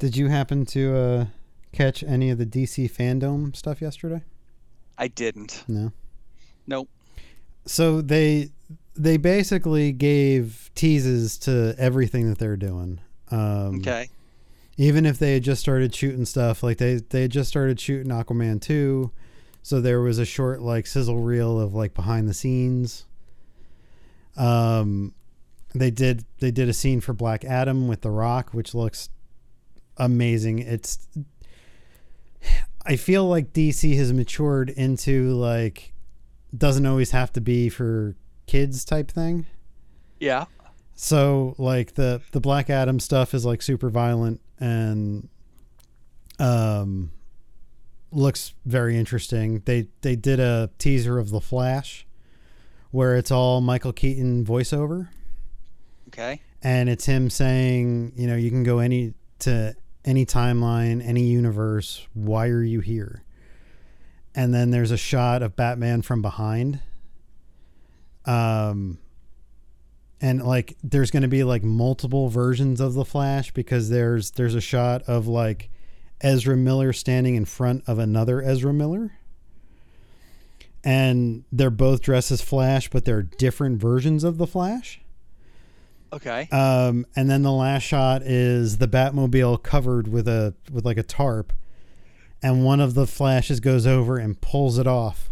Did 0.00 0.16
you 0.16 0.26
happen 0.26 0.66
to 0.66 0.96
uh, 0.96 1.26
catch 1.70 2.02
any 2.02 2.30
of 2.30 2.38
the 2.38 2.46
DC 2.46 2.90
fandom 2.90 3.54
stuff 3.54 3.80
yesterday? 3.80 4.24
I 4.98 5.06
didn't. 5.06 5.62
No. 5.68 5.92
Nope. 6.66 6.88
So 7.66 8.00
they 8.00 8.50
they 8.96 9.16
basically 9.16 9.92
gave 9.92 10.72
teases 10.74 11.38
to 11.38 11.76
everything 11.78 12.28
that 12.30 12.38
they're 12.38 12.56
doing. 12.56 12.98
Um, 13.30 13.76
Okay. 13.76 14.08
Even 14.76 15.06
if 15.06 15.18
they 15.18 15.34
had 15.34 15.42
just 15.42 15.60
started 15.60 15.94
shooting 15.94 16.24
stuff, 16.24 16.62
like 16.62 16.78
they 16.78 16.96
they 16.96 17.22
had 17.22 17.30
just 17.30 17.48
started 17.48 17.80
shooting 17.80 18.12
Aquaman 18.12 18.60
two, 18.60 19.10
so 19.62 19.80
there 19.80 20.00
was 20.00 20.18
a 20.18 20.24
short 20.26 20.60
like 20.60 20.86
sizzle 20.86 21.18
reel 21.18 21.58
of 21.60 21.74
like 21.74 21.94
behind 21.94 22.28
the 22.28 22.34
scenes. 22.34 23.06
Um, 24.36 25.14
they 25.74 25.90
did 25.90 26.24
they 26.40 26.50
did 26.50 26.68
a 26.68 26.72
scene 26.72 27.00
for 27.00 27.12
Black 27.12 27.44
Adam 27.44 27.88
with 27.88 28.02
The 28.02 28.10
Rock, 28.10 28.50
which 28.52 28.74
looks 28.74 29.08
amazing. 29.96 30.58
It's 30.58 31.08
I 32.84 32.96
feel 32.96 33.26
like 33.26 33.52
DC 33.52 33.96
has 33.96 34.12
matured 34.12 34.70
into 34.70 35.32
like 35.32 35.92
doesn't 36.56 36.86
always 36.86 37.10
have 37.10 37.32
to 37.32 37.40
be 37.40 37.68
for 37.68 38.14
kids 38.46 38.84
type 38.84 39.10
thing. 39.10 39.46
Yeah. 40.20 40.46
So 40.94 41.54
like 41.58 41.94
the 41.94 42.22
the 42.32 42.40
Black 42.40 42.70
Adam 42.70 43.00
stuff 43.00 43.34
is 43.34 43.44
like 43.44 43.62
super 43.62 43.90
violent 43.90 44.40
and 44.60 45.28
um 46.38 47.10
looks 48.12 48.54
very 48.64 48.96
interesting. 48.96 49.62
They 49.64 49.88
they 50.02 50.16
did 50.16 50.40
a 50.40 50.70
teaser 50.78 51.18
of 51.18 51.30
The 51.30 51.40
Flash 51.40 52.06
where 52.90 53.16
it's 53.16 53.30
all 53.30 53.60
Michael 53.60 53.92
Keaton 53.92 54.44
voiceover 54.44 55.08
Okay. 56.08 56.40
and 56.62 56.88
it's 56.88 57.04
him 57.04 57.28
saying, 57.30 58.12
you 58.16 58.26
know, 58.26 58.36
you 58.36 58.48
can 58.50 58.62
go 58.62 58.78
any 58.78 59.12
to 59.40 59.74
any 60.04 60.24
timeline, 60.24 61.04
any 61.04 61.24
universe. 61.24 62.06
Why 62.14 62.46
are 62.48 62.62
you 62.62 62.80
here? 62.80 63.24
And 64.34 64.54
then 64.54 64.70
there's 64.70 64.90
a 64.92 64.96
shot 64.96 65.42
of 65.42 65.56
Batman 65.56 66.02
from 66.02 66.22
behind. 66.22 66.80
Um, 68.24 68.98
and 70.20 70.42
like 70.44 70.76
there's 70.82 71.10
going 71.10 71.22
to 71.22 71.28
be 71.28 71.44
like 71.44 71.62
multiple 71.62 72.28
versions 72.28 72.80
of 72.80 72.94
the 72.94 73.04
Flash 73.04 73.50
because 73.52 73.90
there's 73.90 74.32
there's 74.32 74.54
a 74.54 74.60
shot 74.60 75.02
of 75.02 75.26
like 75.26 75.70
Ezra 76.20 76.56
Miller 76.56 76.92
standing 76.92 77.34
in 77.34 77.44
front 77.44 77.84
of 77.86 77.98
another 77.98 78.42
Ezra 78.42 78.72
Miller. 78.72 79.18
And 80.82 81.44
they're 81.50 81.70
both 81.70 82.00
dressed 82.00 82.30
as 82.30 82.40
Flash, 82.40 82.88
but 82.88 83.04
they're 83.04 83.22
different 83.22 83.80
versions 83.80 84.22
of 84.22 84.38
the 84.38 84.46
Flash. 84.46 85.00
Okay. 86.12 86.48
Um, 86.52 87.06
and 87.16 87.28
then 87.28 87.42
the 87.42 87.52
last 87.52 87.82
shot 87.82 88.22
is 88.22 88.78
the 88.78 88.88
Batmobile 88.88 89.62
covered 89.62 90.08
with 90.08 90.28
a 90.28 90.54
with 90.70 90.84
like 90.84 90.96
a 90.96 91.02
tarp, 91.02 91.52
and 92.42 92.64
one 92.64 92.80
of 92.80 92.94
the 92.94 93.06
flashes 93.06 93.60
goes 93.60 93.86
over 93.86 94.16
and 94.16 94.40
pulls 94.40 94.78
it 94.78 94.86
off. 94.86 95.30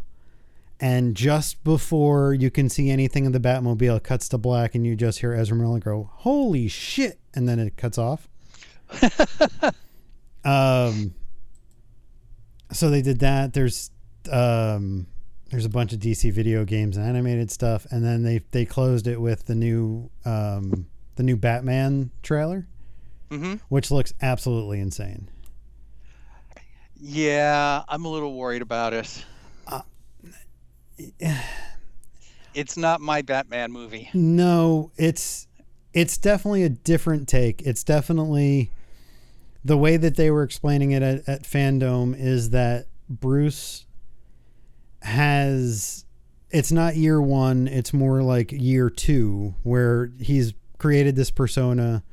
And 0.85 1.16
just 1.16 1.64
before 1.64 2.35
you 2.35 2.51
can 2.51 2.68
see 2.68 2.91
anything 2.91 3.26
of 3.26 3.32
the 3.32 3.41
Batmobile, 3.41 3.97
it 3.97 4.05
cuts 4.05 4.28
to 4.28 4.37
black, 4.37 4.74
and 4.74 4.87
you 4.87 4.95
just 4.95 5.18
hear 5.18 5.32
Ezra 5.32 5.57
Miller 5.57 5.78
go, 5.78 6.11
"Holy 6.12 6.68
shit!" 6.68 7.18
and 7.32 7.49
then 7.49 7.59
it 7.59 7.78
cuts 7.78 7.97
off. 7.97 8.28
um, 10.45 11.14
so 12.70 12.91
they 12.91 13.01
did 13.01 13.20
that. 13.20 13.55
There's 13.55 13.91
um, 14.30 15.07
there's 15.49 15.64
a 15.64 15.70
bunch 15.70 15.95
of 15.95 16.01
DC 16.01 16.30
video 16.30 16.66
games 16.66 16.99
and 16.99 17.07
animated 17.07 17.51
stuff, 17.51 17.87
and 17.91 18.05
then 18.05 18.22
they 18.22 18.41
they 18.51 18.66
closed 18.66 19.07
it 19.07 19.18
with 19.18 19.47
the 19.47 19.55
new 19.55 20.11
um, 20.26 20.87
the 21.16 21.22
new 21.22 21.39
Batman 21.39 22.11
trailer, 22.22 22.66
hmm 23.30 23.55
which 23.70 23.91
looks 23.91 24.12
absolutely 24.20 24.80
insane. 24.80 25.30
Yeah, 27.01 27.85
I'm 27.89 28.05
a 28.05 28.09
little 28.09 28.35
worried 28.35 28.61
about 28.61 28.93
it. 28.93 29.24
It's 32.55 32.76
not 32.76 33.01
my 33.01 33.20
Batman 33.20 33.72
movie. 33.72 34.11
No, 34.14 34.92
it's 34.97 35.49
it's 35.92 36.16
definitely 36.16 36.62
a 36.62 36.68
different 36.68 37.26
take. 37.26 37.62
It's 37.62 37.82
definitely 37.82 38.70
the 39.64 39.76
way 39.76 39.97
that 39.97 40.16
they 40.16 40.30
were 40.30 40.45
explaining 40.45 40.92
it 40.92 41.03
at, 41.03 41.28
at 41.28 41.42
Fandom 41.42 42.14
is 42.16 42.51
that 42.51 42.86
Bruce 43.09 43.86
has 45.03 46.05
it's 46.51 46.70
not 46.70 46.95
year 46.95 47.20
one, 47.20 47.66
it's 47.66 47.92
more 47.92 48.22
like 48.22 48.53
year 48.53 48.88
two, 48.88 49.57
where 49.64 50.12
he's 50.20 50.55
created 50.78 51.16
this 51.16 51.30
persona 51.30 52.05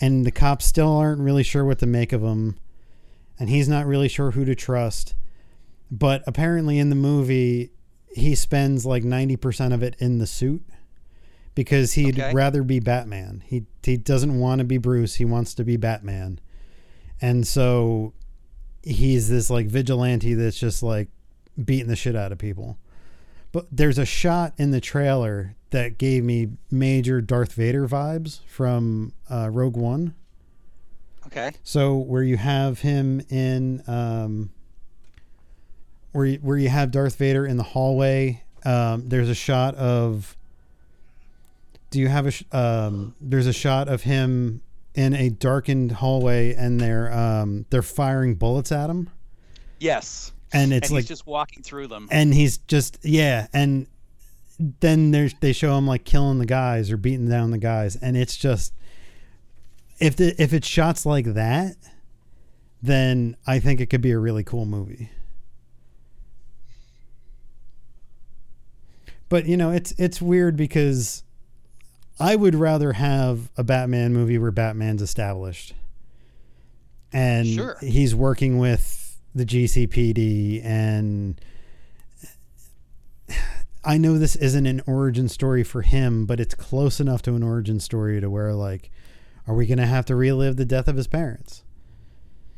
and 0.00 0.26
the 0.26 0.32
cops 0.32 0.64
still 0.64 0.96
aren't 0.96 1.20
really 1.20 1.44
sure 1.44 1.64
what 1.64 1.78
to 1.78 1.86
make 1.86 2.12
of 2.12 2.22
him 2.22 2.58
and 3.38 3.48
he's 3.48 3.68
not 3.68 3.86
really 3.86 4.08
sure 4.08 4.32
who 4.32 4.44
to 4.44 4.56
trust. 4.56 5.14
But 5.90 6.22
apparently 6.26 6.78
in 6.78 6.90
the 6.90 6.96
movie 6.96 7.70
he 8.14 8.34
spends 8.34 8.84
like 8.86 9.02
90% 9.04 9.72
of 9.74 9.82
it 9.82 9.96
in 9.98 10.18
the 10.18 10.26
suit 10.26 10.62
because 11.54 11.92
he'd 11.92 12.18
Okay. 12.18 12.32
rather 12.32 12.62
be 12.62 12.80
Batman. 12.80 13.42
He 13.46 13.64
he 13.82 13.96
doesn't 13.96 14.38
want 14.38 14.58
to 14.60 14.64
be 14.64 14.78
Bruce, 14.78 15.14
he 15.16 15.24
wants 15.24 15.54
to 15.54 15.64
be 15.64 15.76
Batman. 15.76 16.40
And 17.20 17.46
so 17.46 18.12
he's 18.82 19.28
this 19.28 19.50
like 19.50 19.66
vigilante 19.66 20.34
that's 20.34 20.58
just 20.58 20.82
like 20.82 21.08
beating 21.62 21.88
the 21.88 21.96
shit 21.96 22.14
out 22.16 22.32
of 22.32 22.38
people. 22.38 22.78
But 23.50 23.66
there's 23.72 23.98
a 23.98 24.04
shot 24.04 24.52
in 24.58 24.70
the 24.72 24.80
trailer 24.80 25.56
that 25.70 25.98
gave 25.98 26.22
me 26.22 26.48
major 26.70 27.20
Darth 27.20 27.52
Vader 27.54 27.88
vibes 27.88 28.40
from 28.46 29.12
uh, 29.30 29.48
Rogue 29.50 29.76
One. 29.76 30.14
Okay. 31.26 31.52
So 31.62 31.96
where 31.96 32.22
you 32.22 32.36
have 32.36 32.80
him 32.80 33.20
in, 33.28 33.82
um, 33.86 34.50
where 36.12 36.26
you, 36.26 36.38
where 36.38 36.56
you 36.58 36.68
have 36.68 36.90
Darth 36.90 37.16
Vader 37.16 37.46
in 37.46 37.56
the 37.56 37.62
hallway, 37.62 38.42
um, 38.64 39.08
there's 39.08 39.28
a 39.28 39.34
shot 39.34 39.74
of. 39.76 40.36
Do 41.90 41.98
you 42.00 42.08
have 42.08 42.26
a? 42.26 42.30
sh- 42.30 42.44
Um, 42.52 43.14
there's 43.20 43.46
a 43.46 43.52
shot 43.52 43.88
of 43.88 44.02
him 44.02 44.60
in 44.94 45.14
a 45.14 45.30
darkened 45.30 45.92
hallway, 45.92 46.54
and 46.54 46.80
they're 46.80 47.12
um, 47.12 47.66
they're 47.70 47.82
firing 47.82 48.34
bullets 48.34 48.72
at 48.72 48.90
him, 48.90 49.10
Yes. 49.80 50.32
and 50.52 50.72
it's 50.72 50.88
and 50.88 50.94
like 50.96 51.02
he's 51.04 51.08
just 51.08 51.26
walking 51.26 51.62
through 51.62 51.86
them. 51.88 52.08
and 52.10 52.32
he's 52.34 52.58
just 52.58 52.98
yeah 53.04 53.46
and 53.52 53.86
then 54.80 55.10
there's 55.12 55.34
they 55.40 55.52
show 55.52 55.76
him 55.78 55.86
like 55.86 56.04
killing 56.04 56.38
the 56.38 56.46
guys 56.46 56.90
or 56.90 56.96
beating 56.96 57.28
down 57.28 57.50
the 57.52 57.58
guys 57.58 57.94
and 57.96 58.16
it's 58.16 58.34
just 58.36 58.72
if 60.00 60.16
the 60.16 60.34
if 60.42 60.52
it's 60.52 60.66
shots 60.66 61.04
like 61.06 61.26
that 61.34 61.76
then 62.82 63.36
i 63.46 63.60
think 63.60 63.80
it 63.80 63.86
could 63.86 64.00
be 64.00 64.10
a 64.10 64.18
really 64.18 64.42
cool 64.42 64.64
movie 64.66 65.10
but 69.28 69.46
you 69.46 69.56
know 69.56 69.70
it's 69.70 69.92
it's 69.98 70.20
weird 70.22 70.56
because 70.56 71.22
i 72.20 72.34
would 72.36 72.54
rather 72.54 72.92
have 72.94 73.50
a 73.56 73.64
batman 73.64 74.12
movie 74.12 74.38
where 74.38 74.50
batman's 74.50 75.02
established 75.02 75.74
and 77.12 77.46
Sure. 77.46 77.76
he's 77.80 78.14
working 78.14 78.58
with 78.58 79.16
the 79.34 79.44
GCPD 79.46 80.62
and 80.64 81.40
I 83.84 83.96
know 83.96 84.18
this 84.18 84.36
isn't 84.36 84.66
an 84.66 84.82
origin 84.86 85.28
story 85.28 85.62
for 85.62 85.82
him, 85.82 86.26
but 86.26 86.40
it's 86.40 86.54
close 86.54 87.00
enough 87.00 87.22
to 87.22 87.34
an 87.34 87.42
origin 87.42 87.80
story 87.80 88.20
to 88.20 88.28
where 88.28 88.52
like 88.52 88.90
are 89.46 89.54
we 89.54 89.66
going 89.66 89.78
to 89.78 89.86
have 89.86 90.04
to 90.06 90.16
relive 90.16 90.56
the 90.56 90.64
death 90.64 90.88
of 90.88 90.96
his 90.96 91.06
parents? 91.06 91.62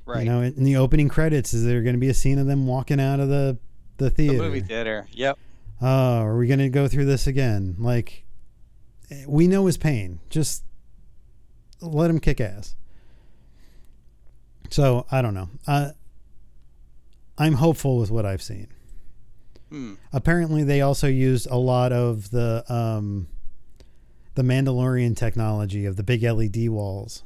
right. 0.06 0.24
You 0.24 0.30
know, 0.30 0.40
in 0.42 0.64
the 0.64 0.76
opening 0.76 1.08
credits 1.08 1.54
is 1.54 1.64
there 1.64 1.82
going 1.82 1.94
to 1.94 2.00
be 2.00 2.08
a 2.08 2.14
scene 2.14 2.38
of 2.40 2.46
them 2.46 2.66
walking 2.66 2.98
out 3.00 3.20
of 3.20 3.28
the 3.28 3.58
the 3.98 4.04
the 4.06 4.10
theater? 4.10 4.38
movie 4.38 4.60
theater. 4.60 5.06
Yep. 5.12 5.38
Oh, 5.82 6.20
are 6.22 6.36
we 6.36 6.46
going 6.46 6.58
to 6.60 6.68
go 6.68 6.88
through 6.88 7.06
this 7.06 7.26
again? 7.26 7.76
Like 7.78 8.24
we 9.26 9.48
know 9.48 9.66
his 9.66 9.76
pain. 9.76 10.20
Just 10.28 10.64
let 11.80 12.10
him 12.10 12.20
kick 12.20 12.40
ass. 12.40 12.74
So, 14.68 15.06
I 15.10 15.20
don't 15.22 15.34
know. 15.34 15.48
Uh, 15.66 15.90
I'm 17.38 17.54
hopeful 17.54 17.98
with 17.98 18.10
what 18.10 18.24
I've 18.26 18.42
seen. 18.42 18.68
Hmm. 19.70 19.94
apparently 20.12 20.64
they 20.64 20.80
also 20.80 21.06
used 21.06 21.46
a 21.48 21.56
lot 21.56 21.92
of 21.92 22.32
the 22.32 22.64
um, 22.68 23.28
the 24.34 24.42
the 24.42 24.48
Mandalorian 24.52 25.16
technology 25.16 25.86
of 25.86 25.94
the 25.94 26.02
big 26.02 26.24
LED 26.24 26.68
walls 26.70 27.22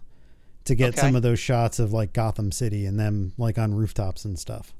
to 0.67 0.75
get 0.75 0.91
Okay. 0.91 1.01
some 1.01 1.17
of 1.17 1.23
those 1.23 1.39
shots 1.39 1.79
of 1.79 1.95
like 1.95 2.13
Gotham 2.13 2.53
City 2.53 2.85
and 2.85 3.01
them 3.01 3.33
like 3.39 3.57
on 3.59 3.73
rooftops 3.75 4.27
and 4.27 4.39
stuff. 4.39 4.75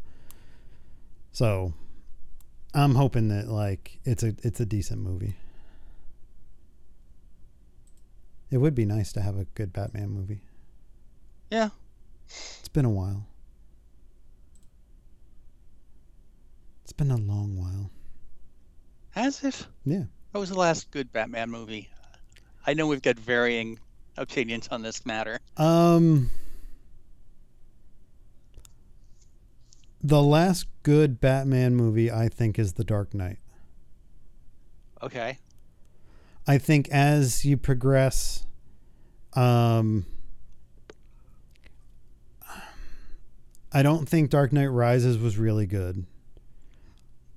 So 1.33 1.73
I'm 2.75 2.97
hoping 2.97 3.29
that 3.29 3.49
like 3.49 3.99
it's 4.05 4.23
a 4.25 4.35
it's 4.43 4.59
a 4.59 4.67
decent 4.67 5.01
movie. 5.01 5.37
It 8.51 8.59
would 8.59 8.75
be 8.75 8.85
nice 8.85 9.13
to 9.13 9.21
have 9.21 9.39
a 9.39 9.45
good 9.55 9.73
Batman 9.73 10.11
movie. 10.11 10.41
Yeah. 11.51 11.71
It's 12.27 12.69
been 12.69 12.85
a 12.85 12.91
while. 12.91 13.27
It's 16.83 16.93
been 16.93 17.11
a 17.11 17.17
long 17.17 17.57
while. 17.57 17.91
Has 19.11 19.43
it? 19.45 19.67
Yeah. 19.85 20.05
What 20.33 20.41
was 20.41 20.51
the 20.51 20.59
last 20.59 20.91
good 20.91 21.13
Batman 21.13 21.51
movie? 21.51 21.89
I 22.67 22.75
know 22.75 22.87
we've 22.87 23.03
got 23.03 23.19
varying 23.19 23.79
opinions 24.17 24.69
on 24.69 24.83
this 24.83 25.07
matter. 25.07 25.39
Um 25.57 26.31
The 30.05 30.23
last 30.23 30.67
good 30.83 31.19
Batman 31.19 31.75
movie 31.75 32.13
I 32.13 32.29
think 32.29 32.59
is 32.59 32.75
The 32.75 32.85
Dark 32.85 33.15
Knight. 33.15 33.39
Okay. 35.03 35.39
I 36.47 36.59
think 36.59 36.91
as 36.91 37.47
you 37.47 37.57
progress 37.57 38.45
um 39.33 40.05
I 43.73 43.83
don't 43.83 44.07
think 44.07 44.29
Dark 44.29 44.53
Knight 44.53 44.67
Rises 44.67 45.17
was 45.17 45.39
really 45.39 45.67
good. 45.67 46.05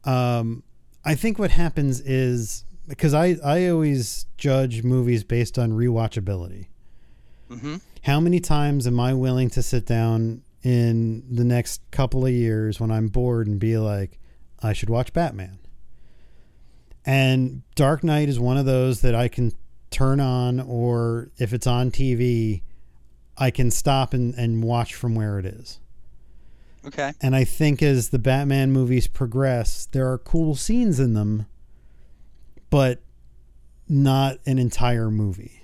Um 0.03 0.63
I 1.05 1.15
think 1.15 1.39
what 1.39 1.51
happens 1.51 2.01
is 2.01 2.65
because 2.85 3.13
I 3.13 3.37
I 3.45 3.69
always 3.69 4.25
judge 4.35 4.83
movies 4.83 5.23
based 5.23 5.57
on 5.57 5.71
rewatchability. 5.71 6.67
Mm-hmm. 7.49 7.77
How 8.03 8.19
many 8.19 8.41
times 8.41 8.85
am 8.85 8.99
I 8.99 9.13
willing 9.13 9.49
to 9.51 9.63
sit 9.63 9.85
down 9.85 10.43
in 10.63 11.23
the 11.33 11.43
next 11.43 11.81
couple 11.91 12.25
of 12.25 12.31
years 12.31 12.79
when 12.79 12.91
I'm 12.91 13.07
bored 13.07 13.47
and 13.47 13.59
be 13.59 13.77
like, 13.77 14.19
I 14.61 14.73
should 14.73 14.89
watch 14.89 15.13
Batman? 15.13 15.59
And 17.05 17.61
Dark 17.75 18.03
Knight 18.03 18.27
is 18.27 18.39
one 18.39 18.57
of 18.57 18.65
those 18.65 19.01
that 19.01 19.15
I 19.15 19.27
can 19.27 19.53
turn 19.91 20.19
on, 20.19 20.59
or 20.59 21.29
if 21.37 21.53
it's 21.53 21.67
on 21.67 21.91
TV, 21.91 22.61
I 23.37 23.51
can 23.51 23.71
stop 23.71 24.13
and, 24.13 24.33
and 24.35 24.63
watch 24.63 24.93
from 24.93 25.15
where 25.15 25.39
it 25.39 25.45
is. 25.45 25.79
Okay. 26.85 27.13
And 27.21 27.35
I 27.35 27.43
think 27.43 27.81
as 27.81 28.09
the 28.09 28.19
Batman 28.19 28.71
movies 28.71 29.07
progress, 29.07 29.85
there 29.85 30.11
are 30.11 30.17
cool 30.17 30.55
scenes 30.55 30.99
in 30.99 31.13
them, 31.13 31.45
but 32.69 33.01
not 33.87 34.39
an 34.45 34.57
entire 34.57 35.09
movie. 35.11 35.61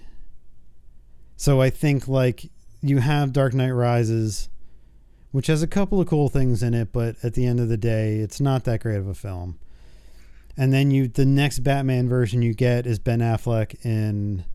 So 1.35 1.61
I 1.61 1.69
think 1.69 2.07
like 2.07 2.49
you 2.81 2.99
have 2.99 3.33
Dark 3.33 3.53
Knight 3.53 3.71
Rises, 3.71 4.49
which 5.33 5.47
has 5.47 5.61
a 5.61 5.67
couple 5.67 5.99
of 5.99 6.07
cool 6.07 6.29
things 6.29 6.63
in 6.63 6.73
it, 6.73 6.93
but 6.93 7.17
at 7.23 7.33
the 7.33 7.45
end 7.45 7.59
of 7.59 7.67
the 7.67 7.75
day, 7.75 8.17
it's 8.19 8.39
not 8.39 8.63
that 8.63 8.79
great 8.81 8.97
of 8.97 9.07
a 9.07 9.13
film. 9.13 9.59
And 10.55 10.71
then 10.71 10.91
you 10.91 11.07
the 11.07 11.25
next 11.25 11.59
Batman 11.59 12.07
version 12.07 12.41
you 12.43 12.53
get 12.53 12.85
is 12.87 12.99
Ben 12.99 13.19
Affleck 13.19 13.83
in 13.83 14.45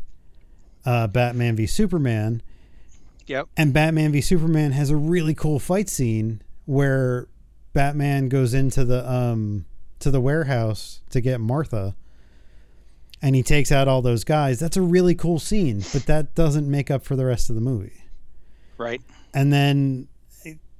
uh, 0.86 1.08
Batman 1.08 1.56
v 1.56 1.66
Superman, 1.66 2.40
Yep. 3.26 3.48
and 3.56 3.74
Batman 3.74 4.12
v 4.12 4.20
Superman 4.20 4.72
has 4.72 4.88
a 4.90 4.96
really 4.96 5.34
cool 5.34 5.58
fight 5.58 5.88
scene 5.88 6.40
where 6.64 7.26
Batman 7.72 8.28
goes 8.28 8.54
into 8.54 8.84
the 8.84 9.10
um 9.10 9.64
to 9.98 10.10
the 10.12 10.20
warehouse 10.20 11.02
to 11.10 11.20
get 11.20 11.40
Martha 11.40 11.96
and 13.20 13.34
he 13.34 13.42
takes 13.42 13.72
out 13.72 13.88
all 13.88 14.00
those 14.00 14.22
guys. 14.22 14.60
That's 14.60 14.76
a 14.76 14.82
really 14.82 15.16
cool 15.16 15.40
scene, 15.40 15.82
but 15.92 16.06
that 16.06 16.36
doesn't 16.36 16.70
make 16.70 16.88
up 16.88 17.04
for 17.04 17.16
the 17.16 17.24
rest 17.26 17.50
of 17.50 17.56
the 17.56 17.60
movie. 17.60 18.04
Right. 18.78 19.02
And 19.34 19.52
then 19.52 20.06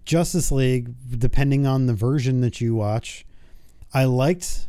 Justice 0.09 0.51
League, 0.51 0.95
depending 1.19 1.67
on 1.67 1.85
the 1.85 1.93
version 1.93 2.41
that 2.41 2.63
you 2.63 2.75
watch, 2.75 3.27
I 3.93 4.05
liked 4.05 4.67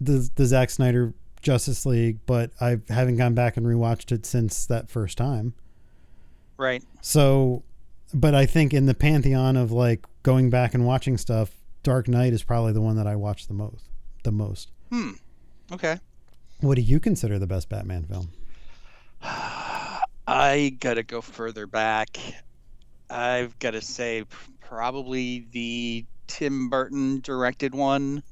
the 0.00 0.30
the 0.34 0.46
Zack 0.46 0.70
Snyder 0.70 1.12
Justice 1.42 1.84
League, 1.84 2.20
but 2.24 2.52
I 2.58 2.78
haven't 2.88 3.18
gone 3.18 3.34
back 3.34 3.58
and 3.58 3.66
rewatched 3.66 4.12
it 4.12 4.24
since 4.24 4.64
that 4.64 4.88
first 4.88 5.18
time. 5.18 5.52
Right. 6.56 6.82
So, 7.02 7.64
but 8.14 8.34
I 8.34 8.46
think 8.46 8.72
in 8.72 8.86
the 8.86 8.94
pantheon 8.94 9.58
of 9.58 9.72
like 9.72 10.06
going 10.22 10.48
back 10.48 10.72
and 10.72 10.86
watching 10.86 11.18
stuff, 11.18 11.50
Dark 11.82 12.08
Knight 12.08 12.32
is 12.32 12.42
probably 12.42 12.72
the 12.72 12.80
one 12.80 12.96
that 12.96 13.06
I 13.06 13.14
watch 13.14 13.46
the 13.46 13.54
most. 13.54 13.90
The 14.22 14.32
most. 14.32 14.72
Hmm. 14.90 15.10
Okay. 15.70 15.98
What 16.62 16.76
do 16.76 16.80
you 16.80 16.98
consider 16.98 17.38
the 17.38 17.46
best 17.46 17.68
Batman 17.68 18.04
film? 18.04 18.30
I 20.26 20.76
gotta 20.80 21.02
go 21.02 21.20
further 21.20 21.66
back. 21.66 22.16
I've 23.10 23.58
got 23.58 23.70
to 23.72 23.80
say, 23.80 24.24
probably 24.72 25.46
the 25.52 26.04
Tim 26.26 26.68
Burton 26.68 27.20
directed 27.22 27.74
one. 27.74 28.22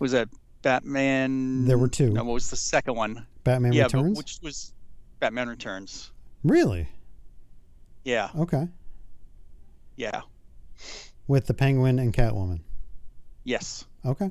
Was 0.00 0.12
that 0.12 0.28
Batman? 0.62 1.64
There 1.64 1.78
were 1.78 1.88
two. 1.88 2.10
No, 2.10 2.24
what 2.24 2.34
was 2.34 2.50
the 2.50 2.56
second 2.56 2.96
one? 2.96 3.24
Batman 3.44 3.72
yeah, 3.72 3.84
Returns. 3.84 4.10
but 4.10 4.16
which 4.18 4.38
was 4.42 4.72
Batman 5.20 5.48
Returns. 5.48 6.10
Really? 6.42 6.88
Yeah, 8.04 8.30
Okay. 8.36 8.66
yeah, 9.96 10.22
With 11.26 11.46
the 11.46 11.54
Penguin 11.54 11.98
and 11.98 12.12
Catwoman. 12.12 12.60
yes. 13.44 13.86
Okay. 14.04 14.30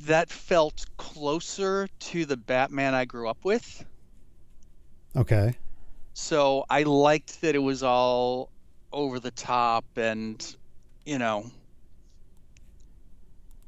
That 0.00 0.30
felt 0.30 0.84
closer 0.96 1.88
to 1.98 2.24
the 2.24 2.36
Batman 2.36 2.94
I 2.94 3.04
grew 3.04 3.28
up 3.28 3.44
with. 3.44 3.84
Okay. 5.16 5.54
So 6.14 6.64
I 6.70 6.82
liked 6.82 7.40
that 7.42 7.54
it 7.54 7.58
was 7.58 7.82
all 7.82 8.52
over 8.92 9.18
the 9.20 9.30
top 9.30 9.84
and, 9.96 10.56
you 11.04 11.18
know, 11.18 11.50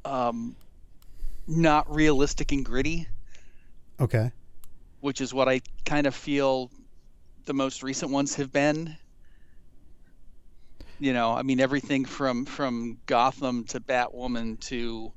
um, 0.05 0.57
not 1.47 1.93
realistic 1.93 2.53
and 2.53 2.65
gritty, 2.65 3.09
Okay. 4.01 4.33
which 5.01 5.21
is 5.21 5.33
what 5.35 5.49
I 5.49 5.61
kind 5.85 6.07
of 6.07 6.15
feel 6.15 6.71
the 7.45 7.55
most 7.55 7.83
recent 7.83 8.11
ones 8.11 8.35
have 8.37 8.53
been. 8.53 8.97
You 10.99 11.13
know, 11.13 11.33
I 11.33 11.43
mean 11.43 11.61
everything 11.61 12.05
from 12.05 12.45
from 12.47 12.99
Gotham 13.07 13.65
to 13.67 13.81
Batwoman 13.81 14.61
to, 14.63 15.13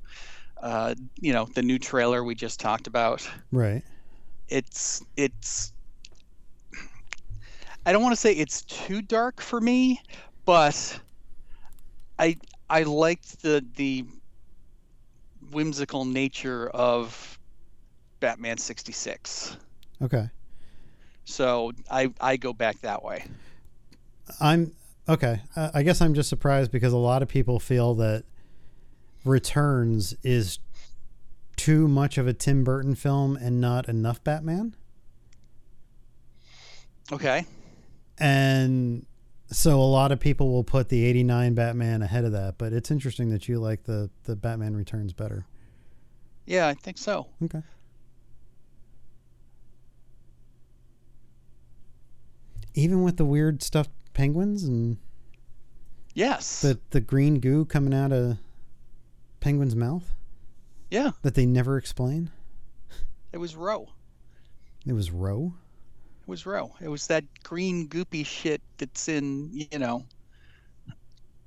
uh, 0.62 0.94
you 1.20 1.32
know, 1.32 1.46
the 1.54 1.62
new 1.62 1.78
trailer 1.78 2.22
we 2.24 2.34
just 2.34 2.60
talked 2.60 2.86
about. 2.86 3.28
Right. 3.52 3.82
it's 4.48 5.02
it's 5.16 5.72
I 7.88 7.92
don't 7.92 8.02
want 8.02 8.12
to 8.12 8.20
say 8.20 8.32
it's 8.32 8.60
too 8.64 9.00
dark 9.00 9.40
for 9.40 9.58
me, 9.58 10.02
but 10.44 11.00
I 12.18 12.36
I 12.68 12.82
liked 12.82 13.40
the 13.40 13.64
the 13.76 14.04
whimsical 15.52 16.04
nature 16.04 16.68
of 16.68 17.38
Batman 18.20 18.58
66. 18.58 19.56
Okay. 20.02 20.28
So 21.24 21.72
I 21.90 22.12
I 22.20 22.36
go 22.36 22.52
back 22.52 22.78
that 22.82 23.02
way. 23.02 23.24
I'm 24.38 24.74
okay. 25.08 25.40
I 25.56 25.70
I 25.76 25.82
guess 25.82 26.02
I'm 26.02 26.12
just 26.12 26.28
surprised 26.28 26.70
because 26.70 26.92
a 26.92 26.98
lot 26.98 27.22
of 27.22 27.28
people 27.28 27.58
feel 27.58 27.94
that 27.94 28.24
Returns 29.24 30.14
is 30.22 30.58
too 31.56 31.88
much 31.88 32.18
of 32.18 32.26
a 32.26 32.34
Tim 32.34 32.64
Burton 32.64 32.94
film 32.94 33.38
and 33.38 33.62
not 33.62 33.88
enough 33.88 34.22
Batman. 34.22 34.76
Okay. 37.10 37.46
And 38.20 39.06
so 39.50 39.80
a 39.80 39.82
lot 39.82 40.12
of 40.12 40.20
people 40.20 40.50
will 40.50 40.64
put 40.64 40.88
the 40.88 41.04
89 41.04 41.54
Batman 41.54 42.02
ahead 42.02 42.24
of 42.24 42.32
that, 42.32 42.58
but 42.58 42.72
it's 42.72 42.90
interesting 42.90 43.30
that 43.30 43.48
you 43.48 43.58
like 43.58 43.84
the 43.84 44.10
the 44.24 44.36
Batman 44.36 44.76
Returns 44.76 45.12
better. 45.12 45.46
Yeah, 46.46 46.66
I 46.68 46.74
think 46.74 46.98
so. 46.98 47.28
Okay. 47.44 47.62
Even 52.74 53.02
with 53.02 53.16
the 53.16 53.24
weird 53.24 53.62
stuffed 53.62 53.90
penguins 54.14 54.64
and 54.64 54.98
Yes. 56.14 56.60
the 56.60 56.78
the 56.90 57.00
green 57.00 57.38
goo 57.40 57.64
coming 57.64 57.94
out 57.94 58.12
of 58.12 58.38
penguin's 59.40 59.76
mouth 59.76 60.14
yeah, 60.90 61.10
that 61.22 61.34
they 61.34 61.44
never 61.46 61.76
explain. 61.76 62.30
it 63.32 63.38
was 63.38 63.54
Roe. 63.54 63.88
It 64.86 64.94
was 64.94 65.10
roe. 65.10 65.54
Was 66.28 66.44
Roe. 66.44 66.74
It 66.80 66.88
was 66.88 67.06
that 67.06 67.24
green 67.42 67.88
goopy 67.88 68.24
shit 68.24 68.60
that's 68.76 69.08
in, 69.08 69.48
you 69.50 69.78
know, 69.78 70.04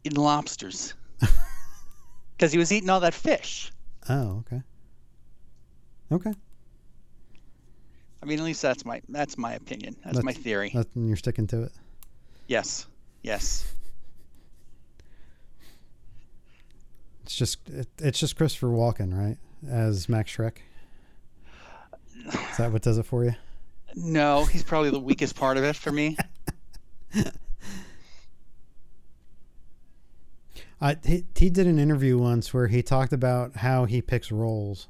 in 0.04 0.16
lobsters. 0.16 0.96
Cuz 2.40 2.52
he 2.52 2.58
was 2.58 2.72
eating 2.72 2.90
all 2.90 3.00
that 3.02 3.14
fish. 3.14 3.72
Oh, 4.10 4.40
okay. 4.40 4.62
Okay. 6.12 6.34
I 8.24 8.26
mean, 8.26 8.40
at 8.40 8.44
least 8.46 8.62
that's 8.64 8.84
my 8.84 9.02
that's 9.08 9.38
my 9.38 9.54
opinion. 9.54 9.96
That's, 10.04 10.18
my 10.24 10.32
That's- 10.32 10.44
theory. 10.44 10.72
That, 10.74 10.88
you're 10.96 11.16
sticking 11.16 11.46
to 11.48 11.64
it. 11.64 11.72
yes, 12.48 12.88
yes, 13.22 13.64
It's 17.24 17.36
just 17.36 17.70
it, 17.70 17.88
it's 18.00 18.20
just 18.20 18.36
Christopher 18.36 18.68
Walken, 18.68 19.16
right? 19.18 19.38
As 19.70 20.10
Max 20.10 20.36
Shreck. 20.36 20.58
Is 22.26 22.58
that 22.58 22.72
what 22.72 22.82
does 22.82 22.98
it 22.98 23.06
for 23.06 23.24
you? 23.24 23.36
No, 23.96 24.46
he's 24.46 24.64
probably 24.64 24.90
the 24.90 25.00
weakest 25.00 25.36
part 25.36 25.58
of 25.58 25.64
it 25.64 25.76
for 25.76 25.92
me. 25.92 26.18
Uh, 30.80 30.96
he, 31.06 31.26
he 31.36 31.50
did 31.52 31.68
an 31.68 31.78
interview 31.78 32.18
once 32.18 32.54
where 32.54 32.68
he 32.68 32.82
talked 32.82 33.14
about 33.14 33.58
how 33.58 33.86
he 33.86 34.02
picks 34.02 34.32
roles, 34.32 34.88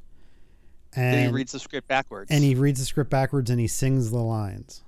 Then 0.95 1.27
he 1.27 1.33
reads 1.33 1.51
the 1.51 1.59
script 1.59 1.87
backwards. 1.89 2.31
and 2.31 2.43
he 2.43 2.55
reads 2.55 2.79
the 2.79 2.85
script 2.85 3.09
backwards 3.09 3.49
and 3.49 3.59
he 3.59 3.67
sings 3.67 4.09
the 4.09 4.19
lines. 4.19 4.83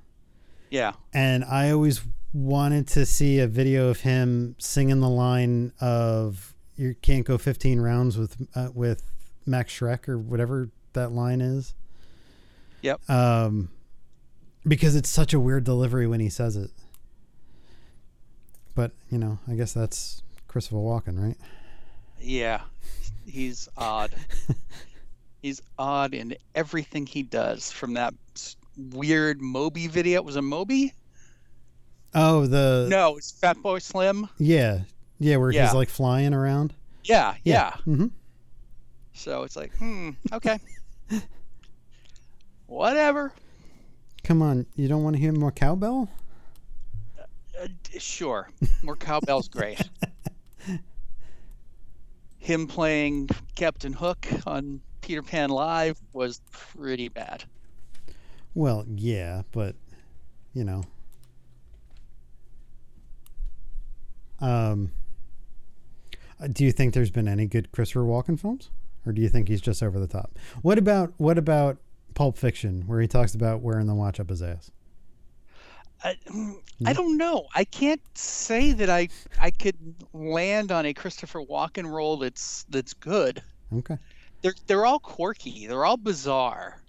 yeah. 0.69 0.93
And 1.13 1.43
I 1.43 1.71
always 1.71 2.01
wanted 2.31 2.87
to 2.89 3.05
see 3.05 3.39
a 3.39 3.47
video 3.47 3.89
of 3.89 3.99
him 3.99 4.55
singing 4.59 5.01
the 5.01 5.09
line 5.09 5.73
of 5.81 6.55
"You 6.77 6.95
can't 7.01 7.25
go 7.25 7.37
15 7.37 7.81
rounds 7.81 8.17
with 8.17 8.37
uh, 8.55 8.69
with 8.73 9.03
Max 9.45 9.77
Shreck" 9.77 10.07
or 10.07 10.17
whatever 10.17 10.69
that 10.93 11.11
line 11.11 11.41
is. 11.41 11.75
Yep. 12.81 13.09
Um, 13.09 13.69
because 14.67 14.95
it's 14.95 15.09
such 15.09 15.33
a 15.33 15.39
weird 15.39 15.63
delivery 15.63 16.07
when 16.07 16.19
he 16.19 16.29
says 16.29 16.55
it. 16.55 16.71
But 18.75 18.91
you 19.11 19.17
know, 19.17 19.39
I 19.47 19.53
guess 19.55 19.73
that's 19.73 20.23
Christopher 20.47 20.77
Walken, 20.77 21.19
right? 21.21 21.37
Yeah. 22.19 22.61
He's 23.25 23.69
odd. 23.77 24.13
he's 25.41 25.61
odd 25.77 26.13
in 26.13 26.35
everything 26.55 27.05
he 27.05 27.23
does 27.23 27.71
from 27.71 27.93
that 27.93 28.13
weird 28.91 29.41
Moby 29.41 29.87
video. 29.87 30.15
It 30.15 30.25
was 30.25 30.35
a 30.35 30.41
Moby? 30.41 30.93
Oh, 32.15 32.45
the 32.47 32.87
No, 32.89 33.17
it's 33.17 33.31
Fatboy 33.31 33.81
Slim. 33.81 34.27
yeah, 34.37 34.81
yeah, 35.19 35.37
where 35.37 35.51
Yeah. 35.51 35.65
he's 35.65 35.73
like 35.73 35.89
flying 35.89 36.33
around. 36.33 36.73
Yeah, 37.03 37.35
yeah. 37.43 37.71
mm-hmm 37.87 38.07
So 39.13 39.43
it's 39.43 39.55
like, 39.55 39.75
hmm, 39.77 40.11
okay. 40.31 40.59
Whatever. 42.67 43.33
Come 44.23 44.41
on, 44.41 44.65
you 44.75 44.87
don't 44.87 45.03
want 45.03 45.15
to 45.15 45.21
hear 45.21 45.33
more 45.33 45.51
cowbell? 45.51 46.09
Uh, 47.19 47.67
sure. 47.99 48.49
More 48.81 48.95
cowbell's 48.95 49.49
great. 49.49 49.81
Him 52.39 52.67
playing 52.67 53.29
Captain 53.55 53.93
Hook 53.93 54.25
on 54.45 54.81
Peter 55.01 55.21
Pan 55.21 55.49
Live 55.49 55.99
was 56.13 56.41
pretty 56.51 57.09
bad. 57.09 57.43
Well, 58.53 58.85
yeah, 58.87 59.43
but 59.51 59.75
you 60.53 60.63
know. 60.63 60.83
Um 64.39 64.91
uh, 66.39 66.47
do 66.47 66.65
you 66.65 66.71
think 66.71 66.93
there's 66.93 67.11
been 67.11 67.27
any 67.27 67.45
good 67.45 67.71
Christopher 67.71 68.01
Walken 68.01 68.39
films 68.39 68.69
or 69.05 69.11
do 69.11 69.21
you 69.21 69.29
think 69.29 69.47
he's 69.47 69.61
just 69.61 69.83
over 69.83 69.99
the 69.99 70.07
top? 70.07 70.37
What 70.61 70.77
about 70.77 71.13
what 71.17 71.37
about 71.37 71.77
Pulp 72.15 72.37
Fiction 72.37 72.83
where 72.87 73.01
he 73.01 73.07
talks 73.07 73.35
about 73.35 73.61
wearing 73.61 73.87
the 73.87 73.95
watch 73.95 74.19
up 74.19 74.29
his 74.29 74.41
ass? 74.41 74.71
I, 76.03 76.17
I 76.85 76.91
don't 76.93 77.17
know. 77.17 77.47
I 77.55 77.63
can't 77.63 78.01
say 78.13 78.73
that 78.73 78.89
I 78.89 79.07
I 79.39 79.51
could 79.51 79.77
land 80.13 80.71
on 80.71 80.85
a 80.85 80.93
Christopher 80.93 81.41
Walken 81.41 81.89
role 81.89 82.17
that's 82.17 82.65
that's 82.69 82.93
good. 82.93 83.41
Okay. 83.73 83.97
They're 84.41 84.55
they're 84.67 84.85
all 84.85 84.99
quirky. 84.99 85.67
They're 85.67 85.85
all 85.85 85.97
bizarre. 85.97 86.81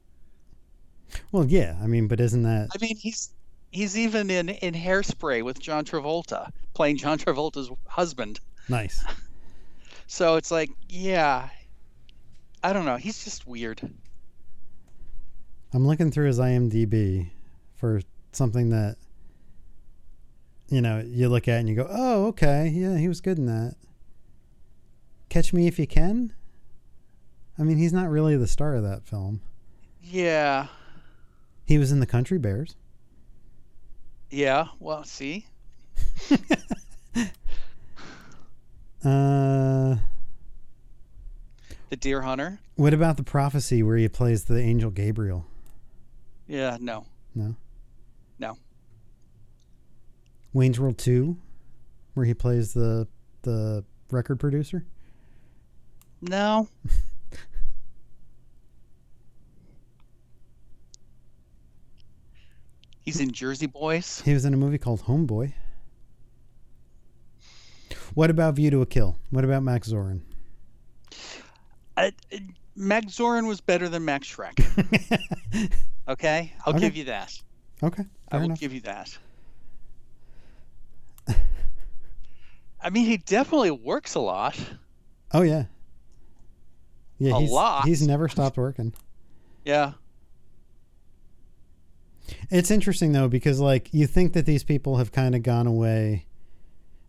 Well, 1.30 1.44
yeah, 1.44 1.76
I 1.80 1.86
mean, 1.86 2.08
but 2.08 2.18
isn't 2.18 2.42
that 2.42 2.70
I 2.74 2.78
mean, 2.80 2.96
he's 2.96 3.30
he's 3.70 3.96
even 3.96 4.30
in 4.30 4.48
in 4.48 4.74
Hairspray 4.74 5.44
with 5.44 5.60
John 5.60 5.84
Travolta 5.84 6.50
playing 6.74 6.96
John 6.96 7.18
Travolta's 7.18 7.70
husband. 7.86 8.40
nice? 8.68 9.04
So 10.06 10.36
it's 10.36 10.50
like, 10.50 10.70
yeah, 10.86 11.48
I 12.62 12.74
don't 12.74 12.84
know. 12.84 12.96
He's 12.96 13.24
just 13.24 13.46
weird. 13.46 13.80
I'm 15.74 15.86
looking 15.86 16.10
through 16.10 16.28
his 16.28 16.38
IMDb 16.38 17.30
for 17.74 18.00
something 18.32 18.70
that 18.70 18.96
you 20.68 20.80
know 20.80 21.00
you 21.04 21.28
look 21.28 21.48
at 21.48 21.58
and 21.60 21.68
you 21.68 21.74
go, 21.74 21.86
"Oh, 21.90 22.26
okay, 22.28 22.68
yeah, 22.68 22.96
he 22.96 23.08
was 23.08 23.20
good 23.20 23.36
in 23.38 23.46
that." 23.46 23.74
Catch 25.28 25.52
Me 25.52 25.66
If 25.66 25.78
You 25.80 25.86
Can. 25.86 26.32
I 27.58 27.62
mean, 27.64 27.76
he's 27.78 27.92
not 27.92 28.08
really 28.08 28.36
the 28.36 28.46
star 28.46 28.74
of 28.74 28.82
that 28.84 29.04
film. 29.04 29.40
Yeah, 30.02 30.66
He 31.64 31.76
was 31.78 31.90
in 31.90 31.98
The 32.00 32.06
Country 32.06 32.38
Bears. 32.38 32.76
yeah. 34.30 34.66
Well, 34.78 35.02
see, 35.04 35.46
Uh, 39.04 39.96
the 41.90 41.96
Deer 41.98 42.22
Hunter. 42.22 42.58
what 42.76 42.94
about 42.94 43.16
The 43.18 43.22
Prophecy, 43.22 43.82
where 43.82 43.96
he 43.98 44.08
plays 44.08 44.44
the 44.44 44.58
angel 44.58 44.90
Gabriel? 44.90 45.44
Yeah, 46.46 46.76
no, 46.80 47.06
No. 47.34 47.54
No. 48.38 48.58
Wayne's 50.52 50.78
World 50.78 50.98
Two, 50.98 51.36
where 52.14 52.26
he 52.26 52.34
plays 52.34 52.72
the 52.74 53.08
the 53.42 53.84
record 54.10 54.38
producer. 54.40 54.84
no. 56.20 56.68
He's 63.00 63.20
in 63.20 63.32
Jersey 63.32 63.66
Boys. 63.66 64.22
He 64.24 64.32
was 64.32 64.44
in 64.44 64.54
a 64.54 64.56
movie 64.56 64.78
called 64.78 65.02
Homeboy. 65.02 65.52
What 68.14 68.30
about 68.30 68.54
View 68.54 68.70
to 68.70 68.80
a 68.82 68.86
Kill? 68.86 69.18
What 69.30 69.44
about 69.44 69.62
Max 69.62 69.88
Zorin? 69.90 70.20
I- 71.96 72.12
Max 72.76 73.06
Zorin 73.18 73.46
was 73.46 73.60
better 73.60 73.88
than 73.88 74.04
Max 74.04 74.26
Shreck. 74.34 74.58
Okay, 76.08 76.52
I'll 76.66 76.74
Okay. 76.74 76.80
give 76.86 76.96
you 76.96 77.04
that. 77.04 77.32
okay, 77.82 78.04
I 78.30 78.36
will 78.36 78.44
enough. 78.46 78.60
give 78.60 78.72
you 78.72 78.80
that. 78.82 79.16
I 82.82 82.90
mean, 82.90 83.06
he 83.06 83.16
definitely 83.16 83.70
works 83.70 84.14
a 84.14 84.20
lot. 84.20 84.58
Oh 85.32 85.42
yeah, 85.42 85.64
yeah. 87.18 87.36
A 87.36 87.40
he's, 87.40 87.50
lot. 87.50 87.86
He's 87.86 88.06
never 88.06 88.28
stopped 88.28 88.56
working. 88.56 88.92
Yeah. 89.64 89.92
It's 92.50 92.70
interesting 92.70 93.12
though 93.12 93.28
because 93.28 93.60
like 93.60 93.88
you 93.92 94.06
think 94.06 94.32
that 94.34 94.46
these 94.46 94.64
people 94.64 94.96
have 94.98 95.12
kind 95.12 95.34
of 95.34 95.42
gone 95.42 95.66
away 95.66 96.26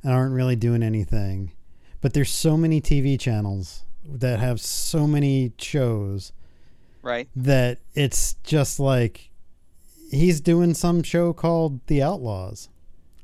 and 0.04 0.12
aren't 0.14 0.34
really 0.34 0.56
doing 0.56 0.84
anything, 0.84 1.52
but 2.02 2.14
there's 2.14 2.32
so 2.32 2.58
many 2.58 2.82
TV 2.82 3.20
channels 3.20 3.84
that 4.08 4.39
have 4.39 4.62
so 4.62 5.08
many 5.08 5.52
shows 5.58 6.32
Right. 7.06 7.30
that 7.36 7.78
it's 7.93 8.34
just 8.43 8.80
like 8.80 9.30
he's 10.10 10.41
doing 10.41 10.74
some 10.74 11.03
show 11.03 11.34
called 11.34 11.86
The 11.86 12.01
Outlaws. 12.01 12.68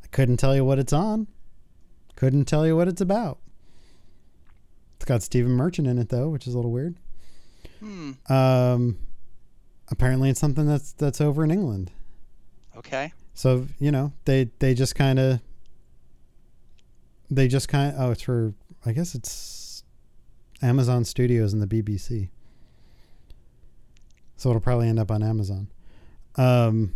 I 0.03 0.07
couldn't 0.07 0.37
tell 0.37 0.55
you 0.55 0.63
what 0.63 0.77
it's 0.77 0.93
on. 0.93 1.27
Couldn't 2.15 2.45
tell 2.45 2.67
you 2.67 2.75
what 2.77 2.87
it's 2.87 3.01
about. 3.01 3.39
It's 4.97 5.05
got 5.05 5.23
Stephen 5.23 5.53
Merchant 5.53 5.87
in 5.87 5.97
it 5.97 6.09
though, 6.09 6.29
which 6.29 6.45
is 6.45 6.53
a 6.53 6.57
little 6.57 6.71
weird. 6.71 6.95
Hmm. 7.79 8.11
Um, 8.29 8.99
apparently 9.89 10.29
it's 10.29 10.39
something 10.39 10.67
that's 10.67 10.93
that's 10.93 11.19
over 11.19 11.43
in 11.43 11.49
England. 11.49 11.91
Okay. 12.77 13.11
So 13.33 13.65
you 13.79 13.91
know 13.91 14.13
they 14.25 14.51
they 14.59 14.75
just 14.75 14.93
kind 14.93 15.17
of 15.17 15.41
they 17.31 17.47
just 17.47 17.67
kind 17.67 17.95
of 17.95 17.99
oh 17.99 18.11
it's 18.11 18.21
for 18.21 18.53
I 18.85 18.91
guess 18.91 19.15
it's 19.15 19.83
Amazon 20.61 21.03
Studios 21.03 21.53
and 21.53 21.61
the 21.63 21.67
BBC. 21.67 22.29
So 24.41 24.49
it'll 24.49 24.59
probably 24.59 24.87
end 24.89 24.97
up 24.97 25.11
on 25.11 25.21
Amazon. 25.21 25.67
Um, 26.35 26.95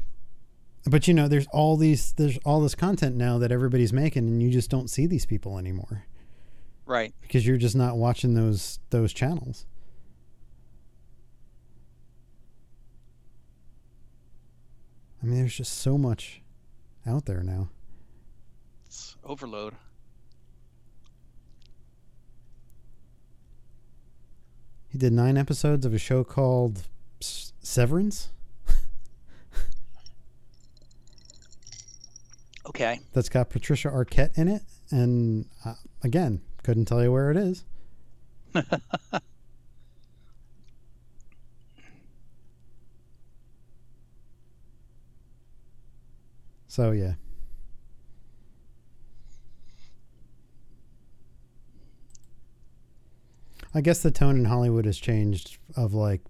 but 0.84 1.08
you 1.08 1.14
know 1.14 1.28
there's 1.28 1.46
all 1.52 1.78
these 1.78 2.12
there's 2.14 2.39
all 2.39 2.60
this 2.60 2.74
content 2.74 3.16
now 3.16 3.38
that 3.38 3.52
everybody's 3.52 3.93
making 3.93 4.28
and 4.28 4.41
you 4.41 4.50
just 4.50 4.72
don't 4.72 4.89
see 4.89 5.06
these 5.06 5.28
people 5.28 5.60
anymore 5.60 6.06
Right. 6.88 7.14
because 7.22 7.46
you're 7.46 7.58
just 7.58 7.76
not 7.76 7.98
watching 7.98 8.34
those 8.34 8.80
those 8.89 9.14
channels. 9.14 9.68
I 15.22 15.28
mean, 15.28 15.38
there's 15.38 15.56
just 15.56 15.78
so 15.78 16.00
much 16.00 16.41
out 17.06 17.26
there 17.26 17.43
now. 17.43 17.70
It's 18.88 19.18
overload. 19.24 19.76
He 24.88 24.98
did 24.98 25.14
nine 25.14 25.38
episodes 25.38 25.86
of 25.86 25.93
a 25.93 26.00
show 26.00 26.24
called 26.24 26.88
Severance. 27.66 28.30
Okay. 32.68 32.99
That's 33.13 33.30
got 33.30 33.49
Patricia 33.49 33.89
Arquette 33.89 34.38
in 34.38 34.47
it, 34.47 34.61
and 34.91 35.45
uh, 35.63 35.74
again, 36.03 36.41
couldn't 36.63 36.86
tell 36.86 37.01
you 37.01 37.11
where 37.11 37.32
it 37.32 37.38
is. 37.38 37.63
so 46.68 46.91
yeah, 46.91 47.13
I 53.74 53.82
guess 53.82 54.01
the 54.01 54.11
tone 54.11 54.38
in 54.38 54.45
Hollywood 54.45 54.86
has 54.86 54.97
changed. 54.97 55.57
Of 55.76 55.93
like, 55.93 56.22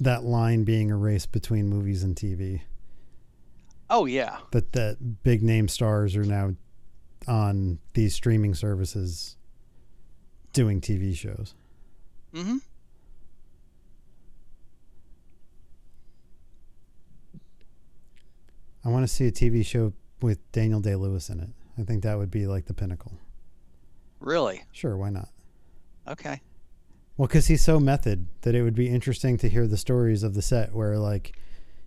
that 0.00 0.24
line 0.24 0.64
being 0.64 0.90
erased 0.90 1.32
between 1.32 1.68
movies 1.68 2.02
and 2.02 2.16
TV. 2.16 2.62
Oh 3.90 4.06
yeah. 4.06 4.38
That 4.50 4.72
that 4.72 5.22
big 5.22 5.42
name 5.42 5.68
stars 5.68 6.16
are 6.16 6.24
now 6.24 6.54
on 7.26 7.78
these 7.94 8.14
streaming 8.14 8.54
services 8.54 9.36
doing 10.52 10.80
TV 10.80 11.14
shows. 11.14 11.54
Mm-hmm. 12.34 12.56
I 18.84 18.88
want 18.90 19.04
to 19.04 19.08
see 19.08 19.26
a 19.26 19.32
TV 19.32 19.64
show 19.64 19.94
with 20.20 20.50
Daniel 20.52 20.80
Day 20.80 20.94
Lewis 20.94 21.30
in 21.30 21.40
it. 21.40 21.48
I 21.78 21.84
think 21.84 22.02
that 22.02 22.18
would 22.18 22.30
be 22.30 22.46
like 22.46 22.66
the 22.66 22.74
pinnacle. 22.74 23.12
Really? 24.20 24.62
Sure, 24.72 24.96
why 24.96 25.10
not? 25.10 25.28
Okay. 26.06 26.40
Well, 27.16 27.28
because 27.28 27.46
he's 27.46 27.62
so 27.62 27.78
method 27.78 28.26
that 28.42 28.56
it 28.56 28.62
would 28.62 28.74
be 28.74 28.88
interesting 28.88 29.38
to 29.38 29.48
hear 29.48 29.68
the 29.68 29.76
stories 29.76 30.24
of 30.24 30.34
the 30.34 30.42
set 30.42 30.74
where, 30.74 30.98
like, 30.98 31.38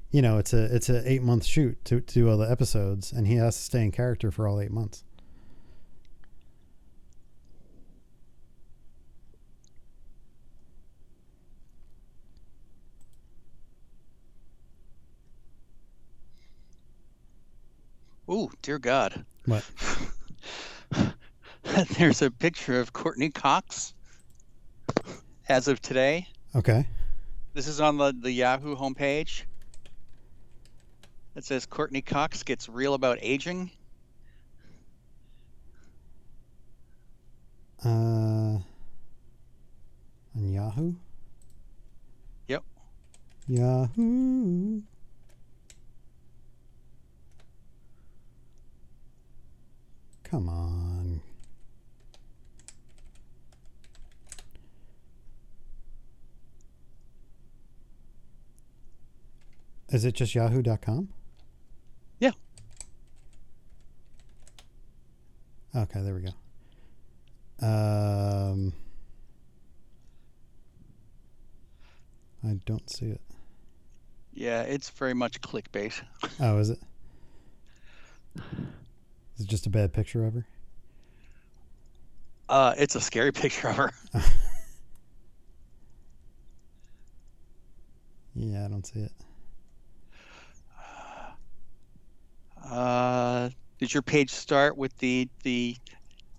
you 0.09 0.21
know, 0.21 0.38
it's 0.38 0.53
a 0.53 0.73
it's 0.73 0.89
a 0.89 1.09
eight 1.09 1.21
month 1.21 1.45
shoot 1.45 1.84
to, 1.86 1.99
to 1.99 2.13
do 2.13 2.30
all 2.30 2.38
the 2.38 2.49
episodes, 2.49 3.11
and 3.11 3.28
he 3.28 3.36
has 3.36 3.57
to 3.57 3.61
stay 3.63 3.84
in 3.84 3.91
character 3.91 4.32
for 4.32 4.47
all 4.47 4.61
eight 4.61 4.71
months. 4.71 5.03
Oh, 18.30 18.49
dear 18.61 18.80
God. 18.80 19.25
What? 19.45 19.65
There's 21.97 22.21
a 22.21 22.32
picture 22.32 22.80
of 22.80 22.93
Courteney 22.93 23.30
Cox 23.30 23.93
as 25.47 25.67
of 25.67 25.81
today. 25.81 26.27
Okay. 26.55 26.87
This 27.53 27.67
is 27.67 27.81
on 27.81 27.97
the, 27.97 28.13
the 28.17 28.31
Yahoo 28.31 28.75
homepage. 28.75 29.43
It 31.35 31.43
says 31.43 31.65
Courteney 31.65 32.01
Cox 32.01 32.43
gets 32.43 32.67
real 32.67 32.93
about 32.93 33.19
aging. 33.21 33.71
Uh, 37.85 37.87
on 37.87 38.63
Yahoo. 40.35 40.93
Yep. 42.47 42.63
Yahoo. 43.47 44.81
Come 50.23 50.49
on. 50.49 50.86
Is 59.89 60.03
it 60.03 60.13
just 60.15 60.35
yahoo.com? 60.35 61.09
Yeah. 62.19 62.31
Okay, 65.75 66.01
there 66.01 66.13
we 66.13 66.21
go. 66.21 67.65
Um, 67.65 68.73
I 72.43 72.59
don't 72.65 72.89
see 72.89 73.07
it. 73.07 73.21
Yeah, 74.33 74.61
it's 74.63 74.89
very 74.89 75.13
much 75.13 75.41
clickbait. 75.41 75.93
Oh, 76.39 76.59
is 76.59 76.69
it? 76.69 76.79
Is 78.35 79.45
it 79.45 79.47
just 79.47 79.65
a 79.65 79.69
bad 79.69 79.93
picture 79.93 80.25
of 80.25 80.33
her? 80.35 80.45
Uh, 82.49 82.73
it's 82.77 82.95
a 82.95 83.01
scary 83.01 83.31
picture 83.33 83.69
of 83.69 83.75
her. 83.77 83.91
Yeah, 88.39 88.65
I 88.65 88.67
don't 88.67 88.85
see 88.85 88.99
it. 88.99 89.11
Uh, 92.70 93.49
did 93.80 93.93
your 93.93 94.01
page 94.03 94.30
start 94.30 94.78
with 94.78 94.97
the 94.97 95.30
the 95.43 95.76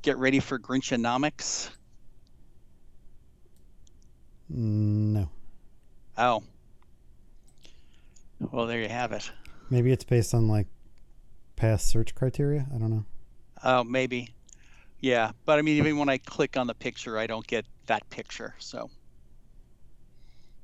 get 0.03 0.19
ready 0.19 0.41
for 0.41 0.59
Grinchonomics? 0.59 1.71
No. 4.49 5.29
Oh. 6.17 6.43
Well, 8.41 8.67
there 8.67 8.81
you 8.81 8.89
have 8.89 9.13
it. 9.13 9.31
Maybe 9.71 9.93
it's 9.93 10.05
based 10.05 10.35
on 10.35 10.49
like 10.49 10.67
past 11.57 11.89
search 11.89 12.15
criteria. 12.15 12.67
I 12.75 12.79
don't 12.79 12.91
know. 12.91 13.05
Oh, 13.65 13.85
maybe. 13.85 14.35
Yeah, 15.01 15.33
but 15.45 15.59
I 15.59 15.63
mean, 15.63 15.77
even 15.77 15.99
when 15.99 16.09
I 16.09 16.19
click 16.19 16.57
on 16.57 16.67
the 16.67 16.75
picture, 16.75 17.19
I 17.19 17.27
don't 17.27 17.47
get 17.47 17.65
that 17.87 18.09
picture. 18.11 18.55
So, 18.59 18.91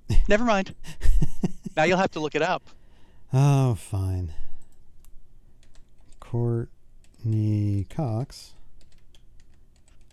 never 0.29 0.45
mind. 0.45 0.75
now 1.77 1.85
you'll 1.85 1.99
have 1.99 2.11
to 2.13 2.21
look 2.21 2.35
it 2.35 2.43
up. 2.43 2.69
Oh, 3.33 3.75
fine. 3.75 4.33
Courteney 6.35 7.87
Cox. 7.91 8.55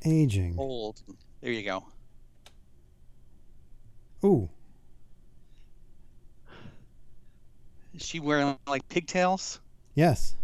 Aging. 0.06 0.54
Old. 0.56 1.02
There 1.42 1.52
you 1.52 1.64
go. 1.64 1.84
Ooh. 4.24 4.48
Is 7.96 8.06
she 8.06 8.20
wearing 8.20 8.56
like 8.68 8.88
pigtails? 8.88 9.62
Yes. 9.96 10.36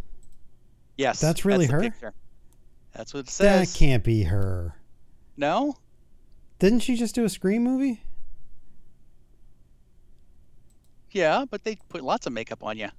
Yes. 0.98 1.20
That's 1.20 1.46
really 1.46 1.68
the 1.68 1.74
her? 2.02 2.14
That's 2.96 3.14
what 3.14 3.20
it 3.26 3.30
says. 3.30 3.72
That 3.72 3.78
can't 3.78 4.04
be 4.04 4.24
her. 4.24 4.74
No. 5.38 5.76
Didn't 6.58 6.80
she 6.80 6.96
just 6.96 7.14
do 7.14 7.24
a 7.24 7.30
Scream 7.30 7.64
movie? 7.64 8.02
Yeah, 11.12 11.46
but 11.48 11.64
they 11.64 11.78
put 11.88 12.02
lots 12.02 12.26
of 12.26 12.34
makeup 12.34 12.64
on 12.64 12.80
you. 12.80 12.90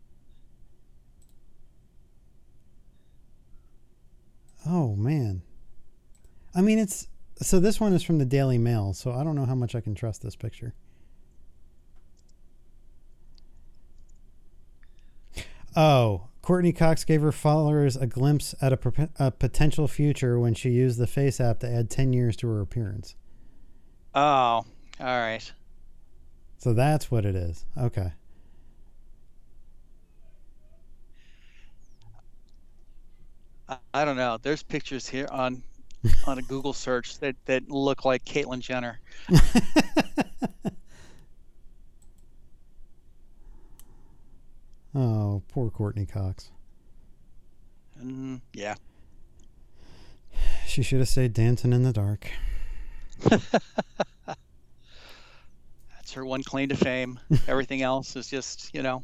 Oh 4.68 4.94
man. 4.94 5.42
I 6.54 6.60
mean 6.60 6.78
it's 6.78 7.08
so 7.40 7.60
this 7.60 7.80
one 7.80 7.92
is 7.92 8.02
from 8.02 8.18
the 8.18 8.24
Daily 8.24 8.58
Mail, 8.58 8.92
so 8.92 9.12
I 9.12 9.24
don't 9.24 9.36
know 9.36 9.46
how 9.46 9.54
much 9.54 9.74
I 9.74 9.80
can 9.80 9.94
trust 9.94 10.22
this 10.22 10.36
picture. 10.36 10.74
Oh, 15.76 16.28
Courteney 16.42 16.72
Cox 16.72 17.04
gave 17.04 17.22
her 17.22 17.30
followers 17.30 17.96
a 17.96 18.06
glimpse 18.06 18.54
at 18.60 18.72
a, 18.72 19.08
a 19.18 19.30
potential 19.30 19.86
future 19.86 20.38
when 20.38 20.54
she 20.54 20.70
used 20.70 20.98
the 20.98 21.06
Face 21.06 21.40
app 21.40 21.60
to 21.60 21.70
add 21.70 21.90
10 21.90 22.12
years 22.12 22.36
to 22.38 22.48
her 22.48 22.60
appearance. 22.60 23.14
Oh, 24.14 24.20
all 24.20 24.64
right. 25.00 25.52
So 26.56 26.72
that's 26.72 27.10
what 27.10 27.24
it 27.24 27.36
is. 27.36 27.64
Okay. 27.76 28.12
I, 33.68 34.04
don't 34.04 34.16
know. 34.16 34.38
There's 34.40 34.62
pictures 34.62 35.08
here 35.08 35.26
on 35.30 35.62
on 36.26 36.38
a 36.38 36.42
Google 36.42 36.72
search 36.72 37.18
that 37.18 37.36
that 37.46 37.70
look 37.70 38.04
like 38.04 38.24
Caitlyn 38.24 38.60
Jenner. 38.60 39.00
oh, 44.94 45.42
poor 45.48 45.70
Courteney 45.70 46.06
Cox. 46.06 46.50
Mm, 48.02 48.40
yeah. 48.54 48.74
She 50.66 50.82
should 50.82 51.00
have 51.00 51.08
stayed 51.08 51.32
dancing 51.32 51.72
in 51.72 51.82
the 51.82 51.92
dark. 51.92 52.30
That's 53.28 53.60
her 56.12 56.24
one 56.24 56.42
claim 56.42 56.68
to 56.68 56.76
fame. 56.76 57.18
Everything 57.48 57.82
else 57.82 58.16
is 58.16 58.28
just, 58.28 58.74
you 58.74 58.82
know, 58.82 59.02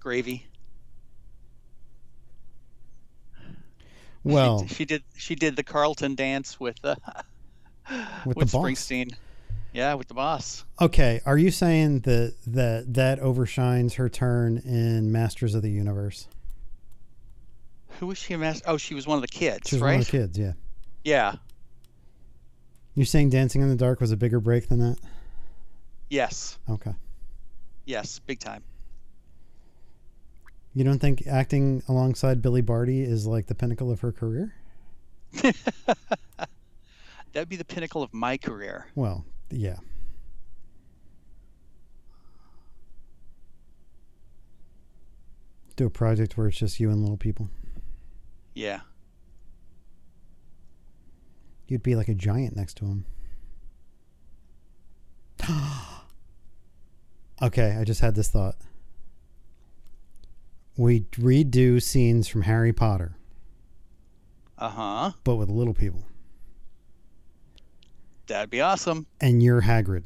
gravy. 0.00 0.46
Well, 4.24 4.66
she, 4.66 4.74
she 4.74 4.84
did 4.86 5.02
she 5.16 5.34
did 5.34 5.56
the 5.56 5.62
Carlton 5.62 6.14
dance 6.14 6.58
with 6.58 6.78
uh, 6.84 6.94
With 8.24 8.36
with, 8.36 8.50
the 8.50 8.56
boss. 8.58 8.64
Springsteen. 8.66 9.14
Yeah, 9.72 9.94
with 9.94 10.06
the 10.08 10.14
boss. 10.14 10.64
okay. 10.80 11.20
Are 11.26 11.36
you 11.36 11.50
saying 11.50 12.00
that 12.00 12.34
that 12.46 12.94
that 12.94 13.20
overshines 13.20 13.94
her 13.94 14.08
turn 14.08 14.58
in 14.58 15.10
Masters 15.12 15.54
of 15.54 15.62
the 15.62 15.70
Universe? 15.70 16.28
Who 18.00 18.06
was 18.08 18.18
she 18.18 18.34
a 18.34 18.38
master? 18.38 18.64
Oh, 18.68 18.76
she 18.76 18.94
was 18.94 19.06
one 19.06 19.16
of 19.16 19.22
the 19.22 19.28
kids, 19.28 19.68
She 19.68 19.76
was 19.76 19.82
right? 19.82 19.92
one 19.92 20.00
of 20.00 20.06
the 20.06 20.10
kids. 20.10 20.38
Yeah. 20.38 20.52
Yeah. 21.04 21.34
You're 22.94 23.06
saying 23.06 23.30
Dancing 23.30 23.62
in 23.62 23.68
the 23.68 23.76
Dark 23.76 24.00
was 24.00 24.10
a 24.12 24.16
bigger 24.16 24.40
break 24.40 24.68
than 24.68 24.78
that? 24.80 24.96
Yes. 26.10 26.58
Okay. 26.68 26.92
Yes. 27.84 28.20
Big 28.20 28.38
time. 28.40 28.62
You 30.74 30.82
don't 30.82 30.98
think 30.98 31.26
acting 31.26 31.82
alongside 31.88 32.42
Billy 32.42 32.60
Barty 32.60 33.02
is 33.02 33.26
like 33.26 33.46
the 33.46 33.54
pinnacle 33.54 33.92
of 33.92 34.00
her 34.00 34.10
career? 34.10 34.54
That'd 37.32 37.48
be 37.48 37.56
the 37.56 37.64
pinnacle 37.64 38.02
of 38.02 38.12
my 38.12 38.36
career. 38.36 38.88
Well, 38.96 39.24
yeah. 39.50 39.76
Do 45.76 45.86
a 45.86 45.90
project 45.90 46.36
where 46.36 46.48
it's 46.48 46.58
just 46.58 46.80
you 46.80 46.90
and 46.90 47.00
little 47.00 47.16
people. 47.16 47.48
Yeah. 48.54 48.80
You'd 51.68 51.82
be 51.82 51.94
like 51.94 52.08
a 52.08 52.14
giant 52.14 52.56
next 52.56 52.76
to 52.78 52.84
him. 52.86 53.04
Okay, 57.42 57.76
I 57.76 57.82
just 57.82 58.00
had 58.00 58.14
this 58.14 58.28
thought. 58.28 58.54
We 60.76 61.00
redo 61.12 61.80
scenes 61.82 62.26
from 62.28 62.42
Harry 62.42 62.72
Potter, 62.72 63.16
Uh 64.58 64.68
huh. 64.68 65.10
but 65.22 65.36
with 65.36 65.48
little 65.48 65.74
people. 65.74 66.04
That'd 68.26 68.50
be 68.50 68.60
awesome. 68.60 69.06
And 69.20 69.42
you're 69.42 69.62
Hagrid. 69.62 70.04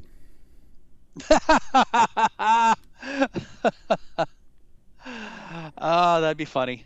oh, 2.27 2.75
that'd 6.21 6.37
be 6.37 6.45
funny. 6.45 6.85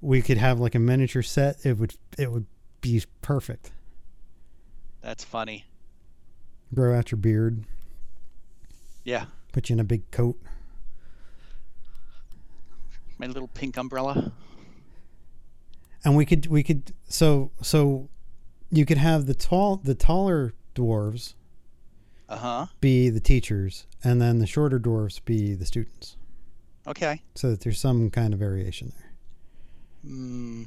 We 0.00 0.22
could 0.22 0.38
have 0.38 0.58
like 0.60 0.74
a 0.74 0.78
miniature 0.78 1.22
set. 1.22 1.56
It 1.64 1.78
would 1.78 1.94
it 2.18 2.32
would 2.32 2.46
be 2.80 3.02
perfect. 3.22 3.70
That's 5.02 5.24
funny. 5.24 5.66
Grow 6.74 6.96
out 6.96 7.10
your 7.10 7.18
beard. 7.18 7.64
Yeah. 9.04 9.26
Put 9.52 9.68
you 9.68 9.74
in 9.74 9.80
a 9.80 9.84
big 9.84 10.10
coat. 10.10 10.38
My 13.20 13.26
little 13.26 13.48
pink 13.48 13.76
umbrella. 13.76 14.32
and 16.04 16.16
we 16.16 16.24
could 16.24 16.46
we 16.46 16.62
could 16.62 16.94
so 17.06 17.50
so 17.60 18.08
you 18.70 18.86
could 18.86 18.96
have 18.96 19.26
the 19.26 19.34
tall 19.34 19.76
the 19.76 19.94
taller 19.94 20.54
dwarves 20.74 21.34
Uh 22.30 22.36
huh. 22.38 22.66
be 22.80 23.10
the 23.10 23.20
teachers 23.20 23.86
and 24.02 24.22
then 24.22 24.38
the 24.38 24.46
shorter 24.46 24.80
dwarves 24.80 25.22
be 25.22 25.52
the 25.54 25.66
students 25.66 26.16
Okay. 26.86 27.20
so 27.34 27.50
that 27.50 27.60
there's 27.60 27.78
some 27.78 28.08
kind 28.10 28.32
of 28.32 28.40
variation 28.40 28.92
there 28.98 29.06
Mm. 30.06 30.66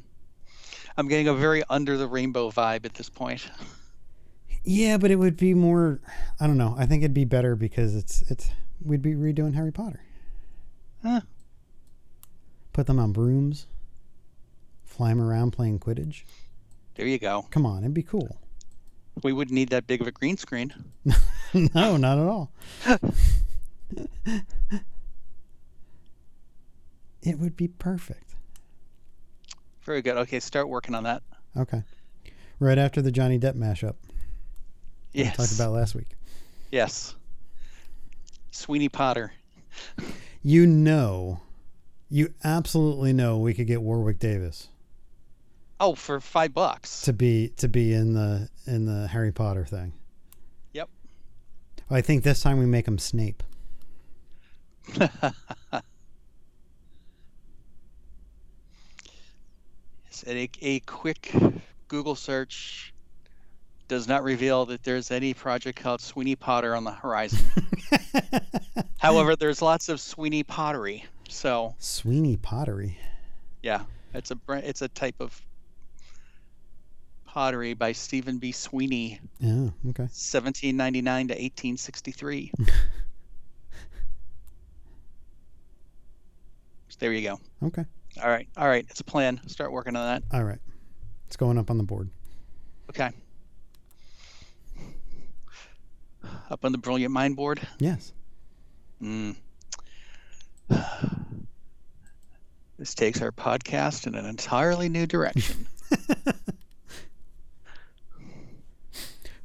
I'm 0.95 1.07
getting 1.07 1.27
a 1.27 1.33
very 1.33 1.63
under 1.71 1.97
the 1.97 2.07
rainbow 2.07 2.51
vibe 2.51 2.85
at 2.85 2.93
this 2.93 3.09
point. 3.09 3.49
yeah 4.63 4.97
but 4.99 5.09
it 5.09 5.15
would 5.15 5.37
be 5.37 5.55
more 5.55 5.99
i 6.39 6.45
don't 6.45 6.59
know 6.59 6.75
i 6.77 6.85
think 6.85 7.01
it'd 7.01 7.15
be 7.15 7.25
better 7.25 7.55
because 7.55 7.95
it's 7.95 8.21
it's 8.29 8.51
we'd 8.85 9.01
be 9.01 9.13
redoing 9.15 9.55
harry 9.55 9.71
potter 9.71 10.01
Huh. 11.01 11.21
Put 12.73 12.87
them 12.87 12.99
on 12.99 13.11
brooms 13.11 13.67
fly 14.85 15.09
them 15.09 15.21
around 15.21 15.51
playing 15.51 15.79
quidditch 15.79 16.23
There 16.95 17.07
you 17.07 17.19
go. 17.19 17.45
come 17.51 17.65
on 17.65 17.79
it'd 17.83 17.93
be 17.93 18.03
cool 18.03 18.37
We 19.23 19.31
wouldn't 19.33 19.53
need 19.55 19.69
that 19.69 19.87
big 19.87 20.01
of 20.01 20.07
a 20.07 20.11
green 20.11 20.37
screen. 20.37 20.73
no 21.53 21.97
not 21.97 22.17
at 22.17 22.25
all 22.27 22.51
it 27.21 27.39
would 27.39 27.55
be 27.55 27.67
perfect 27.67 28.35
Very 29.83 30.01
good. 30.01 30.17
Okay, 30.17 30.39
start 30.39 30.69
working 30.69 30.95
on 30.95 31.03
that. 31.03 31.21
Okay. 31.57 31.83
Right 32.59 32.77
after 32.77 33.01
the 33.01 33.11
Johnny 33.11 33.37
Depp 33.39 33.53
mashup 33.55 33.95
we 35.13 35.21
Yes. 35.23 35.35
talked 35.37 35.51
about 35.53 35.73
last 35.73 35.93
week. 35.93 36.07
Yes. 36.71 37.15
Sweeney 38.51 38.89
Potter. 38.89 39.31
You 40.41 40.65
know, 40.65 41.39
you 42.13 42.31
absolutely 42.43 43.11
know 43.11 43.39
we 43.39 43.55
could 43.55 43.65
get 43.65 43.81
Warwick 43.81 44.19
Davis 44.19 44.67
Oh, 45.79 45.95
for 45.95 46.19
five 46.21 46.53
bucks. 46.53 47.01
to 47.01 47.11
be 47.13 47.49
to 47.57 47.67
be 47.67 47.91
in 47.91 48.13
the 48.13 48.49
in 48.67 48.85
the 48.85 49.07
Harry 49.07 49.31
Potter 49.31 49.65
thing. 49.65 49.93
Yep. 50.73 50.89
I 51.89 52.01
think 52.01 52.23
this 52.23 52.41
time 52.41 52.59
we 52.59 52.65
make 52.67 52.87
him 52.87 52.99
Snape. 52.99 53.41
A, 60.27 60.49
a 60.61 60.79
quick 60.81 61.33
Google 61.89 62.15
search 62.15 62.93
does 63.87 64.07
not 64.07 64.23
reveal 64.23 64.65
that 64.67 64.83
there's 64.83 65.11
any 65.11 65.33
project 65.33 65.81
called 65.81 65.99
Sweeney 65.99 66.35
Potter 66.35 66.75
on 66.75 66.83
the 66.85 66.91
horizon. 66.91 67.45
However, 68.99 69.35
there's 69.35 69.61
lots 69.61 69.89
of 69.89 69.99
Sweeney 69.99 70.43
pottery. 70.43 71.03
So 71.33 71.73
Sweeney 71.79 72.37
Pottery. 72.37 72.97
yeah, 73.63 73.83
it's 74.13 74.31
a 74.31 74.37
it's 74.49 74.81
a 74.83 74.87
type 74.87 75.15
of 75.19 75.41
pottery 77.25 77.73
by 77.73 77.91
Stephen 77.91 78.37
B. 78.37 78.51
Sweeney, 78.51 79.19
Yeah. 79.39 79.69
Okay. 79.89 80.03
1799 80.03 81.27
to 81.29 81.33
1863. 81.33 82.51
There 86.99 87.11
you 87.11 87.27
go. 87.27 87.39
Okay. 87.67 87.83
All 88.23 88.29
right, 88.29 88.47
all 88.55 88.67
right, 88.67 88.85
it's 88.89 89.01
a 89.01 89.03
plan. 89.03 89.41
Start 89.47 89.73
working 89.73 89.97
on 89.97 90.05
that. 90.05 90.23
All 90.31 90.45
right. 90.45 90.59
It's 91.27 91.35
going 91.35 91.57
up 91.57 91.69
on 91.69 91.77
the 91.77 91.83
board. 91.83 92.09
Okay. 92.91 93.09
Up 96.49 96.63
on 96.63 96.71
the 96.71 96.77
brilliant 96.77 97.11
mind 97.11 97.35
board. 97.35 97.59
Yes. 97.79 98.13
Mm. 99.01 99.35
This 102.77 102.93
takes 102.95 103.21
our 103.21 103.31
podcast 103.31 104.07
in 104.07 104.15
an 104.15 104.25
entirely 104.25 104.89
new 104.89 105.05
direction. 105.05 105.67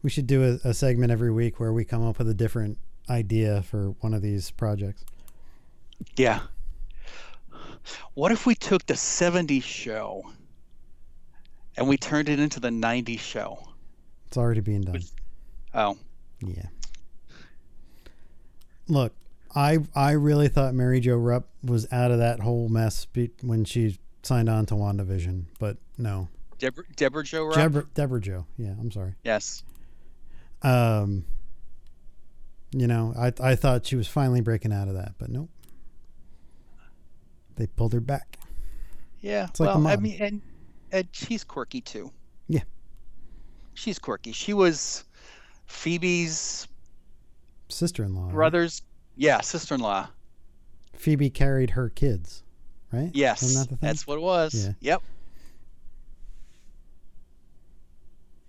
We 0.01 0.11
should 0.11 0.29
do 0.29 0.59
a, 0.65 0.69
a 0.69 0.75
segment 0.75 1.11
every 1.11 1.33
week 1.33 1.59
where 1.59 1.73
we 1.73 1.85
come 1.85 2.07
up 2.07 2.19
with 2.19 2.29
a 2.29 2.35
different 2.35 2.79
idea 3.11 3.63
for 3.63 3.91
one 4.01 4.15
of 4.15 4.23
these 4.23 4.51
projects. 4.53 5.05
yeah. 6.17 6.41
What 8.15 8.31
if 8.31 8.47
we 8.47 8.55
took 8.55 8.87
the 8.87 8.95
70s 8.95 9.65
show 9.65 10.23
and 11.77 11.89
we 11.89 11.97
turned 11.97 12.29
it 12.29 12.39
into 12.39 12.61
the 12.61 12.69
90s 12.69 13.19
show? 13.19 13.59
It's 14.29 14.37
already 14.37 14.61
being 14.61 14.83
done. 14.83 15.03
Oh, 15.75 15.99
Yeah. 16.41 16.67
Look, 18.87 19.13
I 19.59 19.79
I 19.93 20.13
really 20.13 20.47
thought 20.47 20.73
Mary 20.73 21.01
Jo 21.01 21.17
Rupp 21.17 21.49
was 21.65 21.91
out 21.91 22.13
of 22.13 22.19
that 22.19 22.39
whole 22.39 22.69
mess 22.69 23.07
be- 23.07 23.33
when 23.43 23.65
she 23.65 23.99
signed 24.23 24.49
on 24.49 24.67
to 24.67 24.75
WandaVision, 24.75 25.47
but 25.59 25.79
no. 25.97 26.29
Deborah, 26.59 26.85
Deborah 26.95 27.25
Jo 27.25 27.47
Rupp? 27.47 27.57
Deborah, 27.57 27.87
Deborah 27.95 28.21
Jo. 28.21 28.47
Yeah, 28.57 28.75
I'm 28.81 28.93
sorry. 28.93 29.15
Yes. 29.25 29.65
Um, 30.63 31.25
you 32.71 32.87
know, 32.87 33.13
I 33.19 33.33
I 33.41 33.57
thought 33.57 33.85
she 33.85 33.97
was 33.97 34.07
finally 34.07 34.43
breaking 34.43 34.73
out 34.73 34.87
of 34.87 34.95
that, 34.95 35.15
but 35.19 35.29
nope. 35.29 35.51
They 37.57 37.67
pulled 37.67 37.93
her 37.95 38.01
back. 38.01 38.39
Yeah. 39.21 39.49
It's 39.49 39.59
like 39.59 39.75
well, 39.75 39.89
I 39.89 39.97
mean, 39.97 40.23
and, 40.23 40.43
and 40.93 41.09
she's 41.11 41.43
quirky 41.43 41.81
too. 41.81 42.13
Yeah. 42.47 42.63
She's 43.75 43.99
quirky. 43.99 44.31
She 44.31 44.55
was 44.55 45.03
Phoebe's 45.67 46.69
Sister-in-law. 47.69 48.29
brother's, 48.31 48.83
yeah, 49.19 49.41
sister-in-law. 49.41 50.09
Phoebe 50.95 51.29
carried 51.29 51.71
her 51.71 51.91
kids, 51.91 52.45
right? 52.93 53.11
Yes, 53.13 53.67
that 53.67 53.81
that's 53.81 54.07
what 54.07 54.17
it 54.17 54.23
was. 54.23 54.55
Yeah. 54.55 54.73
Yep. 54.81 55.03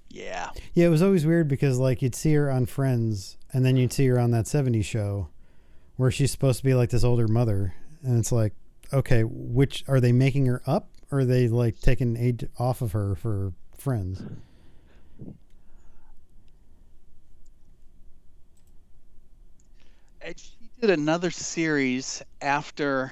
Yeah. 0.09 0.49
Yeah, 0.73 0.87
it 0.87 0.89
was 0.89 1.01
always 1.01 1.25
weird 1.25 1.47
because 1.47 1.77
like 1.79 2.01
you'd 2.01 2.15
see 2.15 2.33
her 2.35 2.49
on 2.49 2.65
Friends, 2.65 3.37
and 3.51 3.65
then 3.65 3.77
you'd 3.77 3.93
see 3.93 4.07
her 4.07 4.19
on 4.19 4.31
that 4.31 4.45
'70s 4.45 4.85
show, 4.85 5.29
where 5.97 6.11
she's 6.11 6.31
supposed 6.31 6.59
to 6.59 6.63
be 6.63 6.73
like 6.73 6.91
this 6.91 7.03
older 7.03 7.27
mother, 7.27 7.73
and 8.03 8.17
it's 8.17 8.31
like, 8.31 8.53
okay, 8.93 9.23
which 9.23 9.83
are 9.87 9.99
they 9.99 10.11
making 10.11 10.45
her 10.45 10.61
up, 10.65 10.89
or 11.11 11.19
are 11.19 11.25
they 11.25 11.47
like 11.47 11.79
taking 11.79 12.15
age 12.15 12.45
off 12.57 12.81
of 12.81 12.91
her 12.91 13.15
for 13.15 13.53
Friends? 13.77 14.23
She 20.35 20.58
did 20.79 20.89
another 20.89 21.29
series 21.31 22.21
after 22.41 23.11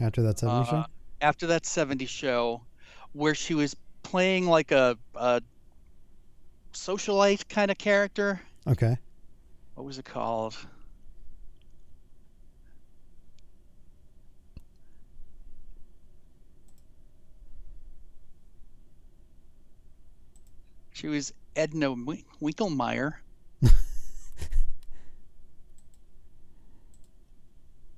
After 0.00 0.22
that 0.22 0.38
'70s 0.38 0.68
show, 0.68 0.76
uh, 0.76 0.86
after 1.20 1.46
that 1.48 1.66
70 1.66 2.06
show 2.06 2.62
where 3.12 3.34
she 3.34 3.54
was 3.54 3.76
playing 4.02 4.46
like 4.46 4.72
a, 4.72 4.96
a 5.14 5.42
socialite 6.72 7.48
kind 7.48 7.70
of 7.70 7.78
character. 7.78 8.40
okay, 8.66 8.96
What 9.74 9.84
was 9.84 9.98
it 9.98 10.04
called? 10.04 10.56
She 20.92 21.08
was 21.08 21.32
Edna 21.56 21.92
Win- 21.92 22.24
Winkelmeyer. 22.40 23.14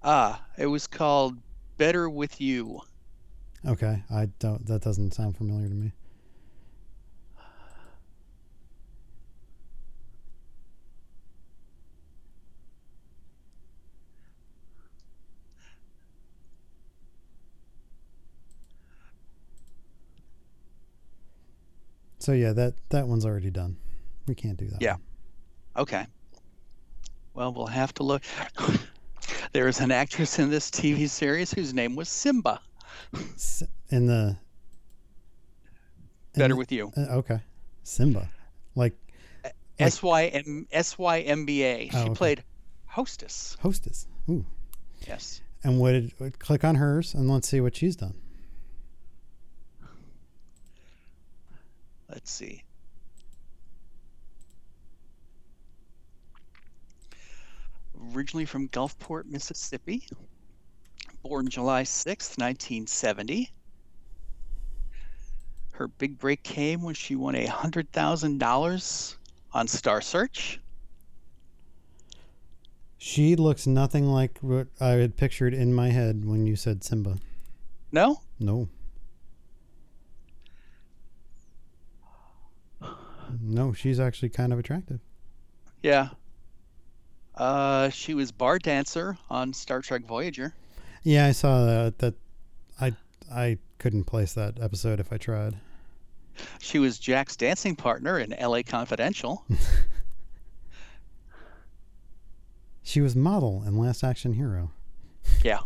Ah, 0.07 0.41
it 0.57 0.67
was 0.67 0.87
called 0.87 1.37
Better 1.77 2.09
with 2.09 2.41
You. 2.41 2.81
okay, 3.67 4.03
I 4.11 4.27
don't. 4.39 4.65
That 4.67 4.81
doesn't 4.81 5.13
sound 5.13 5.37
familiar 5.37 5.69
to 5.69 5.75
me. 5.75 5.93
So 22.19 22.33
yeah, 22.33 22.53
that 22.55 22.75
that 22.89 23.07
one's 23.07 23.25
already 23.25 23.51
done. 23.51 23.77
We 24.27 24.35
can't 24.35 24.57
do 24.57 24.67
that. 24.69 24.83
Yeah. 24.83 24.95
one. 24.95 25.83
Okay. 25.83 26.07
Well, 27.35 27.53
we'll 27.53 27.67
have 27.67 27.95
to 27.95 28.03
look. 28.03 28.23
there 29.53 29.69
is 29.69 29.81
an 29.81 29.91
actress 29.91 30.39
in 30.39 30.51
this 30.51 30.71
TV 30.71 31.09
series 31.09 31.53
whose 31.53 31.73
name 31.75 31.97
was 31.97 32.09
Symba. 32.09 32.59
In 33.91 34.07
the 34.07 34.37
in 36.35 36.41
Better 36.41 36.55
the- 36.55 36.57
with 36.59 36.73
you. 36.73 36.93
uh, 36.97 37.01
okay, 37.19 37.41
Symba, 37.85 38.29
like 38.75 38.95
S 39.79 40.03
Y 40.03 40.27
M 40.27 40.67
S 40.73 40.99
Y 40.99 41.21
M 41.21 41.47
B 41.47 41.63
A. 41.63 41.89
She 41.89 41.97
Oh, 41.97 42.03
okay. 42.03 42.15
played 42.15 42.45
hostess. 42.87 43.57
hostess. 43.61 44.07
Ooh, 44.29 44.45
Yes. 45.07 45.41
and 45.63 45.81
would, 45.81 45.93
did 45.93 46.13
what- 46.19 46.39
click 46.39 46.65
on 46.65 46.75
hers 46.77 47.15
and 47.15 47.29
let's 47.31 47.49
see 47.49 47.61
what 47.61 47.77
she's 47.77 47.97
done. 47.97 48.15
Let's 52.09 52.31
see. 52.31 52.63
Originally 58.15 58.45
from 58.45 58.69
Gulfport, 58.69 59.27
Mississippi. 59.27 60.07
Born 61.23 61.49
July 61.49 61.83
6th, 61.83 62.39
1970. 62.39 63.51
Her 65.73 65.89
big 65.89 66.19
break 66.19 66.43
came 66.43 66.83
when 66.83 66.95
she 66.95 67.17
won 67.17 67.35
a 67.35 67.47
$100,000 67.47 69.17
on 69.53 69.69
Star 69.69 70.01
Search. 70.01 70.61
She 72.99 73.37
looks 73.37 73.67
nothing 73.67 74.07
like 74.07 74.39
what 74.41 74.69
I 74.81 74.91
had 74.93 75.17
pictured 75.17 75.53
in 75.53 75.75
my 75.75 75.91
head 75.91 76.25
when 76.25 76.47
you 76.47 76.57
said 76.57 76.81
Symba. 76.81 77.19
No? 77.93 78.23
No. 78.41 78.69
No, 83.41 83.73
she's 83.73 84.01
actually 84.01 84.31
kind 84.31 84.53
of 84.53 84.59
attractive. 84.59 85.01
Yeah. 85.83 86.09
Uh, 87.37 87.91
she 87.91 88.15
was 88.15 88.33
bar 88.33 88.59
dancer 88.59 89.17
on 89.31 89.53
Star 89.53 89.83
Trek 89.83 90.05
Voyager. 90.07 90.55
Yeah, 91.03 91.27
I 91.27 91.33
saw 91.33 91.65
that. 91.67 91.99
That 91.99 92.15
I 92.81 92.93
I 93.31 93.59
couldn't 93.79 94.05
place 94.05 94.33
that 94.35 94.59
episode 94.61 95.01
if 95.01 95.13
I 95.13 95.19
tried. 95.19 95.57
She 96.61 96.79
was 96.79 96.99
Jack's 96.99 97.37
dancing 97.37 97.77
partner 97.77 98.19
in 98.19 98.35
LA 98.41 98.63
Confidential. 98.63 99.45
She 102.83 103.01
was 103.01 103.17
model 103.17 103.65
in 103.67 103.77
Last 103.77 104.05
Action 104.05 104.35
Hero. 104.35 104.71
Yeah. 105.45 105.59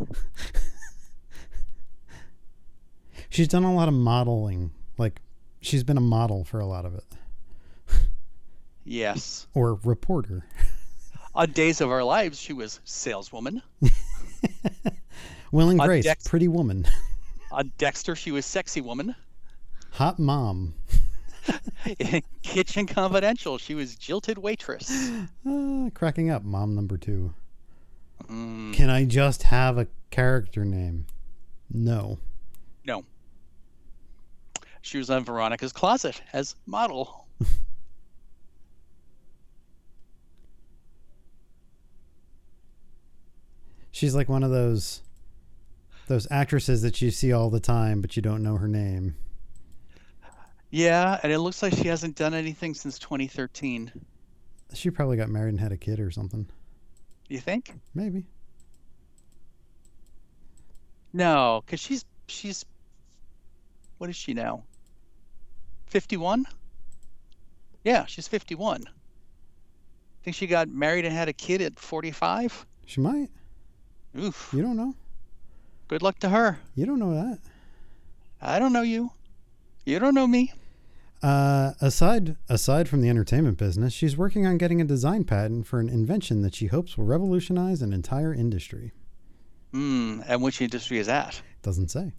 She's 3.29 3.47
done 3.47 3.63
a 3.63 3.75
lot 3.75 3.87
of 3.87 3.93
modeling. 3.93 4.71
Like 4.97 5.21
she's 5.61 5.83
been 5.83 5.97
a 5.97 6.01
model 6.01 6.43
for 6.43 6.59
a 6.59 6.65
lot 6.65 6.83
of 6.83 6.95
it, 6.95 7.03
Yes. 8.83 9.45
or 9.53 9.75
reporter. 9.83 10.45
On 11.33 11.49
Days 11.51 11.79
of 11.81 11.89
Our 11.89 12.03
Lives, 12.03 12.39
she 12.39 12.53
was 12.53 12.79
saleswoman. 12.83 13.61
Will 15.51 15.69
and 15.69 15.79
On 15.81 15.87
Grace, 15.87 16.03
Dex- 16.03 16.27
pretty 16.27 16.47
woman, 16.47 16.85
On 17.51 17.71
Dexter, 17.77 18.15
she 18.15 18.31
was 18.31 18.45
sexy 18.45 18.81
woman. 18.81 19.15
hot 19.91 20.19
mom. 20.19 20.73
In 21.99 22.21
Kitchen 22.43 22.85
Confidential, 22.87 23.57
she 23.57 23.73
was 23.75 23.95
jilted 23.95 24.37
waitress. 24.37 24.89
Uh, 25.47 25.89
cracking 25.93 26.29
up, 26.29 26.43
mom 26.43 26.75
number 26.75 26.97
two. 26.97 27.33
Mm, 28.29 28.73
Can 28.73 28.89
I 28.89 29.05
just 29.05 29.43
have 29.43 29.77
a 29.77 29.87
character 30.11 30.63
name? 30.63 31.05
No. 31.73 32.19
no. 32.85 33.03
She 34.81 34.97
was 34.97 35.09
on 35.09 35.25
Veronica's 35.25 35.73
Closet 35.73 36.21
as 36.33 36.55
model. 36.65 37.25
She's 43.91 44.15
like 44.15 44.29
one 44.29 44.43
of 44.43 44.51
those 44.51 45.01
those 46.07 46.27
actresses 46.29 46.81
that 46.81 47.01
you 47.01 47.11
see 47.11 47.31
all 47.31 47.49
the 47.49 47.59
time, 47.59 48.01
but 48.01 48.15
you 48.15 48.21
don't 48.21 48.43
know 48.43 48.57
her 48.57 48.67
name. 48.67 49.15
Yeah, 50.69 51.19
and 51.21 51.31
it 51.31 51.39
looks 51.39 51.61
like 51.61 51.73
she 51.73 51.87
hasn't 51.87 52.15
done 52.15 52.33
anything 52.33 52.73
since 52.73 52.97
2013. 52.99 53.91
She 54.73 54.89
probably 54.89 55.17
got 55.17 55.29
married 55.29 55.49
and 55.49 55.59
had 55.59 55.71
a 55.71 55.77
kid 55.77 55.99
or 55.99 56.11
something. 56.11 56.47
You 57.27 57.39
think? 57.39 57.73
Maybe. 57.93 58.25
No, 61.13 61.61
because 61.65 61.79
she's 61.79 62.05
she's 62.27 62.65
what 63.97 64.09
is 64.09 64.15
she 64.15 64.33
now? 64.33 64.63
51? 65.87 66.45
Yeah, 67.83 68.05
she's 68.05 68.27
51. 68.27 68.85
Think 70.23 70.35
she 70.35 70.47
got 70.47 70.69
married 70.69 71.03
and 71.05 71.13
had 71.13 71.27
a 71.27 71.33
kid 71.33 71.61
at 71.61 71.77
45? 71.77 72.65
She 72.85 73.01
might. 73.01 73.29
Oof. 74.17 74.49
You 74.53 74.61
don't 74.61 74.77
know. 74.77 74.95
Good 75.87 76.01
luck 76.01 76.19
to 76.19 76.29
her. 76.29 76.59
You 76.75 76.85
don't 76.85 76.99
know 76.99 77.13
that. 77.13 77.39
I 78.41 78.59
don't 78.59 78.73
know 78.73 78.81
you. 78.81 79.11
You 79.85 79.99
don't 79.99 80.15
know 80.15 80.27
me. 80.27 80.53
Uh, 81.21 81.73
aside 81.81 82.35
aside 82.49 82.89
from 82.89 83.01
the 83.01 83.09
entertainment 83.09 83.57
business, 83.57 83.93
she's 83.93 84.17
working 84.17 84.47
on 84.47 84.57
getting 84.57 84.81
a 84.81 84.85
design 84.85 85.23
patent 85.23 85.67
for 85.67 85.79
an 85.79 85.87
invention 85.87 86.41
that 86.41 86.55
she 86.55 86.67
hopes 86.67 86.97
will 86.97 87.05
revolutionize 87.05 87.81
an 87.81 87.93
entire 87.93 88.33
industry. 88.33 88.91
Hmm. 89.71 90.21
And 90.27 90.41
which 90.41 90.61
industry 90.61 90.97
is 90.97 91.07
that? 91.07 91.41
Doesn't 91.61 91.89
say. 91.89 92.13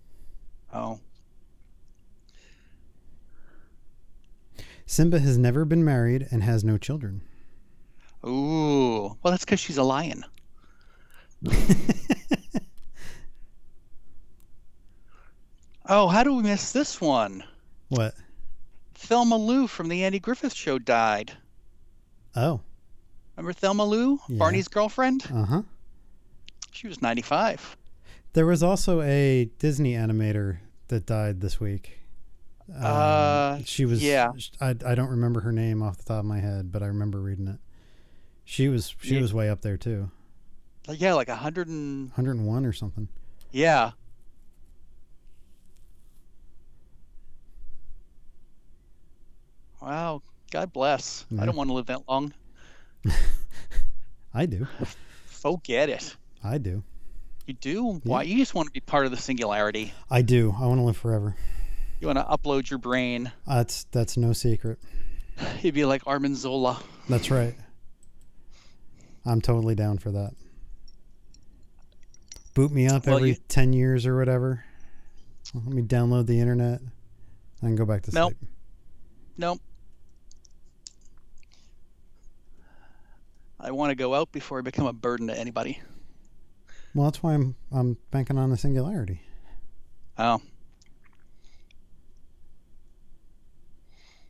Oh. 0.72 1.00
Symba 4.86 5.20
has 5.20 5.38
never 5.38 5.64
been 5.64 5.84
married 5.84 6.28
and 6.30 6.42
has 6.42 6.62
no 6.62 6.78
children. 6.78 7.22
Ooh. 8.24 9.16
Well, 9.22 9.30
that's 9.30 9.44
because 9.44 9.60
she's 9.60 9.78
a 9.78 9.82
lion. 9.82 10.24
Oh, 15.88 16.06
how 16.08 16.22
do 16.22 16.34
we 16.34 16.42
miss 16.42 16.72
this 16.72 17.00
one? 17.00 17.42
What? 17.88 18.14
Thelma 18.94 19.36
Lou 19.36 19.66
from 19.66 19.88
the 19.88 20.04
Andy 20.04 20.20
Griffith 20.20 20.54
Show 20.54 20.78
died. 20.78 21.32
Oh, 22.36 22.60
Remember 23.36 23.52
Thelma 23.52 23.84
Lou, 23.84 24.20
Yeah. 24.28 24.38
Barney's 24.38 24.68
girlfriend? 24.68 25.24
uh 25.32 25.44
huh. 25.44 25.62
She 26.70 26.86
was 26.86 27.02
95. 27.02 27.76
There 28.34 28.46
was 28.46 28.62
also 28.62 29.00
a 29.02 29.50
Disney 29.58 29.94
animator 29.94 30.58
that 30.88 31.04
died 31.06 31.40
this 31.40 31.58
week. 31.60 31.98
Um, 32.74 32.84
Uh, 32.84 33.58
she 33.64 33.84
was. 33.84 34.02
yeah. 34.02 34.30
I, 34.60 34.70
I 34.86 34.94
don't 34.94 35.10
remember 35.10 35.40
her 35.40 35.52
name 35.52 35.82
off 35.82 35.96
the 35.98 36.04
top 36.04 36.20
of 36.20 36.24
my 36.26 36.40
head, 36.40 36.70
but 36.72 36.82
I 36.82 36.86
remember 36.86 37.20
reading 37.20 37.48
it. 37.48 37.58
She 38.44 38.68
was 38.68 38.94
she 39.00 39.16
Ye- 39.16 39.20
was 39.22 39.34
way 39.34 39.50
up 39.50 39.60
there 39.62 39.76
too, 39.76 40.10
Yeah, 40.88 41.14
like 41.14 41.28
a 41.28 41.36
hundred 41.36 41.68
and 41.68 42.08
101 42.10 42.66
or 42.66 42.72
something. 42.72 43.08
yeah. 43.52 43.92
Wow. 49.80 50.22
God 50.50 50.72
bless. 50.72 51.24
Yeah. 51.30 51.42
I 51.42 51.46
don't 51.46 51.56
want 51.56 51.70
to 51.70 51.74
live 51.74 51.86
that 51.86 52.08
long. 52.08 52.32
I 54.34 54.46
do. 54.46 54.66
Forget 55.26 55.88
it. 55.88 56.14
I 56.42 56.58
do. 56.58 56.82
You 57.46 57.54
do? 57.54 58.00
Why? 58.04 58.22
You 58.22 58.36
just 58.36 58.54
want 58.54 58.68
to 58.68 58.72
be 58.72 58.80
part 58.80 59.04
of 59.04 59.10
the 59.10 59.16
singularity. 59.16 59.92
I 60.10 60.22
do. 60.22 60.54
I 60.58 60.66
want 60.66 60.78
to 60.78 60.84
live 60.84 60.96
forever. 60.96 61.34
You 62.00 62.06
want 62.06 62.18
to 62.18 62.24
upload 62.24 62.70
your 62.70 62.78
brain. 62.78 63.32
That's 63.46 63.84
that's 63.90 64.16
no 64.16 64.32
secret. 64.32 64.78
You'd 65.60 65.74
be 65.74 65.84
like 65.84 66.02
Arnim 66.06 66.34
Zola. 66.34 66.80
That's 67.08 67.30
right. 67.30 67.54
I'm 69.24 69.40
totally 69.40 69.74
down 69.74 69.98
for 69.98 70.10
that. 70.12 70.32
Boot 72.54 72.70
me 72.70 72.86
up 72.86 73.06
Well, 73.06 73.16
every 73.16 73.30
you- 73.30 73.36
10 73.48 73.72
years 73.72 74.06
or 74.06 74.16
whatever. 74.16 74.64
Let 75.54 75.64
me 75.66 75.82
download 75.82 76.26
the 76.26 76.40
internet 76.40 76.80
and 77.60 77.76
go 77.76 77.84
back 77.84 78.02
to 78.02 78.10
Nope. 78.14 78.34
sleep. 78.38 78.50
Nope. 79.36 79.60
I 83.60 83.70
want 83.70 83.90
to 83.90 83.94
go 83.94 84.14
out 84.14 84.32
before 84.32 84.58
I 84.58 84.62
become 84.62 84.86
a 84.86 84.92
burden 84.92 85.28
to 85.28 85.38
anybody. 85.38 85.80
Well, 86.94 87.04
that's 87.06 87.22
why 87.22 87.34
I'm 87.34 87.54
I'm 87.70 87.96
banking 88.10 88.38
on 88.38 88.50
the 88.50 88.56
singularity. 88.56 89.20
Oh, 90.18 90.40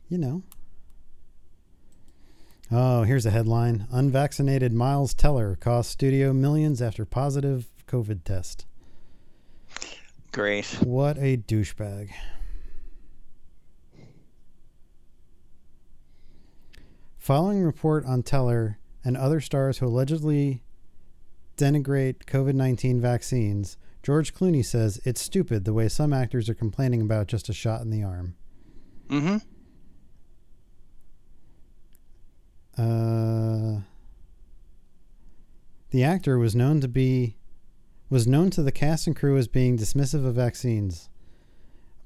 You 0.09 0.17
know. 0.19 0.43
Oh, 2.71 3.01
here's 3.03 3.25
a 3.25 3.31
headline. 3.31 3.87
Unvaccinated 3.91 4.71
Miles 4.71 5.13
Teller 5.15 5.55
cost 5.55 5.89
studio 5.89 6.31
millions 6.33 6.81
after 6.83 7.03
positive 7.03 7.67
COVID 7.93 8.23
test. 8.23 8.65
great. 10.31 10.65
What 10.81 11.15
a 11.19 11.37
douchebag. 11.37 12.09
Following 17.19 17.61
report 17.63 18.03
on 18.05 18.23
Teller 18.23 18.79
and 19.05 19.15
other 19.15 19.39
stars 19.39 19.77
who 19.77 19.85
allegedly 19.85 20.63
denigrate 21.55 22.25
COVID 22.25 22.55
19 22.55 22.99
vaccines, 22.99 23.77
George 24.01 24.33
Clooney 24.33 24.65
says 24.65 24.99
it's 25.05 25.21
stupid 25.21 25.63
the 25.63 25.71
way 25.71 25.87
some 25.87 26.13
actors 26.13 26.49
are 26.49 26.55
complaining 26.55 26.99
about 26.99 27.27
just 27.27 27.47
a 27.47 27.53
shot 27.53 27.81
in 27.81 27.91
the 27.91 28.01
arm. 28.01 28.35
Mm-hmm. 29.07 29.37
Uh, 32.75 33.81
the 35.91 36.03
actor 36.03 36.39
was 36.39 36.55
known 36.55 36.81
to 36.81 36.87
be 36.87 37.35
was 38.13 38.27
known 38.27 38.51
to 38.51 38.61
the 38.61 38.71
cast 38.71 39.07
and 39.07 39.15
crew 39.15 39.35
as 39.37 39.47
being 39.47 39.75
dismissive 39.75 40.23
of 40.23 40.35
vaccines. 40.35 41.09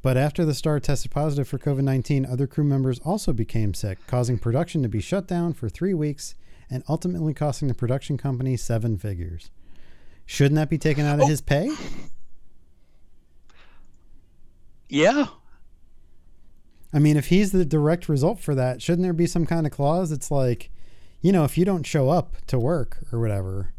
But 0.01 0.15
after 0.15 0.45
the 0.45 0.53
star 0.53 0.79
tested 0.79 1.11
positive 1.11 1.49
for 1.49 1.57
COVID 1.57 1.81
19, 1.84 2.25
other 2.25 2.47
crew 2.47 2.63
members 2.63 2.99
also 2.99 3.34
became 3.34 3.73
sick, 3.73 3.97
causing 4.07 4.39
production 4.39 4.81
to 4.84 4.88
be 4.88 5.01
shut 5.01 5.27
down 5.27 5.51
for 5.53 5.67
three 5.67 5.93
weeks 5.93 6.34
and 6.69 6.81
ultimately 6.88 7.34
costing 7.34 7.67
the 7.67 7.73
production 7.73 8.17
company 8.17 8.55
seven 8.55 8.97
figures. 8.97 9.51
Shouldn't 10.25 10.55
that 10.55 10.69
be 10.69 10.77
taken 10.77 11.05
out 11.05 11.19
of 11.19 11.25
Oh. 11.25 11.27
his 11.27 11.41
pay? 11.41 11.69
Yeah. 14.88 15.25
I 16.93 16.99
mean, 16.99 17.17
if 17.17 17.27
he's 17.27 17.51
the 17.51 17.65
direct 17.65 18.07
result 18.07 18.39
for 18.39 18.55
that, 18.55 18.81
shouldn't 18.81 19.03
there 19.03 19.11
be 19.13 19.27
some 19.27 19.45
kind 19.45 19.65
of 19.65 19.73
clause 19.73 20.11
It's 20.13 20.31
like, 20.31 20.69
you 21.21 21.34
know, 21.34 21.43
if 21.43 21.57
you 21.57 21.65
don't 21.65 21.85
show 21.85 22.09
up 22.09 22.38
to 22.47 22.57
work 22.57 22.99
or 23.11 23.19
whatever, 23.19 23.73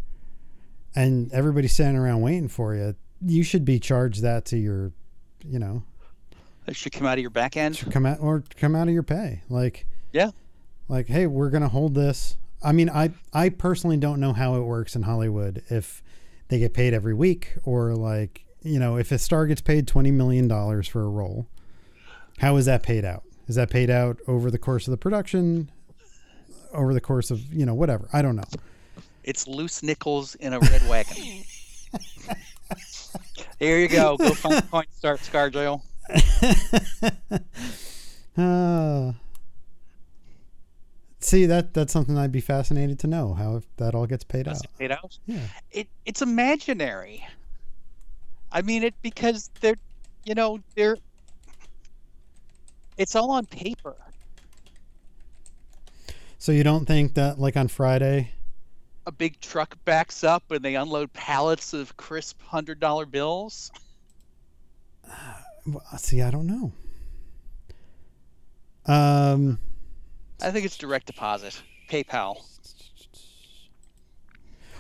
and 0.99 1.33
everybody's 1.33 1.73
standing 1.73 1.97
around 2.01 2.21
waiting 2.23 2.49
for 2.49 2.75
you, 2.75 2.95
you 3.25 3.43
should 3.43 3.65
be 3.65 3.79
charged 3.79 4.23
that 4.23 4.45
to 4.47 4.57
your, 4.59 4.93
you 5.45 5.59
know, 5.59 5.83
It 6.67 6.77
should 6.77 6.93
come 6.93 7.07
out 7.07 7.15
of 7.19 7.21
your 7.23 7.31
back 7.31 7.57
end. 7.57 7.77
should 7.77 7.93
come 7.93 8.05
out 8.05 8.19
or 8.21 8.43
come 8.57 8.75
out 8.75 8.89
of 8.89 8.95
your 8.95 9.03
pay. 9.03 9.43
Like, 9.49 9.87
Yeah. 10.13 10.31
like, 10.89 11.07
hey, 11.09 11.27
we're 11.27 11.51
gonna 11.51 11.69
hold 11.69 11.95
this. 11.95 12.37
I 12.63 12.73
mean, 12.73 12.91
I 12.91 13.11
I 13.33 13.49
personally 13.51 13.97
don't 13.97 14.19
know 14.21 14.33
how 14.33 14.57
it 14.57 14.63
works 14.63 14.97
in 14.97 15.03
Hollywood 15.03 15.63
if 15.71 16.03
they 16.49 16.59
get 16.59 16.75
paid 16.75 16.93
every 16.95 17.15
week 17.15 17.55
or 17.65 17.95
like, 17.95 18.45
you 18.63 18.79
know, 18.81 18.97
if 18.97 19.13
a 19.13 19.19
star 19.19 19.47
gets 19.47 19.61
paid 19.61 19.87
twenty 19.87 20.11
million 20.11 20.49
dollars 20.49 20.89
for 20.89 21.03
a 21.03 21.09
role, 21.09 21.47
how 22.39 22.57
is 22.57 22.65
that 22.67 22.83
paid 22.83 23.05
out? 23.05 23.23
Is 23.47 23.55
that 23.55 23.71
paid 23.71 23.89
out 23.91 24.19
over 24.27 24.51
the 24.51 24.59
course 24.59 24.87
of 24.89 24.91
the 24.91 24.97
production? 24.99 25.71
Over 26.75 26.93
the 26.93 27.01
course 27.01 27.31
of 27.31 27.41
you 27.55 27.65
know 27.65 27.75
whatever 27.75 28.09
I 28.13 28.21
don't 28.21 28.37
know. 28.37 28.43
It's 29.25 29.47
loose 29.47 29.83
nickels 29.83 30.35
in 30.37 30.53
a 30.53 30.61
red 30.61 30.87
wagon. 30.89 31.45
There 33.59 33.81
you 33.81 33.89
go. 33.89 34.17
Go 34.17 34.31
find 34.35 34.63
Coin 34.71 34.85
Start 34.97 35.21
ScarJo. 35.21 35.81
Uh, 38.37 39.13
see 41.21 41.47
that 41.47 41.75
that's 41.75 41.93
something 41.93 42.17
I'd 42.17 42.33
be 42.33 42.41
fascinated 42.41 42.99
to 43.01 43.07
know 43.07 43.35
how 43.35 43.57
if 43.57 43.65
that 43.77 43.95
all 43.95 44.07
gets 44.07 44.25
paid 44.25 44.45
Does 44.45 44.59
out. 44.59 44.65
it 44.65 44.79
paid 44.79 44.93
out? 44.93 45.19
Yeah. 45.27 45.41
It 45.73 45.89
it's 46.07 46.23
imaginary. 46.23 47.27
I 48.53 48.63
mean 48.63 48.83
it 48.85 48.95
because 49.03 49.51
they're 49.61 49.75
you 50.25 50.35
know, 50.35 50.61
they're 50.77 50.97
it's 52.97 53.17
all 53.17 53.31
on 53.31 53.47
paper. 53.47 53.97
So 56.39 56.53
you 56.53 56.63
don't 56.63 56.87
think 56.87 57.15
that 57.15 57.39
like 57.39 57.57
on 57.57 57.69
Friday? 57.69 58.33
A 59.09 59.11
big 59.11 59.41
truck 59.41 59.75
backs 59.87 60.23
up 60.23 60.51
and 60.51 60.63
they 60.63 60.75
unload 60.75 61.11
pallets 61.15 61.73
of 61.73 61.97
crisp 61.97 62.43
hundred 62.43 62.79
dollar 62.79 63.07
bills. 63.07 63.71
Well, 65.67 65.83
see, 65.99 66.23
I 66.23 66.31
don't 66.31 66.47
know. 66.47 66.73
Um, 68.87 69.59
I 70.41 70.51
think 70.51 70.65
it's 70.65 70.79
direct 70.79 71.07
deposit. 71.07 71.61
PayPal. 71.91 72.39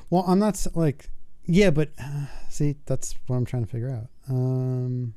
well, 0.09 0.25
I'm 0.27 0.39
not 0.39 0.67
like, 0.75 1.11
yeah, 1.45 1.69
but 1.71 1.91
uh, 2.03 2.27
see, 2.49 2.77
that's 2.87 3.15
what 3.27 3.37
I'm 3.37 3.45
trying 3.45 3.65
to 3.67 3.71
figure 3.71 3.91
out. 3.91 4.09
Um, 4.31 5.13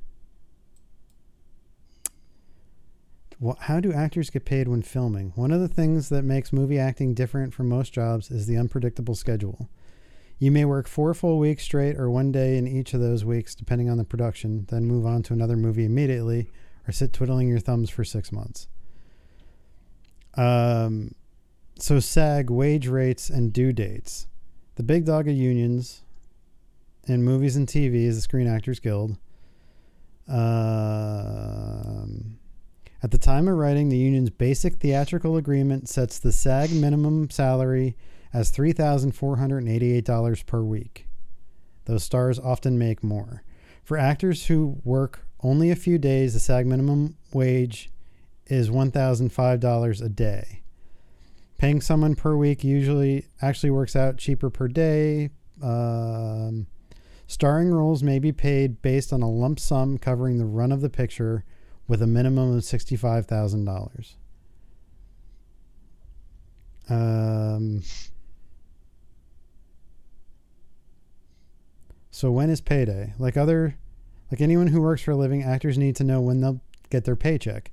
well, 3.41 3.57
how 3.59 3.79
do 3.79 3.91
actors 3.91 4.29
get 4.29 4.45
paid 4.45 4.67
when 4.67 4.83
filming? 4.83 5.31
One 5.33 5.51
of 5.51 5.59
the 5.59 5.67
things 5.67 6.09
that 6.09 6.21
makes 6.21 6.53
movie 6.53 6.77
acting 6.77 7.15
different 7.15 7.55
from 7.55 7.67
most 7.67 7.91
jobs 7.91 8.29
is 8.29 8.45
the 8.45 8.55
unpredictable 8.55 9.15
schedule. 9.15 9.67
You 10.37 10.51
may 10.51 10.63
work 10.63 10.87
four 10.87 11.15
full 11.15 11.39
weeks 11.39 11.63
straight 11.63 11.97
or 11.97 12.11
one 12.11 12.31
day 12.31 12.55
in 12.55 12.67
each 12.67 12.93
of 12.93 12.99
those 12.99 13.25
weeks, 13.25 13.55
depending 13.55 13.89
on 13.89 13.97
the 13.97 14.03
production, 14.03 14.67
then 14.69 14.85
move 14.85 15.07
on 15.07 15.23
to 15.23 15.33
another 15.33 15.57
movie 15.57 15.85
immediately 15.85 16.51
or 16.87 16.91
sit 16.91 17.13
twiddling 17.13 17.47
your 17.47 17.59
thumbs 17.59 17.89
for 17.89 18.03
six 18.03 18.31
months. 18.31 18.67
Um, 20.35 21.15
so 21.79 21.99
SAG 21.99 22.51
wage 22.51 22.87
rates 22.87 23.31
and 23.31 23.51
due 23.51 23.73
dates. 23.73 24.27
The 24.75 24.83
big 24.83 25.05
dog 25.05 25.27
of 25.27 25.35
unions 25.35 26.03
in 27.07 27.23
movies 27.23 27.55
and 27.55 27.67
TV 27.67 28.05
is 28.05 28.17
the 28.17 28.21
Screen 28.21 28.45
Actors 28.45 28.79
Guild. 28.79 29.17
Um, 30.27 32.37
at 33.03 33.11
the 33.11 33.17
time 33.17 33.47
of 33.47 33.57
writing, 33.57 33.89
the 33.89 33.97
union's 33.97 34.29
basic 34.29 34.75
theatrical 34.75 35.35
agreement 35.35 35.89
sets 35.89 36.19
the 36.19 36.31
SAG 36.31 36.71
minimum 36.71 37.31
salary 37.31 37.97
as 38.31 38.51
$3,488 38.51 40.45
per 40.45 40.61
week. 40.61 41.07
Those 41.85 42.03
stars 42.03 42.37
often 42.37 42.77
make 42.77 43.03
more. 43.03 43.43
For 43.83 43.97
actors 43.97 44.45
who 44.45 44.77
work 44.83 45.25
only 45.41 45.71
a 45.71 45.75
few 45.75 45.97
days, 45.97 46.33
the 46.33 46.39
SAG 46.39 46.67
minimum 46.67 47.17
wage 47.33 47.89
is 48.45 48.69
$1,005 48.69 50.05
a 50.05 50.09
day. 50.09 50.61
Paying 51.57 51.81
someone 51.81 52.15
per 52.15 52.35
week 52.35 52.63
usually 52.63 53.25
actually 53.41 53.71
works 53.71 53.95
out 53.95 54.17
cheaper 54.17 54.51
per 54.51 54.67
day. 54.67 55.31
Um, 55.61 56.67
starring 57.25 57.71
roles 57.71 58.03
may 58.03 58.19
be 58.19 58.31
paid 58.31 58.81
based 58.83 59.11
on 59.11 59.23
a 59.23 59.29
lump 59.29 59.59
sum 59.59 59.97
covering 59.97 60.37
the 60.37 60.45
run 60.45 60.71
of 60.71 60.81
the 60.81 60.89
picture 60.89 61.43
with 61.91 62.01
a 62.01 62.07
minimum 62.07 62.55
of 62.55 62.63
$65,000. 62.63 64.13
Um, 66.89 67.83
so 72.09 72.31
when 72.31 72.49
is 72.49 72.61
payday? 72.61 73.13
Like 73.19 73.35
other 73.35 73.75
like 74.31 74.39
anyone 74.39 74.67
who 74.67 74.79
works 74.79 75.01
for 75.01 75.11
a 75.11 75.17
living, 75.17 75.43
actors 75.43 75.77
need 75.77 75.97
to 75.97 76.05
know 76.05 76.21
when 76.21 76.39
they'll 76.39 76.61
get 76.89 77.03
their 77.03 77.17
paycheck. 77.17 77.71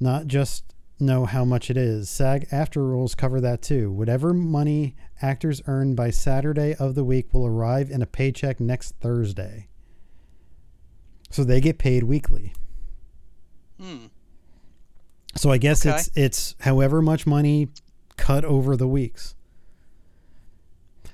Not 0.00 0.26
just 0.26 0.64
know 0.98 1.24
how 1.24 1.44
much 1.44 1.70
it 1.70 1.76
is. 1.76 2.10
SAG-AFTRA 2.10 2.82
rules 2.82 3.14
cover 3.14 3.40
that 3.40 3.62
too. 3.62 3.92
Whatever 3.92 4.34
money 4.34 4.96
actors 5.22 5.62
earn 5.68 5.94
by 5.94 6.10
Saturday 6.10 6.74
of 6.74 6.96
the 6.96 7.04
week 7.04 7.32
will 7.32 7.46
arrive 7.46 7.92
in 7.92 8.02
a 8.02 8.06
paycheck 8.06 8.58
next 8.58 8.96
Thursday. 9.00 9.68
So 11.30 11.44
they 11.44 11.60
get 11.60 11.78
paid 11.78 12.02
weekly. 12.02 12.54
Hmm. 13.80 14.06
So 15.36 15.50
I 15.50 15.58
guess 15.58 15.86
Okay. 15.86 15.96
it's 15.96 16.10
it's 16.14 16.54
however 16.60 17.00
much 17.00 17.26
money 17.26 17.68
cut 18.16 18.44
over 18.44 18.76
the 18.76 18.88
weeks. 18.88 19.34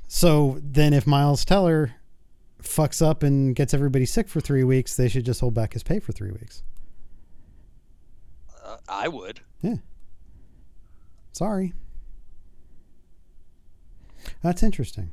So 0.09 0.59
then 0.63 0.93
if 0.93 1.07
Miles 1.07 1.45
Teller 1.45 1.93
fucks 2.63 3.05
up 3.05 3.23
and 3.23 3.55
gets 3.55 3.75
everybody 3.75 4.07
sick 4.07 4.29
for 4.29 4.41
3 4.41 4.65
weeks, 4.65 4.97
they 4.97 5.09
should 5.09 5.25
just 5.25 5.41
hold 5.41 5.55
back 5.55 5.75
his 5.75 5.83
pay 5.83 6.01
for 6.01 6.13
3 6.13 6.31
weeks. 6.33 6.63
Uh, 8.65 8.79
I 8.89 9.09
would. 9.09 9.41
Yeah. 9.63 9.77
Sorry. 11.33 11.75
That's 14.43 14.63
interesting. 14.63 15.11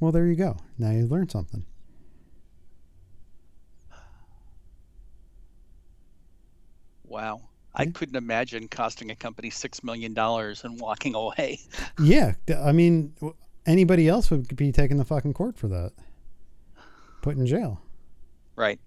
Well, 0.00 0.12
there 0.12 0.26
you 0.26 0.36
go. 0.36 0.56
Now 0.78 0.90
you 0.92 1.06
learned 1.06 1.30
something. 1.30 1.64
Wow. 7.12 7.42
I 7.74 7.84
couldn't 7.84 8.16
imagine 8.16 8.68
costing 8.68 9.10
a 9.10 9.14
company 9.14 9.50
six 9.50 9.84
million 9.84 10.14
dollars 10.14 10.64
and 10.64 10.80
walking 10.80 11.14
away. 11.14 11.60
Yeah, 12.02 12.32
I 12.64 12.72
mean, 12.72 13.12
anybody 13.66 14.08
else 14.08 14.30
would 14.30 14.56
be 14.56 14.72
taking 14.72 14.96
the 14.96 15.04
fucking 15.04 15.34
court 15.34 15.58
for 15.58 15.68
that. 15.68 15.92
Put 17.20 17.36
in 17.36 17.46
jail. 17.46 17.82
Right. 18.56 18.80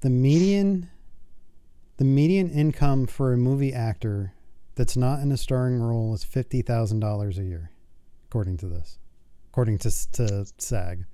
The 0.00 0.10
median 0.10 0.90
the 1.98 2.04
median 2.04 2.50
income 2.50 3.06
for 3.06 3.32
a 3.32 3.36
movie 3.36 3.72
actor 3.72 4.34
that's 4.74 4.96
not 4.96 5.20
in 5.20 5.30
a 5.32 5.36
starring 5.36 5.80
role 5.80 6.14
is 6.14 6.24
$50,000 6.24 7.38
a 7.38 7.44
year 7.44 7.70
according 8.28 8.56
to 8.58 8.66
this. 8.66 8.98
According 9.50 9.78
to 9.78 10.12
to 10.12 10.46
SAG. 10.58 11.04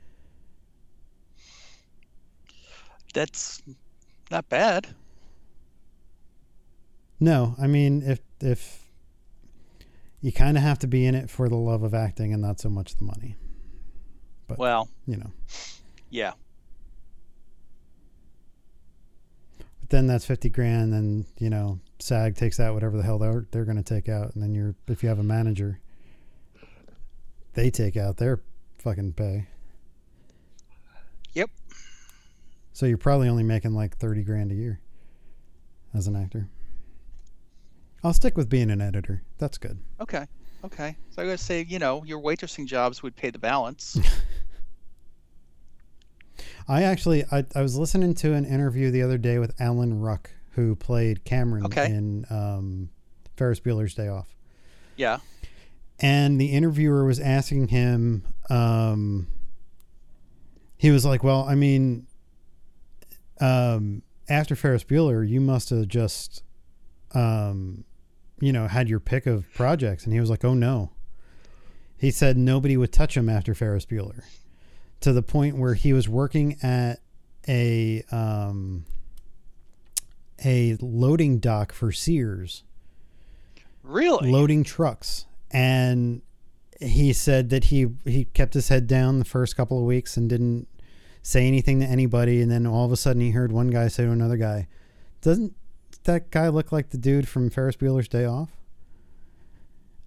That's 3.12 3.60
not 4.30 4.48
bad. 4.48 4.88
No, 7.18 7.54
I 7.60 7.66
mean 7.66 8.02
if 8.02 8.20
if 8.40 8.86
you 10.22 10.32
kind 10.32 10.56
of 10.56 10.62
have 10.62 10.78
to 10.78 10.86
be 10.86 11.04
in 11.04 11.14
it 11.14 11.28
for 11.28 11.48
the 11.48 11.56
love 11.56 11.82
of 11.82 11.92
acting 11.92 12.32
and 12.32 12.40
not 12.40 12.60
so 12.60 12.68
much 12.70 12.96
the 12.96 13.04
money, 13.04 13.36
But- 14.46 14.58
Well, 14.58 14.88
you 15.06 15.16
know. 15.16 15.32
yeah. 16.10 16.32
But 19.80 19.90
then 19.90 20.06
that's 20.06 20.24
50 20.26 20.48
grand 20.50 20.92
and, 20.94 21.24
you 21.38 21.48
know, 21.50 21.80
SAG 22.02 22.36
takes 22.36 22.59
out 22.59 22.74
whatever 22.74 22.97
the 22.97 23.02
hell 23.02 23.18
they're 23.18 23.47
they're 23.51 23.64
going 23.64 23.77
to 23.77 23.82
take 23.82 24.09
out 24.09 24.35
and 24.35 24.43
then 24.43 24.55
you're 24.55 24.74
if 24.89 25.02
you 25.02 25.09
have 25.09 25.18
a 25.18 25.24
manager 25.24 25.81
they 27.55 27.70
take 27.70 27.97
out 27.97 28.16
their 28.16 28.40
fucking 28.78 29.12
pay. 29.12 29.47
Yep. 31.35 31.51
So 32.72 32.86
you're 32.86 32.98
probably 32.98 33.28
only 33.28 33.43
making 33.43 33.74
like 33.74 33.97
30 33.97 34.22
grand 34.22 34.52
a 34.52 34.55
year 34.55 34.81
as 35.94 36.06
an 36.06 36.16
actor. 36.16 36.48
I'll 38.02 38.14
stick 38.14 38.36
with 38.36 38.48
being 38.48 38.70
an 38.70 38.81
editor. 38.81 39.22
That's 39.39 39.59
good. 39.59 39.78
Okay. 40.01 40.27
Okay. 40.64 40.97
So 41.10 41.22
I 41.22 41.27
gotta 41.27 41.39
say, 41.39 41.66
you 41.68 41.78
know, 41.78 42.05
your 42.05 42.20
waitressing 42.20 42.66
jobs 42.66 43.02
would 43.02 43.14
pay 43.16 43.31
the 43.31 43.39
balance. 43.39 43.98
I 46.68 46.82
actually 46.82 47.24
I, 47.31 47.44
I 47.55 47.62
was 47.62 47.77
listening 47.77 48.14
to 48.16 48.32
an 48.32 48.44
interview 48.44 48.90
the 48.90 49.02
other 49.02 49.18
day 49.18 49.39
with 49.39 49.55
Alan 49.60 50.01
Ruck, 50.01 50.31
who 50.52 50.74
played 50.77 51.24
Cameron 51.24 51.66
Okay. 51.66 51.86
in 51.86 52.24
um, 52.31 52.90
Ferris 53.36 53.60
Bueller's 53.60 53.94
Day 53.94 54.09
Off. 54.09 54.28
yeah. 54.97 55.18
and 55.98 56.40
the 56.40 56.47
interviewer 56.52 57.05
was 57.05 57.20
asking 57.20 57.68
him 57.68 58.24
um 58.48 59.27
he 60.78 60.90
was 60.90 61.05
like 61.05 61.22
well 61.22 61.44
i 61.48 61.55
mean 61.55 62.06
um 63.40 64.02
after 64.28 64.55
ferris 64.56 64.82
bueller 64.85 65.27
you 65.27 65.40
must 65.40 65.70
have 65.70 65.86
just 65.89 66.43
um 67.14 67.85
you 68.40 68.52
know 68.52 68.66
had 68.66 68.89
your 68.89 69.01
pick 69.01 69.27
of 69.27 69.44
projects 69.55 70.05
and 70.05 70.12
he 70.12 70.20
was 70.20 70.31
like 70.31 70.44
oh 70.44 70.55
no 70.55 70.90
he 71.98 72.10
said 72.10 72.36
nobody 72.36 72.77
would 72.77 72.93
touch 72.93 73.16
him 73.16 73.28
after 73.28 73.55
ferris 73.55 73.85
bueller 73.86 74.22
to 75.01 75.12
the 75.12 75.22
point 75.22 75.56
where 75.56 75.74
he 75.74 75.93
was 75.93 76.09
working 76.09 76.56
at 76.62 77.01
a 77.48 78.02
um 78.10 78.85
a 80.44 80.76
loading 80.80 81.38
dock 81.38 81.72
for 81.72 81.92
sears 81.92 82.64
Really? 83.82 84.30
loading 84.30 84.62
trucks 84.64 85.26
and 85.50 86.22
he 86.80 87.12
said 87.12 87.50
that 87.50 87.64
he 87.64 87.88
he 88.04 88.24
kept 88.24 88.54
his 88.54 88.68
head 88.68 88.86
down 88.86 89.18
the 89.18 89.24
first 89.24 89.56
couple 89.56 89.78
of 89.78 89.84
weeks 89.84 90.16
and 90.16 90.28
didn't 90.28 90.68
say 91.22 91.46
anything 91.46 91.80
to 91.80 91.86
anybody 91.86 92.40
and 92.40 92.50
then 92.50 92.66
all 92.66 92.84
of 92.84 92.92
a 92.92 92.96
sudden 92.96 93.20
he 93.20 93.30
heard 93.30 93.52
one 93.52 93.68
guy 93.68 93.88
say 93.88 94.04
to 94.04 94.10
another 94.10 94.36
guy 94.36 94.66
doesn't 95.20 95.54
that 96.04 96.30
guy 96.30 96.48
look 96.48 96.72
like 96.72 96.90
the 96.90 96.98
dude 96.98 97.28
from 97.28 97.50
Ferris 97.50 97.76
Bueller's 97.76 98.08
Day 98.08 98.24
Off 98.24 98.50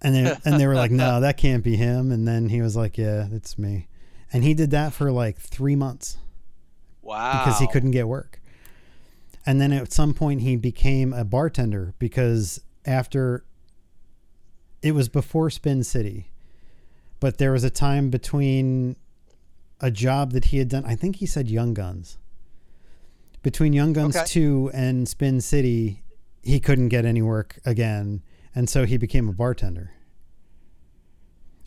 and 0.02 0.14
they 0.14 0.36
and 0.44 0.60
they 0.60 0.66
were 0.66 0.74
like 0.74 0.90
no 0.90 1.20
that 1.20 1.36
can't 1.36 1.62
be 1.62 1.76
him 1.76 2.10
and 2.10 2.26
then 2.26 2.48
he 2.48 2.60
was 2.60 2.74
like 2.76 2.98
yeah 2.98 3.28
it's 3.32 3.58
me 3.58 3.86
and 4.32 4.42
he 4.42 4.54
did 4.54 4.70
that 4.72 4.92
for 4.92 5.12
like 5.12 5.38
3 5.38 5.76
months 5.76 6.16
wow. 7.02 7.44
because 7.44 7.60
he 7.60 7.68
couldn't 7.68 7.92
get 7.92 8.08
work. 8.08 8.40
And 9.46 9.60
then 9.60 9.72
at 9.72 9.92
some 9.92 10.14
point 10.14 10.40
he 10.40 10.56
became 10.56 11.12
a 11.12 11.24
bartender 11.24 11.94
because 11.98 12.60
after 12.86 13.44
it 14.82 14.92
was 14.92 15.08
before 15.08 15.50
Spin 15.50 15.82
City, 15.84 16.30
but 17.20 17.38
there 17.38 17.52
was 17.52 17.64
a 17.64 17.70
time 17.70 18.10
between 18.10 18.96
a 19.80 19.90
job 19.90 20.32
that 20.32 20.46
he 20.46 20.58
had 20.58 20.68
done. 20.68 20.84
I 20.84 20.94
think 20.94 21.16
he 21.16 21.26
said 21.26 21.48
Young 21.48 21.74
Guns. 21.74 22.18
Between 23.42 23.72
Young 23.72 23.92
Guns 23.92 24.16
Okay. 24.16 24.26
2 24.26 24.70
and 24.72 25.08
Spin 25.08 25.40
City, 25.40 26.02
he 26.42 26.60
couldn't 26.60 26.88
get 26.88 27.04
any 27.04 27.22
work 27.22 27.58
again. 27.64 28.22
And 28.54 28.68
so 28.68 28.84
he 28.86 28.96
became 28.96 29.28
a 29.28 29.32
bartender. 29.32 29.90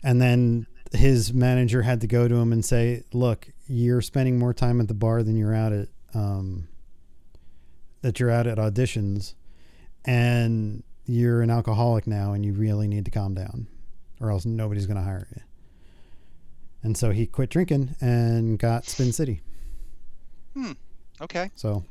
And 0.02 0.20
then 0.20 0.66
his 0.92 1.32
manager 1.34 1.82
had 1.82 2.00
to 2.00 2.06
go 2.06 2.28
to 2.28 2.36
him 2.36 2.52
and 2.52 2.64
say, 2.64 3.02
"Look, 3.12 3.50
you're 3.66 4.00
spending 4.00 4.38
more 4.38 4.54
time 4.54 4.80
at 4.80 4.88
the 4.88 4.94
bar 4.94 5.22
than 5.22 5.36
you're 5.36 5.54
out 5.54 5.72
at 5.72 5.88
um, 6.14 6.68
that 8.02 8.20
you're 8.20 8.30
out 8.30 8.46
at 8.46 8.58
auditions, 8.58 9.34
and 10.04 10.82
you're 11.04 11.42
an 11.42 11.50
alcoholic 11.50 12.06
now, 12.06 12.32
and 12.32 12.44
you 12.44 12.52
really 12.52 12.88
need 12.88 13.04
to 13.04 13.10
calm 13.10 13.34
down, 13.34 13.66
or 14.20 14.30
else 14.30 14.44
nobody's 14.44 14.86
going 14.86 14.96
to 14.96 15.02
hire 15.02 15.26
you." 15.34 15.42
And 16.82 16.96
so 16.96 17.10
he 17.10 17.26
quit 17.26 17.50
drinking 17.50 17.96
and 18.00 18.58
got 18.58 18.84
Spin 18.84 19.12
City. 19.12 19.42
Hmm. 20.54 20.72
Okay. 21.20 21.50
So, 21.56 21.84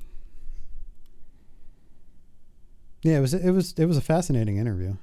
yeah, 3.02 3.18
it 3.18 3.22
was 3.22 3.34
it 3.34 3.52
was 3.52 3.74
it 3.74 3.86
was 3.86 3.98
a 3.98 4.02
fascinating 4.02 4.58
interview 4.58 4.96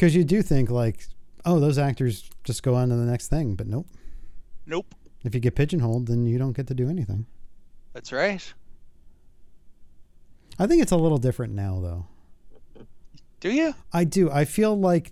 because 0.00 0.14
you 0.14 0.24
do 0.24 0.40
think 0.40 0.70
like, 0.70 1.06
oh, 1.44 1.60
those 1.60 1.76
actors 1.76 2.28
just 2.42 2.62
go 2.62 2.74
on 2.74 2.88
to 2.88 2.96
the 2.96 3.04
next 3.04 3.28
thing, 3.28 3.54
but 3.54 3.66
nope. 3.66 3.86
Nope. 4.66 4.94
If 5.24 5.34
you 5.34 5.40
get 5.40 5.54
pigeonholed, 5.54 6.06
then 6.06 6.24
you 6.24 6.38
don't 6.38 6.56
get 6.56 6.66
to 6.68 6.74
do 6.74 6.88
anything. 6.88 7.26
That's 7.92 8.10
right. 8.10 8.52
I 10.60 10.66
think 10.66 10.82
it's 10.82 10.92
a 10.92 10.96
little 10.96 11.16
different 11.16 11.54
now, 11.54 11.80
though. 11.80 12.84
Do 13.40 13.50
you? 13.50 13.74
I 13.94 14.04
do. 14.04 14.30
I 14.30 14.44
feel 14.44 14.78
like 14.78 15.10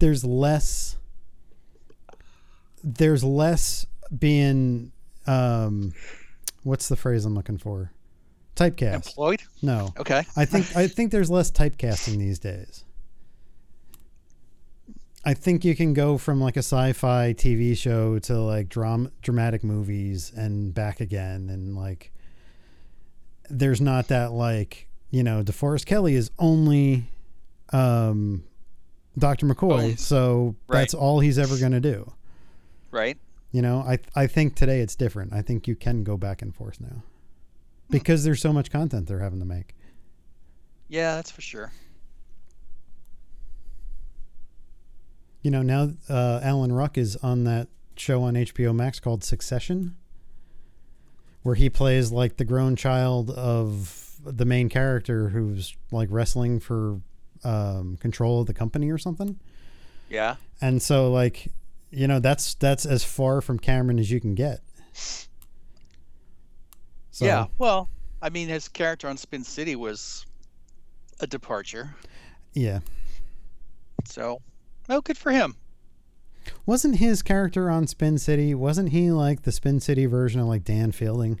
there's 0.00 0.24
less. 0.24 0.96
There's 2.82 3.22
less 3.22 3.86
being, 4.16 4.90
um, 5.26 5.92
what's 6.64 6.88
the 6.88 6.96
phrase 6.96 7.24
I'm 7.24 7.34
looking 7.36 7.58
for? 7.58 7.92
Typecast. 8.56 8.94
Employed? 8.94 9.42
No, 9.62 9.94
Okay. 9.98 10.24
I 10.36 10.44
think 10.44 10.74
I 10.76 10.88
think 10.88 11.12
there's 11.12 11.30
less 11.30 11.50
typecasting 11.52 12.18
these 12.18 12.40
days. 12.40 12.84
I 15.24 15.34
think 15.34 15.64
you 15.64 15.76
can 15.76 15.94
go 15.94 16.18
from 16.18 16.40
like 16.40 16.56
a 16.56 16.60
sci-fi 16.60 17.34
TV 17.34 17.76
show 17.76 18.18
to 18.20 18.40
like 18.40 18.68
dram- 18.68 19.12
dramatic 19.22 19.62
movies 19.62 20.32
and 20.34 20.74
back 20.74 21.00
again 21.00 21.50
and 21.50 21.76
like 21.76 22.12
there's 23.50 23.80
not 23.80 24.08
that 24.08 24.32
like, 24.32 24.87
you 25.10 25.22
know, 25.22 25.42
DeForest 25.42 25.86
Kelley 25.86 26.14
is 26.14 26.30
only 26.38 27.04
um 27.72 28.44
Dr. 29.18 29.46
McCoy, 29.46 29.92
Oh, 29.92 29.96
so 29.96 30.54
right. 30.68 30.78
that's 30.80 30.94
all 30.94 31.18
he's 31.20 31.38
ever 31.38 31.58
going 31.58 31.72
to 31.72 31.80
do. 31.80 32.12
Right. 32.92 33.18
You 33.50 33.62
know, 33.62 33.80
I 33.80 33.98
I 34.14 34.26
think 34.26 34.54
today 34.54 34.80
it's 34.80 34.94
different. 34.94 35.32
I 35.32 35.42
think 35.42 35.66
you 35.66 35.74
can 35.74 36.04
go 36.04 36.16
back 36.16 36.40
and 36.42 36.54
forth 36.54 36.80
now. 36.80 37.02
Because 37.90 38.22
there's 38.24 38.40
so 38.42 38.52
much 38.52 38.70
content 38.70 39.08
they're 39.08 39.18
having 39.20 39.38
to 39.40 39.46
make. 39.46 39.74
Yeah, 40.88 41.14
that's 41.16 41.30
for 41.30 41.40
sure. 41.40 41.72
You 45.42 45.50
know, 45.50 45.62
now 45.62 45.92
uh, 46.08 46.40
Alan 46.42 46.72
Ruck 46.72 46.98
is 46.98 47.16
on 47.16 47.44
that 47.44 47.68
show 47.96 48.22
on 48.22 48.34
HBO 48.34 48.74
Max 48.74 49.00
called 49.00 49.24
Succession, 49.24 49.96
where 51.42 51.54
he 51.54 51.70
plays 51.70 52.12
like 52.12 52.36
the 52.36 52.44
grown 52.44 52.76
child 52.76 53.30
of 53.30 54.07
the 54.24 54.44
main 54.44 54.68
character 54.68 55.28
who's 55.28 55.76
like 55.90 56.08
wrestling 56.10 56.60
for 56.60 57.00
um, 57.44 57.96
control 58.00 58.40
of 58.40 58.46
the 58.46 58.54
company 58.54 58.90
or 58.90 58.98
something. 58.98 59.38
Yeah. 60.08 60.36
And 60.60 60.82
so, 60.82 61.10
like, 61.10 61.48
you 61.90 62.06
know, 62.08 62.18
that's 62.20 62.54
that's 62.54 62.84
as 62.84 63.04
far 63.04 63.40
from 63.40 63.58
Cameron 63.58 63.98
as 63.98 64.10
you 64.10 64.20
can 64.20 64.34
get. 64.34 64.60
So, 67.10 67.24
Yeah. 67.24 67.46
Well, 67.58 67.88
I 68.22 68.30
mean, 68.30 68.48
his 68.48 68.68
character 68.68 69.08
on 69.08 69.16
Spin 69.16 69.44
City 69.44 69.76
was 69.76 70.26
a 71.20 71.26
departure. 71.26 71.94
yeah. 72.54 72.80
So, 74.04 74.40
well, 74.88 75.00
good 75.00 75.18
for 75.18 75.32
him. 75.32 75.56
Wasn't 76.64 76.96
his 76.96 77.22
character 77.22 77.68
on 77.70 77.86
Spin 77.86 78.16
City? 78.16 78.54
Wasn't 78.54 78.90
he 78.90 79.10
like 79.10 79.42
the 79.42 79.52
Spin 79.52 79.80
City 79.80 80.06
version 80.06 80.40
of 80.40 80.46
like 80.46 80.64
Dan 80.64 80.92
Fielding? 80.92 81.40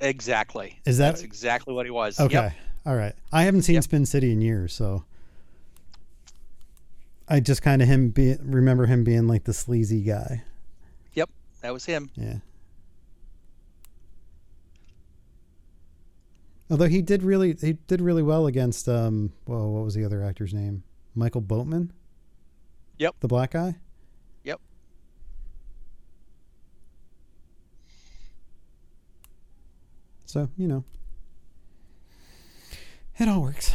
Exactly. 0.00 0.80
Is 0.84 0.98
that- 0.98 1.10
That's 1.12 1.22
exactly 1.22 1.74
what 1.74 1.86
he 1.86 1.90
was. 1.90 2.18
Okay. 2.20 2.34
Yep. 2.34 2.52
All 2.86 2.96
right. 2.96 3.14
I 3.32 3.42
haven't 3.42 3.62
seen 3.62 3.74
Yep. 3.74 3.84
Spin 3.84 4.06
City 4.06 4.32
in 4.32 4.40
years, 4.40 4.72
so 4.72 5.04
I 7.28 7.40
just 7.40 7.60
kind 7.62 7.82
of 7.82 7.88
him 7.88 8.10
be 8.10 8.36
remember 8.40 8.86
him 8.86 9.04
being 9.04 9.26
like 9.28 9.44
the 9.44 9.52
sleazy 9.52 10.00
guy. 10.02 10.42
Yep, 11.14 11.28
that 11.60 11.72
was 11.74 11.84
him. 11.84 12.10
Yeah. 12.14 12.38
Although 16.70 16.88
he 16.88 17.02
did 17.02 17.22
really 17.22 17.54
he 17.60 17.74
did 17.74 18.00
really 18.00 18.22
well 18.22 18.46
against 18.46 18.88
um 18.88 19.32
well 19.46 19.70
what 19.70 19.84
was 19.84 19.94
the 19.94 20.04
other 20.04 20.22
actor's 20.22 20.52
name? 20.54 20.82
Michael 21.14 21.40
Boatman? 21.40 21.92
Yep. 22.98 23.16
The 23.20 23.28
black 23.28 23.52
guy? 23.52 23.76
So, 30.28 30.50
you 30.58 30.68
know. 30.68 30.84
It 33.18 33.28
all 33.28 33.40
works. 33.40 33.74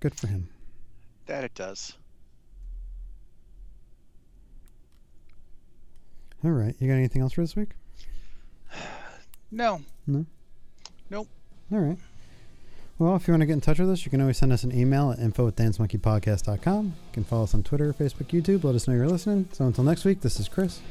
Good 0.00 0.14
for 0.16 0.26
him. 0.26 0.48
That 1.26 1.44
it 1.44 1.54
does. 1.54 1.94
All 6.44 6.50
right. 6.50 6.74
You 6.80 6.88
got 6.88 6.94
anything 6.94 7.22
else 7.22 7.32
for 7.32 7.42
this 7.42 7.56
week? 7.56 7.70
No. 9.50 9.80
No? 10.06 10.26
Nope. 11.08 11.26
All 11.72 11.78
right. 11.78 11.96
Well, 12.98 13.16
if 13.16 13.26
you 13.26 13.32
want 13.32 13.40
to 13.40 13.46
get 13.46 13.54
in 13.54 13.62
touch 13.62 13.78
with 13.78 13.88
us, 13.88 14.04
you 14.04 14.10
can 14.10 14.20
always 14.20 14.36
send 14.36 14.52
us 14.52 14.62
an 14.62 14.78
email 14.78 15.10
at 15.10 15.20
info 15.20 15.48
at 15.48 15.56
dancemonkeypodcast.com. 15.56 16.84
You 16.84 16.92
can 17.14 17.24
follow 17.24 17.44
us 17.44 17.54
on 17.54 17.62
Twitter, 17.62 17.94
Facebook, 17.94 18.26
YouTube. 18.26 18.62
Let 18.64 18.74
us 18.74 18.86
know 18.86 18.92
you're 18.92 19.08
listening. 19.08 19.48
So 19.52 19.64
until 19.64 19.84
next 19.84 20.04
week, 20.04 20.20
this 20.20 20.38
is 20.38 20.48
Chris. 20.48 20.82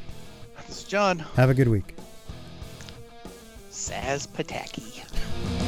This 0.65 0.79
is 0.79 0.83
John 0.85 1.19
Have 1.19 1.51
a 1.51 1.53
good 1.53 1.67
week. 1.67 1.93
Saz 3.77 4.25
Pataki. 4.25 5.66